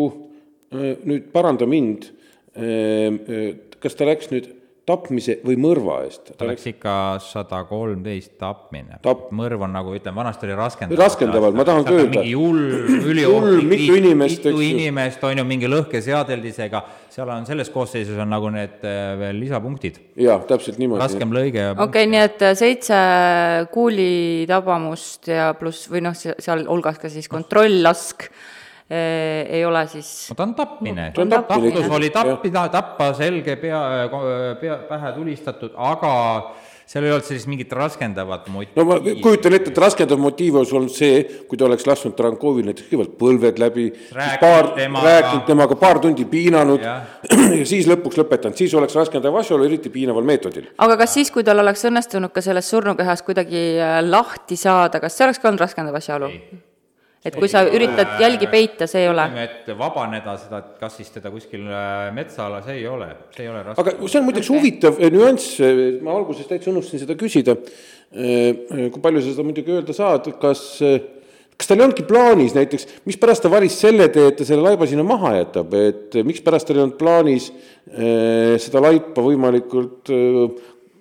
eh, 0.75 0.93
nüüd 1.07 1.31
paranda 1.35 1.67
mind, 1.71 2.11
eh, 2.55 3.51
kas 3.83 3.99
ta 3.99 4.07
läks 4.09 4.31
nüüd 4.35 4.53
tapmise 4.87 5.41
või 5.43 5.57
mõrva 5.59 5.99
eest. 6.07 6.31
ta 6.39 6.47
läks 6.47 6.69
ikka 6.71 6.93
sada 7.25 7.63
kolmteist 7.67 8.37
tapmine 8.39 9.01
Tap.... 9.03 9.27
mõrv 9.35 9.65
on 9.67 9.75
nagu 9.75 9.95
ütleme, 9.97 10.15
vanasti 10.21 10.47
oli 10.47 10.57
raskendav. 10.59 11.01
raskendaval, 11.01 11.57
ma 11.59 11.67
tahan 11.67 11.87
ka 11.87 11.95
öelda. 11.97 12.23
mingi 12.23 12.35
hull, 12.39 12.63
üliohtlik, 13.11 13.69
mitu 13.73 13.99
inimest, 13.99 14.47
mitu 14.47 14.63
inimest 14.63 15.27
on 15.27 15.43
ju 15.43 15.47
mingi 15.49 15.71
lõhkeseadeldisega, 15.73 16.83
seal 17.17 17.35
on 17.35 17.49
selles 17.51 17.73
koosseisus 17.75 18.19
on 18.23 18.31
nagu 18.31 18.51
need 18.55 18.87
äh, 18.87 19.13
veel 19.19 19.41
lisapunktid. 19.43 19.99
jah, 20.23 20.45
täpselt 20.47 20.79
niimoodi. 20.83 21.03
raskem 21.03 21.35
lõige. 21.35 21.71
okei 21.75 21.89
okay,, 21.89 22.11
nii 22.15 22.25
et 22.29 22.47
äh, 22.47 22.59
seitse 22.59 23.01
kuulitabamust 23.75 25.33
ja 25.35 25.51
pluss 25.59 25.91
või 25.91 26.07
noh, 26.07 26.15
sealhulgas 26.15 27.03
ka 27.03 27.11
siis 27.11 27.27
kontrolllask 27.33 28.31
Äh, 28.31 28.56
ei 28.91 29.65
ole 29.67 29.83
siis 29.91 30.29
no 30.31 30.37
ta 30.39 30.47
on 30.47 30.55
tapmine, 30.55 31.11
tapplus 31.15 31.91
oli 31.91 32.11
tappida, 32.15 32.69
tappa 32.71 33.11
selge 33.19 33.57
pea, 33.59 33.83
pea, 34.61 34.79
pähe 34.87 35.13
tulistatud, 35.17 35.75
aga 35.75 36.13
seal 36.87 37.03
ei 37.03 37.11
olnud 37.11 37.27
sellist 37.27 37.49
mingit 37.51 37.73
raskendavat 37.75 38.47
motiivi. 38.55 38.77
no 38.79 38.85
ma 38.87 38.99
kujutan 39.23 39.57
ette, 39.59 39.73
et 39.73 39.79
raskendav 39.83 40.21
motiiv 40.23 40.61
oleks 40.61 40.75
olnud 40.79 40.95
see, 40.95 41.17
kui 41.51 41.59
ta 41.59 41.67
oleks 41.67 41.87
lasknud 41.89 42.15
Tarankovil 42.15 42.69
näiteks 42.69 42.87
kõigepealt 42.93 43.17
põlved 43.19 43.59
läbi, 43.59 43.89
paar, 44.15 44.71
rääkinud 44.79 45.43
temaga 45.49 45.79
paar 45.81 45.99
tundi 46.05 46.29
piinanud 46.31 46.87
ja. 46.87 47.01
ja 47.59 47.67
siis 47.67 47.91
lõpuks 47.91 48.23
lõpetanud, 48.23 48.55
siis 48.59 48.75
oleks 48.79 48.95
raskendav 48.95 49.35
asjaolu, 49.43 49.67
eriti 49.67 49.91
piinaval 49.91 50.31
meetodil. 50.31 50.71
aga 50.79 51.01
kas 51.03 51.19
siis, 51.19 51.35
kui 51.35 51.43
tal 51.47 51.59
oleks 51.65 51.83
õnnestunud 51.91 52.31
ka 52.31 52.45
sellest 52.45 52.71
surnukehast 52.71 53.27
kuidagi 53.27 53.67
äh, 53.83 53.99
lahti 54.07 54.55
saada, 54.61 55.03
kas 55.03 55.19
see 55.19 55.27
oleks 55.27 55.43
ka 55.43 55.51
olnud 55.51 55.67
raskendav 55.67 55.99
asjaolu? 55.99 56.31
Et 57.27 57.35
kui 57.35 57.49
sa 57.51 57.65
üritad 57.67 58.21
jälgi 58.23 58.49
peita, 58.51 58.87
see 58.91 59.03
ei 59.05 59.11
ole. 59.11 59.25
et 59.43 59.69
vabaneda 59.79 60.37
seda, 60.39 60.61
et 60.63 60.81
kas 60.81 60.97
siis 61.01 61.11
teda 61.15 61.33
kuskil 61.35 61.67
äh, 61.67 62.09
metsaala, 62.15 62.63
see 62.67 62.79
ei 62.81 62.87
ole, 62.91 63.11
see 63.35 63.47
ei 63.47 63.51
ole 63.51 63.65
raske. 63.67 63.83
aga 63.83 63.95
see 64.07 64.21
on 64.21 64.27
muideks 64.29 64.51
okay. 64.51 64.61
huvitav 64.61 65.01
äh, 65.01 65.13
nüanss, 65.15 65.57
äh, 65.65 65.83
ma 66.07 66.15
alguses 66.15 66.49
täitsa 66.51 66.71
unustasin 66.73 67.03
seda 67.03 67.19
küsida, 67.19 67.57
kui 68.17 69.03
palju 69.03 69.21
sa 69.23 69.33
seda 69.33 69.45
muidugi 69.45 69.75
öelda 69.75 69.95
saad, 69.97 70.29
kas 70.41 70.63
kas 71.57 71.71
tal 71.71 71.81
ei 71.81 71.87
olnudki 71.87 72.05
plaanis 72.07 72.55
näiteks, 72.55 72.87
mispärast 73.09 73.43
ta 73.45 73.51
valis 73.51 73.79
selle 73.81 74.07
tee, 74.13 74.29
et 74.31 74.37
ta 74.39 74.47
selle 74.47 74.63
laiba 74.63 74.87
sinna 74.89 75.03
maha 75.07 75.33
jätab, 75.39 75.75
et 75.81 76.19
mikspärast 76.29 76.69
tal 76.69 76.79
ei 76.79 76.85
olnud 76.85 76.99
plaanis 77.01 77.49
seda 78.63 78.83
laipa 78.85 79.25
võimalikult 79.25 80.13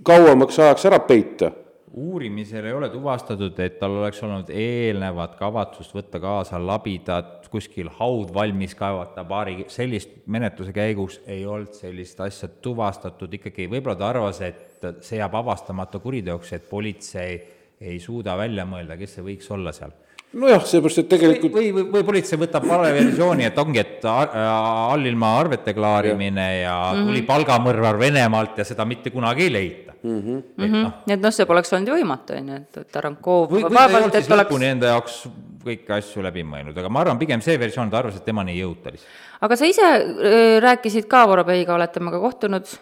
kauemaks 0.08 0.60
ajaks 0.64 0.88
ära 0.89 1.02
peita? 1.06 1.52
Uurimisel 1.96 2.66
ei 2.66 2.74
ole 2.74 2.89
tuvastatud, 2.89 3.60
et 3.64 3.78
tal 3.80 3.96
oleks 4.02 4.20
olnud 4.26 4.50
eelnevat 4.52 5.38
kavatsust 5.39 5.96
võtta 5.96 6.20
kaasa 6.20 6.60
labidat, 6.60 7.48
kuskil 7.52 7.89
haud 8.00 8.34
valmis 8.36 8.76
kaevata 8.76 9.24
paari, 9.28 9.64
sellist 9.72 10.18
menetluse 10.28 10.76
käigus 10.76 11.22
ei 11.28 11.46
olnud 11.48 11.76
sellist 11.78 12.20
asja 12.26 12.50
tuvastatud, 12.62 13.32
ikkagi 13.39 13.70
võib-olla 13.72 13.96
ta 14.00 14.10
arvas, 14.12 14.41
et 14.43 14.89
see 15.06 15.22
jääb 15.22 15.38
avastamata 15.39 16.02
kuriteoks, 16.04 16.52
et 16.58 16.68
politsei 16.70 17.38
ei 17.80 18.00
suuda 18.04 18.36
välja 18.39 18.68
mõelda, 18.68 19.00
kes 19.00 19.16
see 19.18 19.30
võiks 19.30 19.48
olla 19.56 19.72
seal. 19.76 19.96
Nojah, 20.36 20.66
seepärast, 20.68 21.00
et 21.00 21.10
tegelikult 21.14 21.54
või, 21.56 21.70
või, 21.72 21.86
või 21.93 22.04
politsei 22.04 22.39
võtab 22.41 22.66
vale 22.68 22.89
versiooni, 22.91 23.46
et 23.48 23.60
ongi, 23.62 23.80
et 23.80 24.04
allilma 24.04 25.32
arvete 25.39 25.72
klaarimine 25.78 26.48
ja, 26.58 26.66
ja 26.66 26.76
mm 26.76 26.98
-hmm. 26.98 27.08
tuli 27.08 27.22
palgamõrvar 27.24 28.00
Venemaalt 28.00 28.58
ja 28.60 28.68
seda 28.68 28.84
mitte 28.86 29.16
kunagi 29.16 29.48
ei 29.48 29.54
leita 29.54 29.85
mm. 30.04 30.22
-hmm. 30.22 30.43
et 30.66 30.72
noh, 30.72 30.91
et 31.16 31.22
noh, 31.22 31.34
see 31.34 31.46
poleks 31.50 31.74
olnud 31.74 31.91
ju 31.91 32.00
võimatu, 32.00 32.38
on 32.39 32.50
ju, 32.52 32.60
et, 32.62 32.80
et 32.82 32.91
Tarankov 32.91 33.52
või, 33.52 33.64
või 33.64 33.76
ta 33.76 33.86
ei 33.88 33.96
olnud 34.00 34.18
siis 34.18 34.32
oleks... 34.32 34.50
lõpuni 34.50 34.72
enda 34.72 34.91
jaoks 34.93 35.22
kõiki 35.66 35.96
asju 35.98 36.26
läbi 36.26 36.43
mõelnud, 36.46 36.78
aga 36.78 36.89
ma 36.89 37.02
arvan, 37.06 37.22
pigem 37.22 37.41
see 37.41 37.58
versioon, 37.60 37.89
ta 37.89 38.02
arvas, 38.04 38.20
et 38.20 38.26
temani 38.26 38.54
ei 38.54 38.62
jõuta 38.62 38.93
lihtsalt. 38.93 39.24
aga 39.48 39.58
sa 39.60 39.72
ise 39.72 39.88
äh, 39.88 40.60
rääkisid 40.66 41.10
ka 41.12 41.26
Vorobeiga, 41.30 41.76
oled 41.78 41.96
temaga 41.96 42.22
kohtunud? 42.22 42.78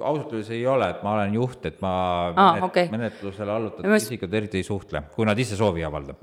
Ausalt 0.00 0.30
öeldes 0.32 0.48
ei 0.54 0.62
ole, 0.66 0.86
et 0.88 1.02
ma 1.04 1.10
olen 1.18 1.34
juht, 1.36 1.66
et 1.68 1.80
ma 1.84 1.90
ah, 2.30 2.54
menet, 2.54 2.64
okay. 2.64 2.88
menetlusele 2.92 3.52
allutatud 3.52 3.90
Mas... 3.92 4.06
isikud 4.06 4.36
eriti 4.38 4.60
ei 4.62 4.64
suhtle, 4.64 5.02
kui 5.12 5.26
nad 5.28 5.38
ise 5.42 5.58
soovi 5.58 5.84
avaldab 5.84 6.22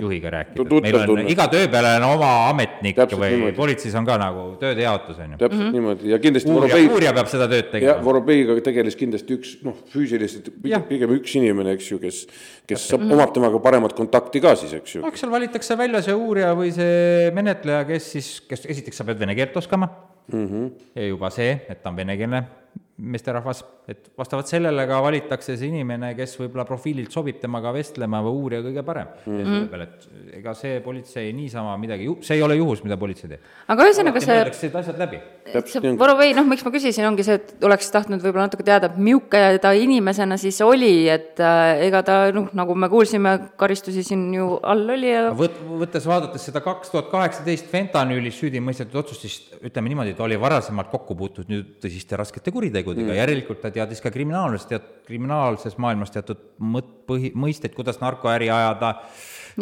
juhiga 0.00 0.32
rääkida. 0.32 0.80
meil 0.86 0.96
on 0.96 1.04
tunne. 1.10 1.24
iga 1.28 1.44
töö 1.52 1.66
peale 1.72 1.90
on 1.98 2.06
oma 2.14 2.30
ametnik 2.48 2.96
täpselt 2.96 3.20
või 3.20 3.34
niimoodi. 3.34 3.56
politseis 3.58 3.96
on 4.00 4.06
ka 4.08 4.16
nagu 4.20 4.44
tööde 4.62 4.86
jaotus, 4.86 5.18
on 5.18 5.34
ju. 5.34 5.40
täpselt 5.42 5.58
mm 5.58 5.66
-hmm. 5.66 5.76
niimoodi 5.76 6.12
ja 6.14 6.18
kindlasti 6.22 6.50
uurija 6.50 6.74
Vorobei... 6.76 6.94
uurija 6.94 7.12
peab 7.18 7.28
seda 7.32 7.48
tööd 7.50 7.68
tegema. 7.74 7.96
Vorobeiga 8.04 8.56
tegeles 8.70 8.96
kindlasti 8.96 9.36
üks 9.36 9.52
noh, 9.66 9.82
füüsiliselt 9.92 10.48
pigem 10.88 11.12
üks 11.18 11.36
inimene, 11.36 11.74
eks 11.76 11.90
ju, 11.90 11.98
kes, 12.00 12.22
kes 12.66 12.86
saab, 12.94 13.04
omab 13.04 13.34
temaga 13.36 13.60
paremat 13.60 13.92
kontakti 13.98 14.40
ka 14.40 14.54
siis, 14.56 14.72
eks 14.80 14.94
ju. 14.96 15.04
eks 15.06 15.26
seal 15.26 15.34
valitakse 15.34 15.76
välja 15.76 16.00
see 16.08 16.16
uurija 16.16 16.54
või 16.56 16.72
see 16.72 17.28
menetleja, 17.36 17.84
kes 17.84 18.12
siis, 18.16 18.32
kes 18.48 18.64
esiteks 18.64 18.96
sa 18.96 19.04
pead 19.04 19.20
vene 19.20 19.36
keelt 19.36 19.56
oskama 19.56 19.90
mm. 20.32 20.46
-hmm. 20.46 20.72
ja 20.94 21.12
juba 21.12 21.30
see, 21.30 21.60
et 21.68 21.82
ta 21.82 21.92
on 21.92 22.00
venekeelne 22.00 22.59
meesterahvas, 23.00 23.62
et 23.90 24.10
vastavalt 24.18 24.50
sellele 24.50 24.84
ka 24.88 25.00
valitakse 25.02 25.56
see 25.56 25.70
inimene, 25.70 26.12
kes 26.18 26.36
võib-olla 26.40 26.66
profiililt 26.68 27.12
sobib 27.14 27.40
temaga 27.42 27.72
vestlema 27.74 28.20
või 28.24 28.36
uurija 28.44 28.64
kõige 28.64 28.84
parem 28.86 29.08
mm. 29.10 29.32
-hmm. 29.32 29.50
selle 29.54 29.70
peale, 29.72 29.88
et 29.88 30.36
ega 30.40 30.54
see 30.56 30.80
politsei 30.84 31.32
niisama 31.36 31.76
midagi, 31.80 32.08
see 32.26 32.38
ei 32.38 32.44
ole 32.46 32.56
juhus, 32.58 32.84
mida 32.84 32.98
politsei 33.00 33.30
teeb. 33.32 33.48
aga 33.68 33.88
ühesõnaga 33.88 34.22
see 34.24 34.38
need 34.40 34.78
asjad 34.82 35.00
läbi. 35.00 35.20
see 35.66 35.94
Vorovei, 36.00 36.34
noh, 36.36 36.46
miks 36.48 36.64
ma 36.64 36.72
küsisin, 36.74 37.06
ongi 37.08 37.26
see, 37.26 37.38
et 37.40 37.66
oleks 37.66 37.90
tahtnud 37.90 38.22
võib-olla 38.22 38.48
natuke 38.48 38.66
teada, 38.66 38.92
milline 38.96 39.58
ta 39.62 39.72
inimesena 39.76 40.38
siis 40.40 40.60
oli, 40.64 41.08
et 41.10 41.40
äh, 41.42 41.86
ega 41.88 42.02
ta 42.06 42.20
noh, 42.34 42.50
nagu 42.56 42.76
me 42.78 42.90
kuulsime, 42.92 43.36
karistusi 43.60 44.04
siin 44.06 44.28
ju 44.34 44.52
all 44.62 44.94
oli 44.96 45.10
ja 45.10 45.28
võt-, 45.36 45.58
võttes, 45.82 46.06
vaadates 46.08 46.46
seda 46.50 46.62
kaks 46.64 46.92
tuhat 46.92 47.10
kaheksateist 47.12 47.70
fentanüülis 47.70 48.38
süüdi 48.40 48.62
mõistetud 48.64 49.02
otsust, 49.02 49.26
siis 49.26 49.60
ütleme 49.60 49.92
niimoodi, 49.92 50.14
ta 50.18 50.26
oli 50.26 50.38
varasemalt 50.40 50.90
kokku 50.92 51.16
puutunud 51.18 51.76
tõsiste 51.82 52.18
raskete 52.20 52.52
kuritegudega, 52.54 52.89
kuritegudega 52.90 53.14
mm., 53.14 53.20
järelikult 53.22 53.62
ta 53.62 53.70
teadis 53.74 54.02
ka 54.02 54.12
kriminaalses, 54.12 54.66
tead-, 54.70 54.88
kriminaalses 55.08 55.78
maailmas 55.80 56.12
teatud 56.14 56.42
mõt-, 56.60 56.92
põhi, 57.08 57.32
mõisteid, 57.38 57.74
kuidas 57.76 58.00
narkoäri 58.02 58.50
ajada, 58.52 58.92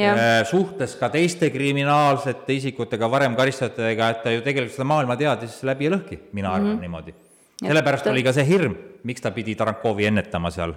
äh, 0.00 0.26
suhtles 0.48 0.96
ka 0.98 1.12
teiste 1.14 1.52
kriminaalsete 1.54 2.58
isikutega, 2.58 3.10
varem 3.10 3.36
karistatutega, 3.38 4.10
et 4.10 4.20
ta 4.24 4.34
ju 4.34 4.44
tegelikult 4.46 4.76
seda 4.76 4.88
maailma 4.90 5.16
teadis 5.20 5.60
läbi 5.68 5.88
ja 5.88 5.94
lõhki, 5.96 6.20
mina 6.32 6.52
arvan 6.52 6.74
mm 6.74 6.76
-hmm. 6.76 6.80
niimoodi. 6.88 7.14
sellepärast 7.62 8.06
oli 8.06 8.22
ka 8.22 8.32
see 8.32 8.46
hirm, 8.46 8.76
miks 9.04 9.20
ta 9.20 9.30
pidi 9.30 9.54
Tarankovi 9.54 10.06
ennetama 10.06 10.50
seal 10.50 10.74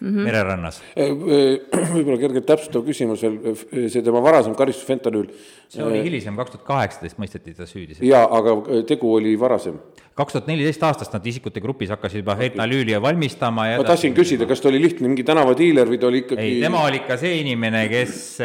mm 0.00 0.08
-hmm. 0.08 0.24
mererannas. 0.24 0.82
Äh, 0.96 1.04
äh, 1.04 1.88
võib-olla 1.94 2.18
kergelt 2.18 2.46
täpsustav 2.46 2.84
küsimus 2.86 3.22
veel, 3.22 3.38
äh, 3.52 3.86
see 3.90 4.02
tema 4.02 4.22
varasem 4.22 4.54
karistus 4.54 4.86
fentanüül. 4.86 5.30
see 5.68 5.84
oli 5.84 6.02
hilisem, 6.02 6.36
kaks 6.36 6.50
tuhat 6.50 6.66
kaheksateist 6.66 7.18
mõisteti 7.18 7.54
ta 7.56 7.66
süüdi. 7.66 7.98
jaa, 8.00 8.24
aga 8.24 8.82
tegu 8.86 9.14
oli 9.14 9.38
varasem. 9.40 9.78
kaks 10.14 10.32
tuhat 10.32 10.46
neliteist 10.46 10.82
aastast 10.82 11.12
nad 11.12 11.26
isikute 11.26 11.60
grupis 11.60 11.90
hakkasid 11.90 12.24
juba 12.24 12.36
fentanüüli 12.36 13.02
valmistama 13.02 13.68
ja 13.68 13.78
ma 13.78 13.84
tahtsin 13.84 14.14
küsida, 14.14 14.46
kas 14.46 14.60
ta 14.60 14.68
oli 14.68 14.82
lihtne 14.82 15.08
mingi 15.08 15.24
tänavadiiler 15.24 15.88
või 15.88 15.98
ta 15.98 16.06
oli 16.06 16.24
ikkagi 16.24 16.42
ei, 16.42 16.60
tema 16.60 16.84
oli 16.84 17.02
ikka 17.02 17.16
see 17.16 17.40
inimene, 17.40 17.88
kes 17.88 18.38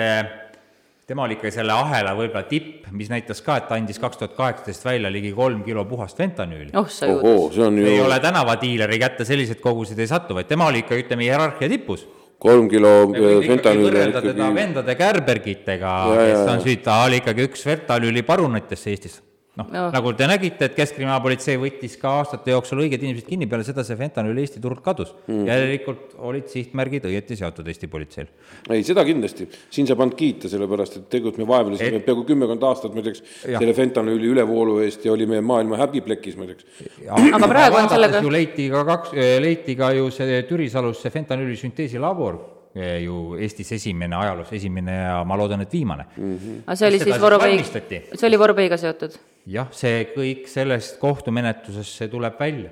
tema 1.07 1.25
oli 1.25 1.35
ikka 1.37 1.51
selle 1.51 1.73
ahela 1.75 2.13
võib-olla 2.15 2.45
tipp, 2.47 2.87
mis 2.95 3.09
näitas 3.11 3.41
ka, 3.43 3.57
et 3.59 3.67
ta 3.69 3.77
andis 3.79 3.99
kaks 4.01 4.19
tuhat 4.21 4.35
kaheksateist 4.37 4.85
välja 4.87 5.11
ligi 5.11 5.33
kolm 5.35 5.63
kilo 5.65 5.83
puhast 5.89 6.19
fentanüüli. 6.19 6.71
oh. 6.79 7.51
Ju... 7.53 7.69
ei 7.85 7.99
ole 8.01 8.19
tänavadiileri 8.23 8.99
kätte 9.01 9.27
sellised 9.27 9.59
kogused 9.63 9.99
ei 9.99 10.07
satu, 10.07 10.37
vaid 10.39 10.47
tema 10.51 10.69
oli 10.71 10.83
ikka, 10.85 10.99
ütleme, 11.03 11.27
hierarhia 11.27 11.69
tipus. 11.75 12.07
kolm 12.43 12.69
kilo 12.71 12.93
fentanüüli 13.11 13.89
võrrelda 13.89 14.23
ikkagi... 14.23 14.31
teda 14.31 14.49
vendade 14.55 14.97
Kärbergitega, 15.03 15.93
kes 16.15 16.55
on 16.55 16.65
süüdi, 16.65 16.81
ta 16.87 17.03
oli 17.09 17.21
ikkagi 17.23 17.51
üks 17.51 17.67
fentanüüli 17.67 18.23
parunatest 18.27 18.91
Eestis 18.93 19.21
noh 19.59 19.67
no., 19.69 19.83
nagu 19.93 20.13
te 20.17 20.27
nägite, 20.29 20.69
et 20.69 20.75
Keskkriminaalpolitsei 20.77 21.59
võttis 21.61 21.95
ka 22.01 22.15
aastate 22.21 22.53
jooksul 22.55 22.81
õiged 22.85 23.03
inimesed 23.05 23.27
kinni, 23.27 23.47
peale 23.49 23.65
seda 23.67 23.85
see 23.85 23.97
fentanüül 23.99 24.39
Eesti 24.41 24.61
turult 24.63 24.81
kadus 24.85 25.11
mm.. 25.27 25.43
järelikult 25.49 26.15
olid 26.29 26.47
sihtmärgid 26.51 27.05
õieti 27.09 27.37
seatud 27.37 27.67
Eesti 27.69 27.89
politseil. 27.91 28.31
ei, 28.73 28.85
seda 28.87 29.05
kindlasti, 29.05 29.45
siin 29.73 29.89
saab 29.89 30.01
ainult 30.05 30.17
kiita, 30.19 30.49
sellepärast 30.51 30.97
et 31.01 31.05
tegelikult 31.13 31.43
me 31.43 31.49
vaevlesime 31.51 32.01
et... 32.01 32.07
peaaegu 32.07 32.25
kümmekond 32.31 32.65
aastat 32.69 32.97
muideks 32.97 33.21
selle 33.43 33.75
fentanüüli 33.77 34.31
ülevoolu 34.33 34.79
eest 34.87 35.05
ja 35.05 35.13
olime 35.13 35.41
maailma 35.45 35.77
häbiplekis 35.83 36.39
muideks. 36.39 36.65
aga 37.11 37.51
praegu 37.51 37.81
on 37.83 37.91
sellega 37.93 38.23
ju 38.25 38.33
leiti 38.33 38.71
ka 38.73 38.81
kaks, 38.89 39.13
leiti 39.43 39.77
ka 39.77 39.93
ju 39.99 40.09
see 40.13 40.41
Türisalus 40.49 41.05
see 41.05 41.13
fentanüüli 41.13 41.59
sünteesilabor 41.61 42.41
Eh, 42.73 43.03
ju 43.05 43.35
Eestis 43.37 43.69
esimene, 43.75 44.15
ajaloos 44.17 44.49
esimene 44.57 44.95
ja 44.95 45.17
ma 45.29 45.35
loodan, 45.37 45.61
et 45.61 45.73
viimane 45.73 46.07
mm. 46.17 46.37
-hmm. 46.37 46.61
aga 46.65 46.75
see 46.75 46.87
oli 46.87 46.99
siis 46.99 47.19
Vorobei, 47.21 47.59
see 47.63 48.27
oli 48.27 48.39
Vorobeiga 48.39 48.77
seotud? 48.81 49.13
Jah, 49.49 49.69
see 49.75 50.07
kõik 50.13 50.47
sellest 50.51 50.99
kohtumenetlusest, 51.01 51.99
see 51.99 52.11
tuleb 52.11 52.39
välja. 52.39 52.71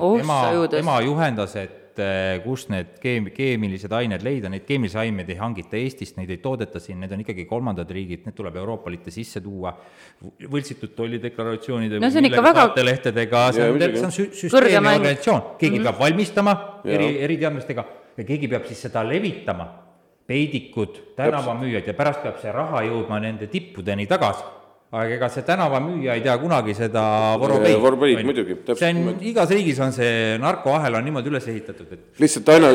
Oh,. 0.00 0.16
tema, 0.16 0.68
tema 0.72 1.00
juhendas, 1.04 1.54
et 1.60 1.98
eh, 2.00 2.38
kust 2.44 2.70
need 2.72 2.94
keem-, 3.02 3.28
keemilised 3.34 3.92
ained 3.92 4.22
leida, 4.24 4.48
neid 4.52 4.64
keemilisi 4.68 4.96
aineid 5.00 5.28
ei 5.28 5.36
hangita 5.40 5.76
Eestist, 5.76 6.16
neid 6.16 6.30
ei 6.32 6.38
toodeta 6.40 6.80
siin, 6.80 7.00
need 7.02 7.12
on 7.12 7.24
ikkagi 7.24 7.44
kolmandad 7.48 7.90
riigid, 7.92 8.22
need 8.24 8.36
tuleb 8.38 8.56
Euroopa 8.62 8.92
Liitu 8.92 9.12
sisse 9.12 9.42
tuua, 9.44 9.74
võltsitud 10.40 10.94
tollideklaratsioonide 10.96 12.00
no 12.00 12.08
see 12.12 12.22
on 12.22 12.30
ikka 12.30 12.44
väga 12.46 12.66
lehtedega, 12.86 13.42
see 13.56 13.66
on, 13.66 13.84
see 13.84 14.06
on 14.06 14.16
sü-, 14.16 14.30
süsteemne 14.44 14.94
organisatsioon, 14.94 15.42
keegi 15.58 15.74
mm 15.74 15.82
-hmm. 15.82 15.90
peab 15.90 16.00
valmistama 16.06 16.56
eri, 16.84 17.10
eriteadmistega 17.26 17.84
ja 18.16 18.24
keegi 18.24 18.48
peab 18.54 18.70
siis 18.70 18.80
seda 18.88 19.04
levitama, 19.04 19.68
peidikud, 20.30 21.02
tänavamüüjad 21.18 21.92
ja 21.92 21.94
pärast 21.98 22.24
peab 22.24 22.40
see 22.40 22.52
raha 22.54 22.86
jõudma 22.86 23.20
nende 23.20 23.50
tippudeni 23.52 24.06
tagasi 24.08 24.59
aga 24.90 25.14
ega 25.14 25.28
see 25.30 25.44
tänavamüüja 25.46 26.16
ei 26.18 26.22
tea 26.24 26.32
kunagi 26.42 26.72
seda 26.74 27.02
voropeid. 27.38 27.76
voropeid 27.78 28.22
muidugi. 28.26 28.56
see 28.74 28.88
on 28.90 29.20
igas 29.22 29.52
riigis 29.54 29.78
on 29.84 29.92
see 29.94 30.38
narkoahel 30.42 30.96
on 30.98 31.06
niimoodi 31.06 31.30
üles 31.30 31.46
ehitatud, 31.52 31.92
et 31.94 32.24
lihtsalt 32.24 32.50
aina, 32.56 32.72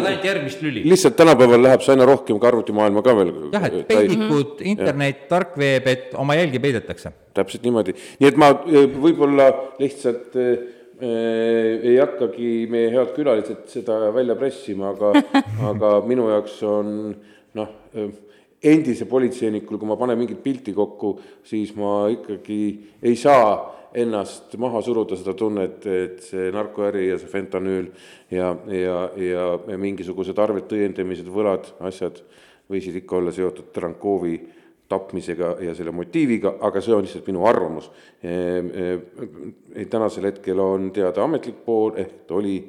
lihtsalt 0.86 1.18
tänapäeval 1.20 1.66
läheb 1.68 1.84
see 1.84 1.92
aina 1.92 2.08
rohkem 2.08 2.40
ka 2.40 2.48
arvutimaailma 2.54 3.04
ka 3.04 3.18
veel. 3.20 3.34
jah, 3.52 3.68
et 3.68 3.76
peidikud, 3.92 4.64
internet, 4.64 5.28
tarkveeb, 5.28 5.92
et 5.92 6.16
oma 6.24 6.40
jälgi 6.40 6.64
peidetakse. 6.64 7.12
täpselt 7.36 7.68
niimoodi, 7.68 7.98
nii 8.22 8.32
et 8.32 8.40
ma 8.40 8.54
e, 8.64 8.88
võib-olla 8.96 9.50
lihtsalt 9.82 10.40
e, 10.40 10.50
ei 11.04 11.98
hakkagi 12.00 12.54
meie 12.72 12.94
head 12.96 13.12
külalised 13.18 13.68
seda 13.74 14.06
välja 14.16 14.40
pressima, 14.40 14.96
aga 14.96 15.12
aga 15.74 15.96
minu 16.08 16.32
jaoks 16.32 16.62
on 16.64 16.94
noh, 17.60 17.76
endise 18.66 19.08
politseinikul, 19.10 19.80
kui 19.80 19.90
ma 19.90 19.98
panen 20.00 20.20
mingit 20.20 20.42
pilti 20.44 20.74
kokku, 20.76 21.16
siis 21.46 21.74
ma 21.78 22.06
ikkagi 22.14 22.60
ei 23.06 23.16
saa 23.20 23.56
ennast 23.96 24.58
maha 24.60 24.82
suruda 24.84 25.16
seda 25.16 25.34
tunnet, 25.38 25.86
et 25.88 26.20
see 26.26 26.50
narkoäri 26.54 27.08
ja 27.10 27.20
see 27.20 27.32
fentanüül 27.32 27.88
ja, 28.34 28.52
ja, 28.68 28.98
ja, 29.16 29.46
ja 29.72 29.78
mingisugused 29.80 30.40
arvete 30.42 30.76
õiendamised, 30.80 31.30
võlad, 31.32 31.70
asjad 31.88 32.20
võisid 32.72 32.98
ikka 33.00 33.20
olla 33.20 33.34
seotud 33.36 33.72
Trankovi 33.76 34.36
tapmisega 34.90 35.56
ja 35.66 35.74
selle 35.78 35.94
motiiviga, 35.96 36.58
aga 36.66 36.82
see 36.84 36.94
on 36.94 37.06
lihtsalt 37.06 37.30
minu 37.30 37.46
arvamus 37.50 37.88
e,. 38.22 38.34
E, 39.76 39.86
tänasel 39.92 40.30
hetkel 40.30 40.60
on 40.62 40.92
teada 40.94 41.24
ametlik 41.26 41.58
pool, 41.66 41.96
ehk 42.00 42.32
oli 42.36 42.60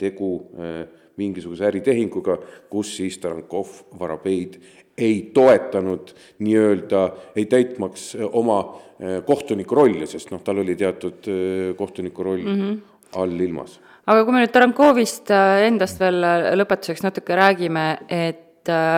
tegu 0.00 0.30
e, 0.54 0.70
mingisuguse 1.16 1.66
äritehinguga, 1.68 2.38
kus 2.70 2.96
siis 2.96 3.18
Tarankov 3.22 3.70
Varabeid 3.98 4.58
ei 4.98 5.30
toetanud 5.34 6.14
nii-öelda, 6.38 7.08
ei 7.36 7.46
täitmaks 7.46 8.14
äh, 8.16 8.28
oma 8.32 8.58
äh, 8.60 9.24
kohtuniku 9.26 9.74
rolli, 9.74 10.06
sest 10.06 10.30
noh, 10.30 10.42
tal 10.44 10.62
oli 10.62 10.76
teatud 10.78 11.28
äh, 11.30 11.74
kohtuniku 11.76 12.22
roll 12.22 12.44
mm 12.44 12.60
-hmm. 12.60 12.78
all 13.16 13.40
ilmas. 13.40 13.80
aga 14.06 14.24
kui 14.24 14.32
me 14.32 14.44
nüüd 14.44 14.52
Tarankovist 14.52 15.30
endast 15.66 16.00
veel 16.00 16.20
lõpetuseks 16.60 17.02
natuke 17.02 17.36
räägime, 17.36 17.98
et 18.08 18.40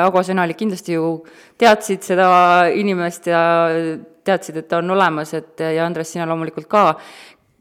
Ago, 0.04 0.22
sina 0.22 0.42
olid 0.42 0.54
kindlasti 0.54 0.92
ju, 0.92 1.24
teadsid 1.58 2.02
seda 2.02 2.26
inimest 2.70 3.26
ja 3.26 3.40
teadsid, 4.24 4.56
et 4.56 4.68
ta 4.68 4.78
on 4.78 4.90
olemas, 4.90 5.34
et 5.34 5.60
ja 5.60 5.86
Andres, 5.86 6.12
sina 6.12 6.26
loomulikult 6.26 6.68
ka, 6.70 6.94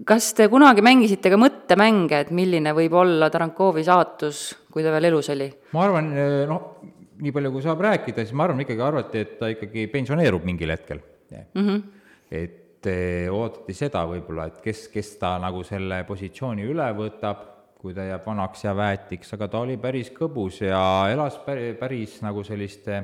kas 0.03 0.33
te 0.35 0.49
kunagi 0.51 0.83
mängisite 0.83 1.31
ka 1.31 1.39
mõttemänge, 1.39 2.25
et 2.25 2.31
milline 2.35 2.73
võib 2.75 2.97
olla 2.99 3.29
Tarankovi 3.31 3.85
saatus, 3.87 4.49
kui 4.71 4.83
ta 4.83 4.91
veel 4.91 5.11
elus 5.11 5.31
oli? 5.31 5.47
ma 5.71 5.85
arvan, 5.85 6.11
noh, 6.49 6.67
nii 7.23 7.31
palju, 7.35 7.53
kui 7.53 7.63
saab 7.63 7.83
rääkida, 7.85 8.25
siis 8.25 8.35
ma 8.35 8.47
arvan, 8.47 8.63
ikkagi 8.65 8.83
arvati, 8.83 9.23
et 9.23 9.35
ta 9.39 9.49
ikkagi 9.53 9.87
pensioneerub 9.93 10.43
mingil 10.47 10.73
hetkel 10.73 10.99
mm. 10.99 11.61
-hmm. 11.61 11.83
et 12.31 12.87
eh, 12.91 13.31
oodati 13.31 13.73
seda 13.73 14.03
võib-olla, 14.09 14.49
et 14.51 14.61
kes, 14.63 14.87
kes 14.91 15.15
ta 15.21 15.37
nagu 15.39 15.63
selle 15.63 16.03
positsiooni 16.03 16.67
üle 16.67 16.91
võtab, 16.97 17.51
kui 17.79 17.93
ta 17.93 18.03
jääb 18.03 18.25
vanaks 18.25 18.63
ja 18.63 18.75
väetiks, 18.75 19.33
aga 19.33 19.47
ta 19.47 19.59
oli 19.59 19.77
päris 19.77 20.11
kõbus 20.11 20.61
ja 20.61 21.07
elas 21.11 21.37
päris, 21.45 21.75
päris 21.79 22.21
nagu 22.21 22.43
sellist 22.43 22.87
eh, 22.87 23.03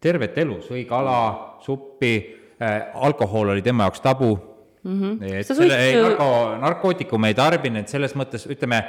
tervet 0.00 0.38
elu, 0.38 0.60
sõi 0.64 0.86
kala, 0.88 1.58
suppi 1.60 2.14
äh,, 2.62 2.88
alkohol 2.94 3.52
oli 3.52 3.62
tema 3.62 3.84
jaoks 3.84 4.00
tabu 4.00 4.49
mm. 4.82 5.00
-hmm. 5.00 5.34
et 5.40 5.46
selle 5.46 5.76
suitsu... 5.76 6.06
narko, 6.08 6.30
narkootikume 6.62 7.32
ei 7.32 7.38
tarbinud, 7.38 7.90
selles 7.90 8.16
mõttes 8.18 8.46
ütleme, 8.50 8.82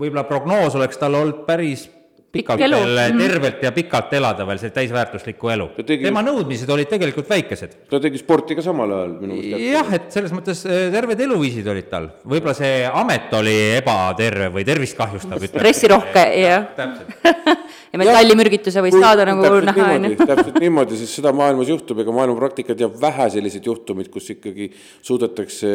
võib-olla 0.00 0.26
prognoos 0.28 0.76
oleks 0.78 1.00
tal 1.00 1.14
olnud 1.18 1.46
päris 1.46 1.88
pikalt 2.32 2.60
Pikk 2.60 2.74
veel 2.74 2.98
mm. 3.12 3.20
tervelt 3.22 3.62
ja 3.64 3.70
pikalt 3.72 4.12
elada 4.18 4.44
veel 4.48 4.58
see 4.60 4.72
täisväärtuslikku 4.74 5.48
elu. 5.54 5.68
Tegi... 5.78 6.02
tema 6.04 6.20
nõudmised 6.26 6.68
olid 6.74 6.90
tegelikult 6.90 7.28
väikesed. 7.30 7.76
ta 7.88 8.00
tegi 8.04 8.20
sporti 8.20 8.56
ka 8.58 8.64
samal 8.64 8.92
ajal 8.98 9.14
minu 9.22 9.38
meelest. 9.38 9.64
jah, 9.72 9.92
et 9.96 10.10
selles 10.12 10.34
mõttes 10.36 10.60
äh, 10.68 10.88
terved 10.92 11.22
eluviisid 11.24 11.70
olid 11.72 11.88
tal, 11.88 12.10
võib-olla 12.28 12.56
see 12.58 12.82
amet 12.84 13.32
oli 13.38 13.56
ebaterve 13.78 14.50
või 14.58 14.66
tervist 14.68 14.98
kahjustav. 14.98 15.40
stressirohke, 15.54 16.26
jah. 16.42 16.68
täpselt 16.76 17.64
ja 17.92 18.00
metallimürgituse 18.00 18.82
võis 18.84 18.96
saada 18.96 19.26
nagu 19.28 19.44
näha, 19.64 19.88
on 19.96 20.08
ju. 20.10 20.16
täpselt 20.20 20.58
niimoodi, 20.62 20.98
sest 21.00 21.18
seda 21.18 21.32
maailmas 21.36 21.70
juhtub, 21.72 22.02
ega 22.02 22.14
maailmapraktika 22.14 22.76
teab 22.78 22.96
vähe 23.00 23.28
selliseid 23.34 23.68
juhtumeid, 23.68 24.10
kus 24.12 24.28
ikkagi 24.34 24.70
suudetakse 25.06 25.70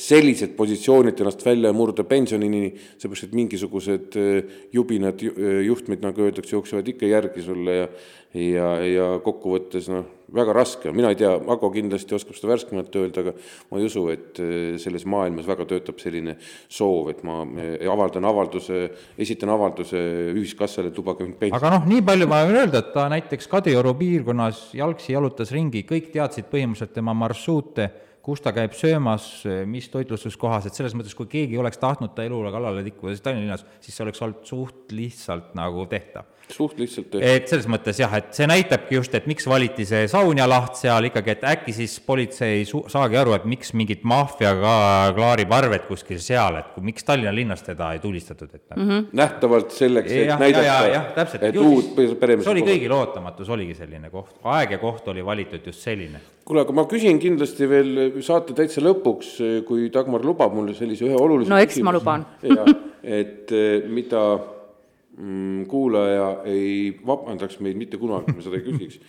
selliselt 0.00 0.56
positsioonilt 0.58 1.22
ennast 1.24 1.44
välja 1.46 1.72
murda 1.76 2.06
pensionini, 2.08 2.74
seepärast 2.98 3.28
et 3.28 3.38
mingisugused 3.38 4.18
äh, 4.20 4.58
jubinad 4.74 5.24
äh, 5.24 5.62
juhtmed, 5.68 6.04
nagu 6.04 6.28
öeldakse, 6.28 6.56
jooksevad 6.56 6.92
ikka 6.94 7.10
järgi 7.10 7.46
sulle 7.46 7.80
ja 7.80 7.88
ja, 8.34 8.68
ja 8.82 9.06
kokkuvõttes 9.24 9.88
noh, 9.92 10.04
väga 10.34 10.54
raske 10.56 10.88
on, 10.90 10.96
mina 10.98 11.10
ei 11.12 11.18
tea, 11.18 11.30
Ago 11.54 11.70
kindlasti 11.72 12.16
oskab 12.16 12.36
seda 12.36 12.50
värskemalt 12.50 12.96
öelda, 12.98 13.22
aga 13.22 13.34
ma 13.70 13.80
ei 13.80 13.86
usu, 13.86 14.04
et 14.12 14.40
äh, 14.42 14.76
selles 14.82 15.06
maailmas 15.10 15.46
väga 15.46 15.66
töötab 15.70 16.00
selline 16.02 16.36
soov, 16.72 17.12
et 17.12 17.22
ma 17.26 17.42
äh, 17.44 17.76
avaldan 17.90 18.26
avalduse, 18.28 18.80
esitan 19.20 19.52
avalduse 19.54 20.00
ühiskassale, 20.34 20.90
et 20.90 20.98
lubage 20.98 21.26
mind 21.26 21.38
pensioni. 21.38 21.60
aga 21.60 21.74
noh, 21.76 21.90
nii 21.90 22.06
palju 22.06 22.30
ma 22.30 22.42
võin 22.48 22.62
öelda, 22.64 22.82
et 22.82 22.94
ta 22.96 23.06
näiteks 23.12 23.50
Kadrioru 23.52 23.94
piirkonnas 24.00 24.66
jalgsi 24.78 25.14
jalutas 25.14 25.54
ringi, 25.54 25.84
kõik 25.88 26.10
teadsid 26.14 26.50
põhimõtteliselt 26.50 26.96
tema 26.96 27.14
marsruute 27.16 27.90
kus 28.24 28.40
ta 28.40 28.54
käib 28.56 28.72
söömas, 28.76 29.26
mis 29.68 29.90
toitlustuskohas, 29.92 30.68
et 30.68 30.76
selles 30.76 30.94
mõttes, 30.96 31.16
kui 31.16 31.28
keegi 31.30 31.58
oleks 31.60 31.80
tahtnud 31.82 32.14
ta 32.16 32.24
elule 32.24 32.52
kallale 32.54 32.84
tikkuda, 32.86 33.12
siis 33.12 33.24
Tallinna 33.24 33.44
linnas, 33.44 33.66
siis 33.84 33.96
see 33.96 34.06
oleks 34.06 34.22
olnud 34.24 34.46
suht 34.48 34.94
lihtsalt 34.96 35.52
nagu 35.58 35.84
tehtav 35.90 36.30
suht 36.48 36.78
lihtsalt 36.78 37.08
tehtud. 37.10 37.24
et 37.26 37.48
selles 37.48 37.66
mõttes 37.70 37.98
jah, 38.00 38.12
et 38.18 38.32
see 38.36 38.46
näitabki 38.48 38.98
just, 38.98 39.14
et 39.16 39.26
miks 39.30 39.46
valiti 39.48 39.86
see 39.88 40.06
Saunja 40.10 40.46
laht 40.48 40.76
seal 40.78 41.08
ikkagi, 41.08 41.34
et 41.34 41.46
äkki 41.54 41.74
siis 41.76 41.96
politsei 42.04 42.60
ei 42.60 42.66
su-, 42.68 42.84
saagi 42.92 43.18
aru, 43.20 43.34
et 43.38 43.46
miks 43.48 43.72
mingit 43.76 44.04
maffia 44.08 44.52
ka 44.60 44.74
klaarib 45.16 45.54
arvet 45.56 45.88
kuskil 45.88 46.20
seal, 46.22 46.60
et 46.60 46.70
kui, 46.74 46.84
miks 46.90 47.06
Tallinna 47.06 47.32
linnas 47.34 47.64
teda 47.64 47.92
ei 47.96 48.02
tulistatud, 48.02 48.52
et 48.52 48.76
mm 48.76 48.88
-hmm. 48.88 49.08
nähtavalt 49.12 49.72
selleks, 49.72 50.12
et 50.12 50.28
ja, 50.28 50.38
näidata, 50.38 51.26
et 51.40 51.56
uut 51.56 51.96
peremees 52.20 52.44
see 52.44 52.52
oli 52.52 52.66
kõigil 52.68 52.92
ootamatu, 52.92 53.44
see 53.44 53.56
oligi 53.56 53.74
selline 53.74 54.10
koht, 54.10 54.36
aeg 54.44 54.76
ja 54.76 54.78
koht 54.78 55.08
oli 55.08 55.24
valitud 55.24 55.66
just 55.66 55.80
selline. 55.80 56.20
Kuule, 56.44 56.64
aga 56.64 56.74
ma 56.76 56.84
küsin 56.88 57.20
kindlasti 57.22 57.68
veel 57.68 58.00
saate 58.24 58.56
täitsa 58.56 58.82
lõpuks, 58.84 59.36
kui 59.68 59.88
Dagmar 59.92 60.24
lubab 60.26 60.54
mulle 60.56 60.74
sellise 60.76 61.08
ühe 61.08 61.18
olulise 61.18 61.52
no 61.52 61.60
eks 61.60 61.78
küsimuse. 61.78 61.86
ma 61.88 61.94
luban. 61.96 62.26
et 63.18 63.52
eh, 63.52 63.86
mida 63.88 64.24
mm, 64.36 65.64
kuulaja 65.70 66.28
ei 66.50 66.90
vabandaks 67.06 67.60
meid 67.64 67.80
mitte 67.80 68.00
kunagi, 68.00 68.30
kui 68.32 68.40
me 68.40 68.48
seda 68.48 68.60
ei 68.60 68.66
küsiks 68.66 69.00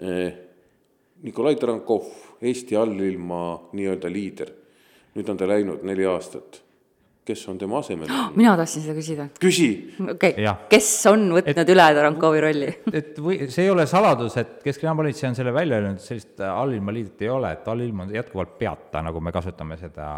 eh,. 0.00 0.42
Nikolai 1.24 1.54
Tarankov, 1.56 2.04
Eesti 2.44 2.76
allilma 2.76 3.70
nii-öelda 3.72 4.10
liider, 4.12 4.50
nüüd 5.16 5.28
on 5.32 5.38
ta 5.40 5.46
läinud 5.48 5.86
neli 5.88 6.04
aastat 6.04 6.58
kes 7.24 7.42
on 7.48 7.58
tema 7.60 7.80
asemel 7.80 8.10
oh,? 8.10 8.30
mina 8.40 8.54
tahtsin 8.60 8.84
seda 8.84 8.96
küsida. 8.98 9.28
küsi! 9.40 9.68
okei 9.98 10.36
okay., 10.36 10.54
kes 10.70 10.90
on 11.10 11.26
võtnud 11.38 11.64
et, 11.64 11.74
üle 11.74 11.88
Tarankovi 11.98 12.44
rolli 12.44 12.70
et 13.00 13.20
või 13.24 13.40
see 13.48 13.66
ei 13.66 13.74
ole 13.74 13.88
saladus, 13.90 14.38
et 14.40 14.56
Keskkriminaalpolitsei 14.64 15.30
on 15.30 15.38
selle 15.38 15.54
välja 15.56 15.80
öelnud, 15.80 16.00
et 16.00 16.08
sellist 16.08 16.44
allilma 16.46 16.94
liidrit 16.94 17.26
ei 17.26 17.34
ole, 17.34 17.52
et 17.56 17.68
allilm 17.72 18.06
on 18.06 18.14
jätkuvalt 18.14 18.56
peata, 18.60 19.04
nagu 19.04 19.22
me 19.24 19.32
kasutame 19.34 19.78
seda 19.80 20.08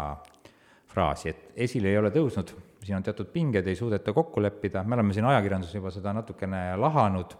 fraasi, 0.93 1.33
et 1.33 1.67
esile 1.67 1.91
ei 1.91 1.99
ole 1.99 2.13
tõusnud 2.15 2.55
siin 2.87 2.97
on 2.97 3.03
teatud 3.03 3.27
pinged, 3.33 3.67
ei 3.67 3.75
suudeta 3.75 4.13
kokku 4.13 4.41
leppida, 4.41 4.83
me 4.83 4.95
oleme 4.95 5.13
siin 5.13 5.25
ajakirjanduses 5.27 5.75
juba 5.75 5.91
seda 5.91 6.13
natukene 6.15 6.61
lahanud, 6.79 7.33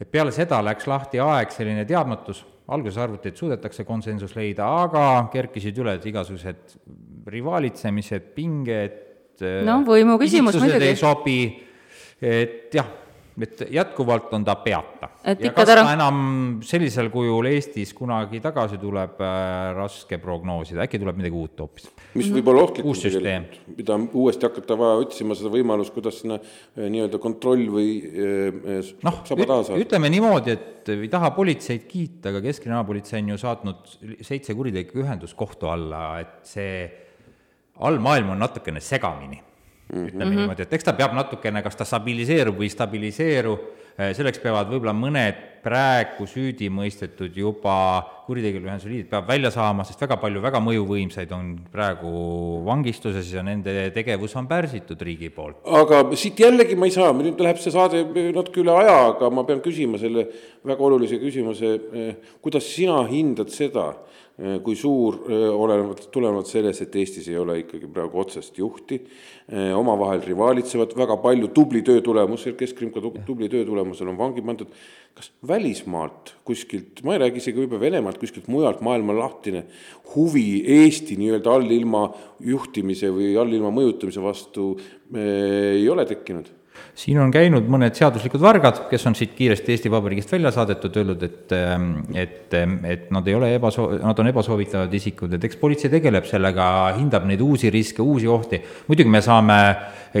et 0.00 0.10
peale 0.10 0.32
seda 0.34 0.58
läks 0.66 0.88
lahti 0.90 1.20
aeg 1.22 1.54
selline 1.54 1.84
teadmatus, 1.86 2.42
alguses 2.72 2.98
arvati, 3.02 3.28
et 3.28 3.40
suudetakse 3.40 3.84
konsensus 3.84 4.34
leida, 4.36 4.66
aga 4.86 5.28
kerkisid 5.32 5.78
üles 5.82 6.04
igasugused 6.08 6.76
rivaalitsemised, 7.28 8.30
pinged, 8.36 9.00
no 9.66 9.80
võimu 9.84 10.16
küsimus 10.20 10.56
muidugi. 10.60 10.92
ei 10.92 10.96
sobi, 11.00 11.38
et 12.22 12.72
jah 12.74 12.92
et 13.42 13.64
jätkuvalt 13.70 14.32
on 14.34 14.44
ta 14.44 14.54
peata. 14.54 15.08
Ja 15.24 15.52
kas 15.56 15.70
ta 15.70 15.84
enam 15.94 16.18
sellisel 16.66 17.08
kujul 17.12 17.48
Eestis 17.48 17.94
kunagi 17.96 18.40
tagasi 18.44 18.78
tuleb 18.80 19.20
äh,, 19.24 19.70
raske 19.76 20.18
prognoosida, 20.22 20.84
äkki 20.84 21.00
tuleb 21.00 21.20
midagi 21.20 21.38
uut 21.38 21.62
hoopis. 21.64 21.88
mis 22.14 22.28
võib 22.34 22.50
olla 22.52 22.66
tegelikult, 22.74 23.56
mida 23.78 23.98
uuesti 24.12 24.48
hakata 24.48 24.76
vaja 24.80 24.98
otsima 25.04 25.36
seda 25.38 25.52
võimalust, 25.54 25.94
kuidas 25.96 26.20
sinna 26.20 26.38
äh, 26.40 26.88
nii-öelda 26.92 27.20
kontroll 27.22 27.64
või 27.72 27.94
äh, 28.04 28.92
noh, 29.06 29.22
ütleme 29.78 30.12
niimoodi, 30.12 30.58
et 30.58 30.92
ei 30.92 31.08
taha 31.12 31.32
politseid 31.36 31.86
kiita, 31.88 32.28
aga 32.32 32.44
Keskkriminaalpolitsei 32.44 33.22
on 33.24 33.32
ju 33.32 33.40
saatnud 33.40 33.96
seitse 34.20 34.56
kuritegelikku 34.56 35.00
ühendust 35.04 35.38
kohtu 35.38 35.72
alla, 35.72 36.04
et 36.20 36.44
see 36.48 36.76
allmaailm 37.84 38.34
on 38.34 38.44
natukene 38.44 38.80
segamini 38.80 39.40
mm, 39.40 39.96
-hmm. 39.96 40.08
ütleme 40.08 40.30
mhm. 40.30 40.36
niimoodi, 40.38 40.62
et 40.62 40.72
eks 40.72 40.84
ta 40.84 40.92
peab 40.92 41.16
natukene, 41.16 41.62
kas 41.62 41.76
ta 41.76 41.88
stabiliseerub 41.88 42.60
või 42.60 42.68
ei 42.68 42.76
stabiliseeru, 42.76 43.56
selleks 43.98 44.40
peavad 44.42 44.70
võib-olla 44.72 44.94
mõned 44.96 45.42
praegu 45.64 46.26
süüdi 46.28 46.68
mõistetud 46.72 47.34
juba 47.36 47.76
kuritegeliku 48.26 48.68
ühenduse 48.68 48.90
liidrid 48.90 49.10
peavad 49.10 49.28
välja 49.28 49.50
saama, 49.52 49.84
sest 49.84 50.00
väga 50.04 50.18
palju 50.20 50.42
väga 50.44 50.60
mõjuvõimsaid 50.64 51.32
on 51.36 51.50
praegu 51.72 52.12
vangistuses 52.66 53.32
ja 53.32 53.44
nende 53.44 53.88
tegevus 53.96 54.36
on 54.40 54.48
pärsitud 54.50 55.00
riigi 55.08 55.30
poolt. 55.34 55.62
aga 55.64 56.02
siit 56.16 56.40
jällegi 56.40 56.76
ma 56.76 56.88
ei 56.88 56.96
saa, 56.96 57.12
nüüd 57.16 57.40
läheb 57.40 57.60
see 57.60 57.74
saade 57.74 58.04
natuke 58.36 58.62
üle 58.64 58.76
aja, 58.76 58.98
aga 59.12 59.30
ma 59.32 59.46
pean 59.48 59.62
küsima 59.64 60.00
selle 60.00 60.26
väga 60.64 60.88
olulise 60.88 61.20
küsimuse, 61.22 61.74
eh, 61.92 62.36
kuidas 62.44 62.68
sina 62.74 63.02
hindad 63.08 63.52
seda, 63.52 63.92
Äh, 64.34 64.58
kui 64.66 64.74
suur, 64.74 65.14
äh, 65.30 65.46
olenevalt, 65.54 66.08
tulenevalt 66.10 66.48
sellest, 66.50 66.82
et 66.82 66.96
Eestis 66.98 67.28
ei 67.30 67.36
ole 67.38 67.54
ikkagi 67.60 67.86
praegu 67.86 68.18
otsest 68.18 68.56
juhti, 68.58 68.98
omavahel 69.78 70.24
rivaalitsevad, 70.24 70.96
väga 70.98 71.18
palju 71.22 71.50
tubli 71.54 71.82
töö 71.86 72.00
tulemusel, 72.02 72.56
Keskkrimm 72.58 72.90
ka 72.90 73.02
tubli 73.26 73.46
töö 73.52 73.62
tulemusel 73.68 74.08
on 74.10 74.16
vangi 74.18 74.42
pandud, 74.42 74.72
kas 75.14 75.30
välismaalt 75.46 76.34
kuskilt, 76.44 77.04
ma 77.06 77.14
ei 77.14 77.22
räägi 77.22 77.38
isegi 77.38 77.62
võib-olla 77.62 77.84
Venemaalt, 77.86 78.18
kuskilt 78.18 78.48
mujalt 78.50 78.80
maailma 78.82 79.14
lahtine 79.14 79.64
huvi 80.14 80.64
Eesti 80.80 81.14
nii-öelda 81.20 81.54
allilma 81.54 82.08
juhtimise 82.42 83.12
või 83.14 83.32
allilma 83.38 83.70
mõjutamise 83.74 84.22
vastu 84.24 84.72
ei 85.14 85.86
ole 85.88 86.06
tekkinud? 86.10 86.50
Siin 86.94 87.18
on 87.18 87.32
käinud 87.34 87.66
mõned 87.70 87.96
seaduslikud 87.98 88.42
vargad, 88.42 88.84
kes 88.90 89.06
on 89.08 89.16
siit 89.18 89.34
kiiresti 89.34 89.74
Eesti 89.74 89.90
Vabariigist 89.90 90.32
välja 90.32 90.52
saadetud, 90.54 90.96
öelnud, 90.96 91.22
et, 91.26 91.52
ähm, 91.52 91.90
et, 92.14 92.54
ähm, 92.54 92.76
et 92.84 93.10
nad 93.14 93.26
ei 93.28 93.34
ole 93.34 93.50
ebasoo-, 93.58 93.98
nad 94.02 94.18
on 94.18 94.30
ebasoovitavad 94.30 94.94
isikud, 94.94 95.34
et 95.34 95.44
eks 95.44 95.58
politsei 95.58 95.90
tegeleb 95.90 96.26
sellega, 96.30 96.66
hindab 96.98 97.26
neid 97.26 97.42
uusi 97.42 97.70
riske, 97.70 98.02
uusi 98.02 98.30
ohti. 98.30 98.62
muidugi 98.86 99.10
me 99.10 99.20
saame 99.22 99.58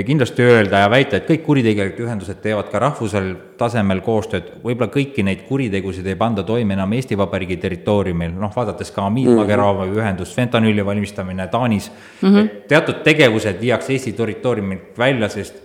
kindlasti 0.02 0.42
öelda 0.42 0.82
ja 0.82 0.90
väita, 0.90 1.16
et 1.16 1.28
kõik 1.28 1.44
kuritegelikud 1.46 2.08
ühendused 2.08 2.40
teevad 2.42 2.70
ka 2.72 2.80
rahvusel 2.82 3.34
tasemel 3.58 4.00
koostööd, 4.02 4.56
võib-olla 4.64 4.90
kõiki 4.90 5.22
neid 5.22 5.44
kuritegusid 5.46 6.06
ei 6.10 6.18
panda 6.18 6.42
toime 6.42 6.74
enam 6.74 6.92
Eesti 6.96 7.18
Vabariigi 7.18 7.60
territooriumil, 7.62 8.34
noh, 8.34 8.50
vaadates 8.56 8.90
ka 8.90 9.06
Miilmagerava 9.10 9.84
mm 9.84 9.92
-hmm. 9.92 10.00
ühendust, 10.00 10.34
fentanüüli 10.34 10.86
valmistamine 10.86 11.46
Taanis 11.46 11.90
mm, 12.20 12.28
-hmm. 12.28 12.48
teatud 12.68 13.04
tegevused 13.04 13.60
viiakse 13.60 13.92
Eesti 13.92 14.12
territooriumilt 14.12 14.98
välja, 14.98 15.28
sest 15.28 15.63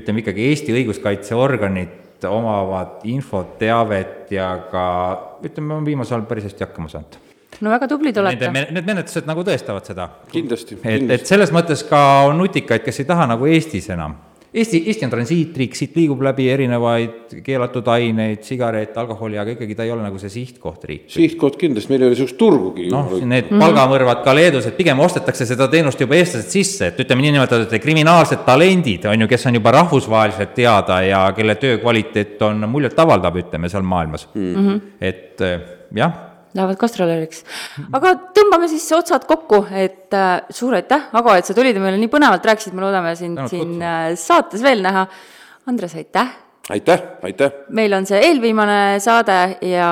ütleme 0.00 0.22
ikkagi 0.24 0.50
Eesti 0.50 0.74
õiguskaitseorganid 0.76 2.26
omavad 2.26 3.04
infot, 3.06 3.58
teavet 3.60 4.32
ja 4.32 4.48
ka 4.70 4.84
ütleme, 5.44 5.76
on 5.76 5.86
viimasel 5.86 6.16
ajal 6.16 6.28
päris 6.30 6.48
hästi 6.48 6.64
hakkama 6.64 6.90
saanud 6.90 7.18
no 7.60 7.72
väga 7.72 7.88
tublid 7.88 8.16
olete. 8.20 8.50
Need 8.52 8.86
menetlused 8.88 9.28
nagu 9.28 9.44
tõestavad 9.46 9.88
seda. 9.88 10.08
kindlasti. 10.32 10.78
et, 10.84 11.10
et 11.18 11.28
selles 11.28 11.52
mõttes 11.54 11.84
ka 11.88 12.00
on 12.28 12.40
nutikaid, 12.40 12.84
kes 12.84 13.02
ei 13.02 13.08
taha 13.08 13.28
nagu 13.30 13.48
Eestis 13.48 13.88
enam 13.94 14.16
Eesti, 14.54 14.82
Eesti 14.86 15.04
on 15.04 15.10
transiitriik, 15.12 15.74
siit 15.76 15.96
liigub 15.98 16.20
läbi 16.22 16.46
erinevaid 16.52 17.34
keelatud 17.44 17.88
aineid, 17.92 18.44
sigaret, 18.46 18.94
alkoholi, 18.96 19.38
aga 19.40 19.56
ikkagi 19.56 19.74
ta 19.76 19.84
ei 19.84 19.90
ole 19.92 20.04
nagu 20.04 20.20
see 20.22 20.30
sihtkoht 20.32 20.84
riik. 20.88 21.06
sihtkoht 21.12 21.58
kindlasti, 21.60 21.92
meil 21.92 22.04
ei 22.04 22.08
ole 22.08 22.14
niisugust 22.14 22.38
turgugi. 22.40 22.86
noh, 22.92 23.16
need 23.26 23.50
palgamõrvad 23.50 24.22
ka 24.24 24.36
Leedus, 24.36 24.68
et 24.70 24.78
pigem 24.78 25.00
ostetakse 25.02 25.48
seda 25.48 25.68
teenust 25.72 26.00
juba 26.00 26.18
eestlased 26.18 26.52
sisse, 26.52 26.92
et 26.92 27.02
ütleme 27.04 27.26
niinimetatud 27.26 27.74
kriminaalsed 27.82 28.46
talendid, 28.46 29.08
on 29.10 29.26
ju, 29.26 29.30
kes 29.34 29.48
on 29.50 29.58
juba 29.60 29.74
rahvusvaheliselt 29.80 30.54
teada 30.56 31.02
ja 31.04 31.24
kelle 31.36 31.58
töö 31.60 31.80
kvaliteet 31.82 32.46
on 32.46 32.68
muljetavaldav, 32.70 33.42
ütleme, 33.42 33.72
seal 33.72 33.84
maailmas 33.86 34.28
mm. 34.34 34.54
-hmm. 34.54 34.80
et 35.00 35.44
eh, 35.44 35.60
jah 35.96 36.22
Lähevad 36.56 36.80
gastrolööriks. 36.80 37.44
aga 37.98 38.14
tõmbame 38.36 38.70
siis 38.72 38.86
otsad 38.96 39.26
kokku, 39.28 39.66
et 39.76 40.14
äh, 40.16 40.40
suur 40.50 40.78
aitäh, 40.78 41.10
Ago, 41.16 41.34
et 41.36 41.48
sa 41.48 41.56
tulid 41.56 41.76
ja 41.76 41.82
meile 41.84 42.00
nii 42.00 42.12
põnevalt 42.12 42.48
rääkisid, 42.48 42.74
me 42.76 42.86
loodame 42.86 43.12
sind 43.18 43.42
no, 43.42 43.48
siin 43.52 43.76
kutsu. 43.76 43.84
äh, 43.84 44.10
saates 44.20 44.64
veel 44.64 44.82
näha. 44.86 45.06
Andres, 45.66 45.96
aitäh 45.98 46.45
aitäh, 46.70 47.02
aitäh! 47.22 47.52
meil 47.70 47.92
on 47.94 48.06
see 48.08 48.18
eelviimane 48.26 48.98
saade 49.02 49.36
ja, 49.68 49.90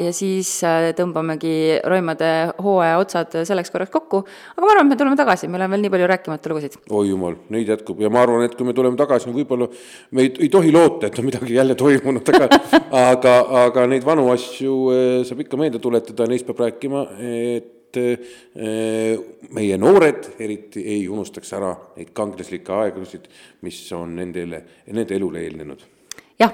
ja 0.00 0.12
siis 0.16 0.48
äh, 0.64 0.88
tõmbamegi 0.96 1.76
Roimade 1.84 2.30
hooaja 2.64 2.96
otsad 3.00 3.36
selleks 3.48 3.72
korraks 3.72 3.92
kokku. 3.92 4.22
aga 4.56 4.64
ma 4.64 4.72
arvan, 4.72 4.86
et 4.86 4.94
me 4.94 4.98
tuleme 5.02 5.18
tagasi, 5.20 5.50
meil 5.52 5.66
on 5.66 5.74
veel 5.74 5.84
nii 5.84 5.92
palju 5.92 6.08
rääkimata 6.12 6.52
lugusid. 6.52 6.78
oi 6.88 7.10
jumal, 7.10 7.36
neid 7.52 7.68
jätkub 7.72 8.00
ja 8.00 8.10
ma 8.12 8.22
arvan, 8.24 8.46
et 8.46 8.56
kui 8.56 8.68
me 8.68 8.72
tuleme 8.76 8.96
tagasi, 8.96 9.32
võib-olla 9.34 9.68
me 10.16 10.24
ei, 10.24 10.32
ei 10.46 10.48
tohi 10.52 10.72
loota, 10.72 11.10
et 11.10 11.18
on 11.20 11.28
midagi 11.28 11.58
jälle 11.58 11.76
toimunud, 11.76 12.32
aga 12.32 12.48
aga, 13.10 13.34
aga 13.66 13.88
neid 13.92 14.06
vanu 14.06 14.30
asju 14.32 14.76
äh, 14.94 15.08
saab 15.28 15.42
ikka 15.44 15.60
meelde 15.60 15.82
tuletada, 15.84 16.28
neist 16.30 16.48
peab 16.48 16.62
rääkima, 16.64 17.02
et 17.20 18.00
äh, 18.00 19.18
meie 19.52 19.76
noored 19.82 20.32
eriti 20.40 20.86
ei 20.96 21.04
unustaks 21.12 21.52
ära 21.60 21.74
neid 21.98 22.14
kangelaslikke 22.16 22.72
aegasid, 22.72 23.28
mis 23.68 23.82
on 23.92 24.16
nendele, 24.16 24.62
nende 24.96 25.20
elule 25.20 25.44
eelnenud 25.44 25.84
jah, 26.40 26.52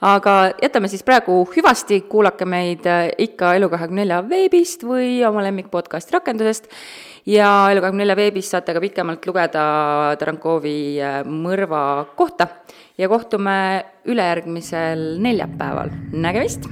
aga 0.00 0.34
jätame 0.62 0.88
siis 0.90 1.04
praegu 1.06 1.42
hüvasti, 1.54 2.02
kuulake 2.10 2.46
meid 2.48 2.86
äh, 2.90 3.08
ikka 3.26 3.54
Elu24 3.58 4.20
veebist 4.30 4.84
või 4.86 5.20
oma 5.26 5.44
lemmik 5.46 5.70
podcasti 5.70 6.16
rakendusest 6.16 6.70
ja 7.30 7.70
Elu24 7.74 8.16
veebis 8.18 8.50
saate 8.50 8.74
ka 8.74 8.82
pikemalt 8.82 9.26
lugeda 9.28 9.64
Tarankovi 10.20 10.80
äh, 10.98 11.20
mõrva 11.26 12.04
kohta 12.18 12.48
ja 12.98 13.08
kohtume 13.08 13.56
ülejärgmisel 14.10 15.16
neljapäeval, 15.22 15.94
nägemist! 16.12 16.68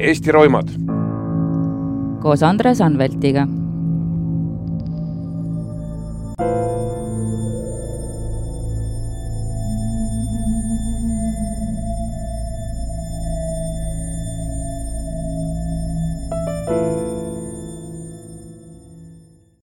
Eesti 0.00 0.32
roimad! 0.32 0.70
koos 2.20 2.42
Andres 2.44 2.80
Anveltiga 2.84 3.46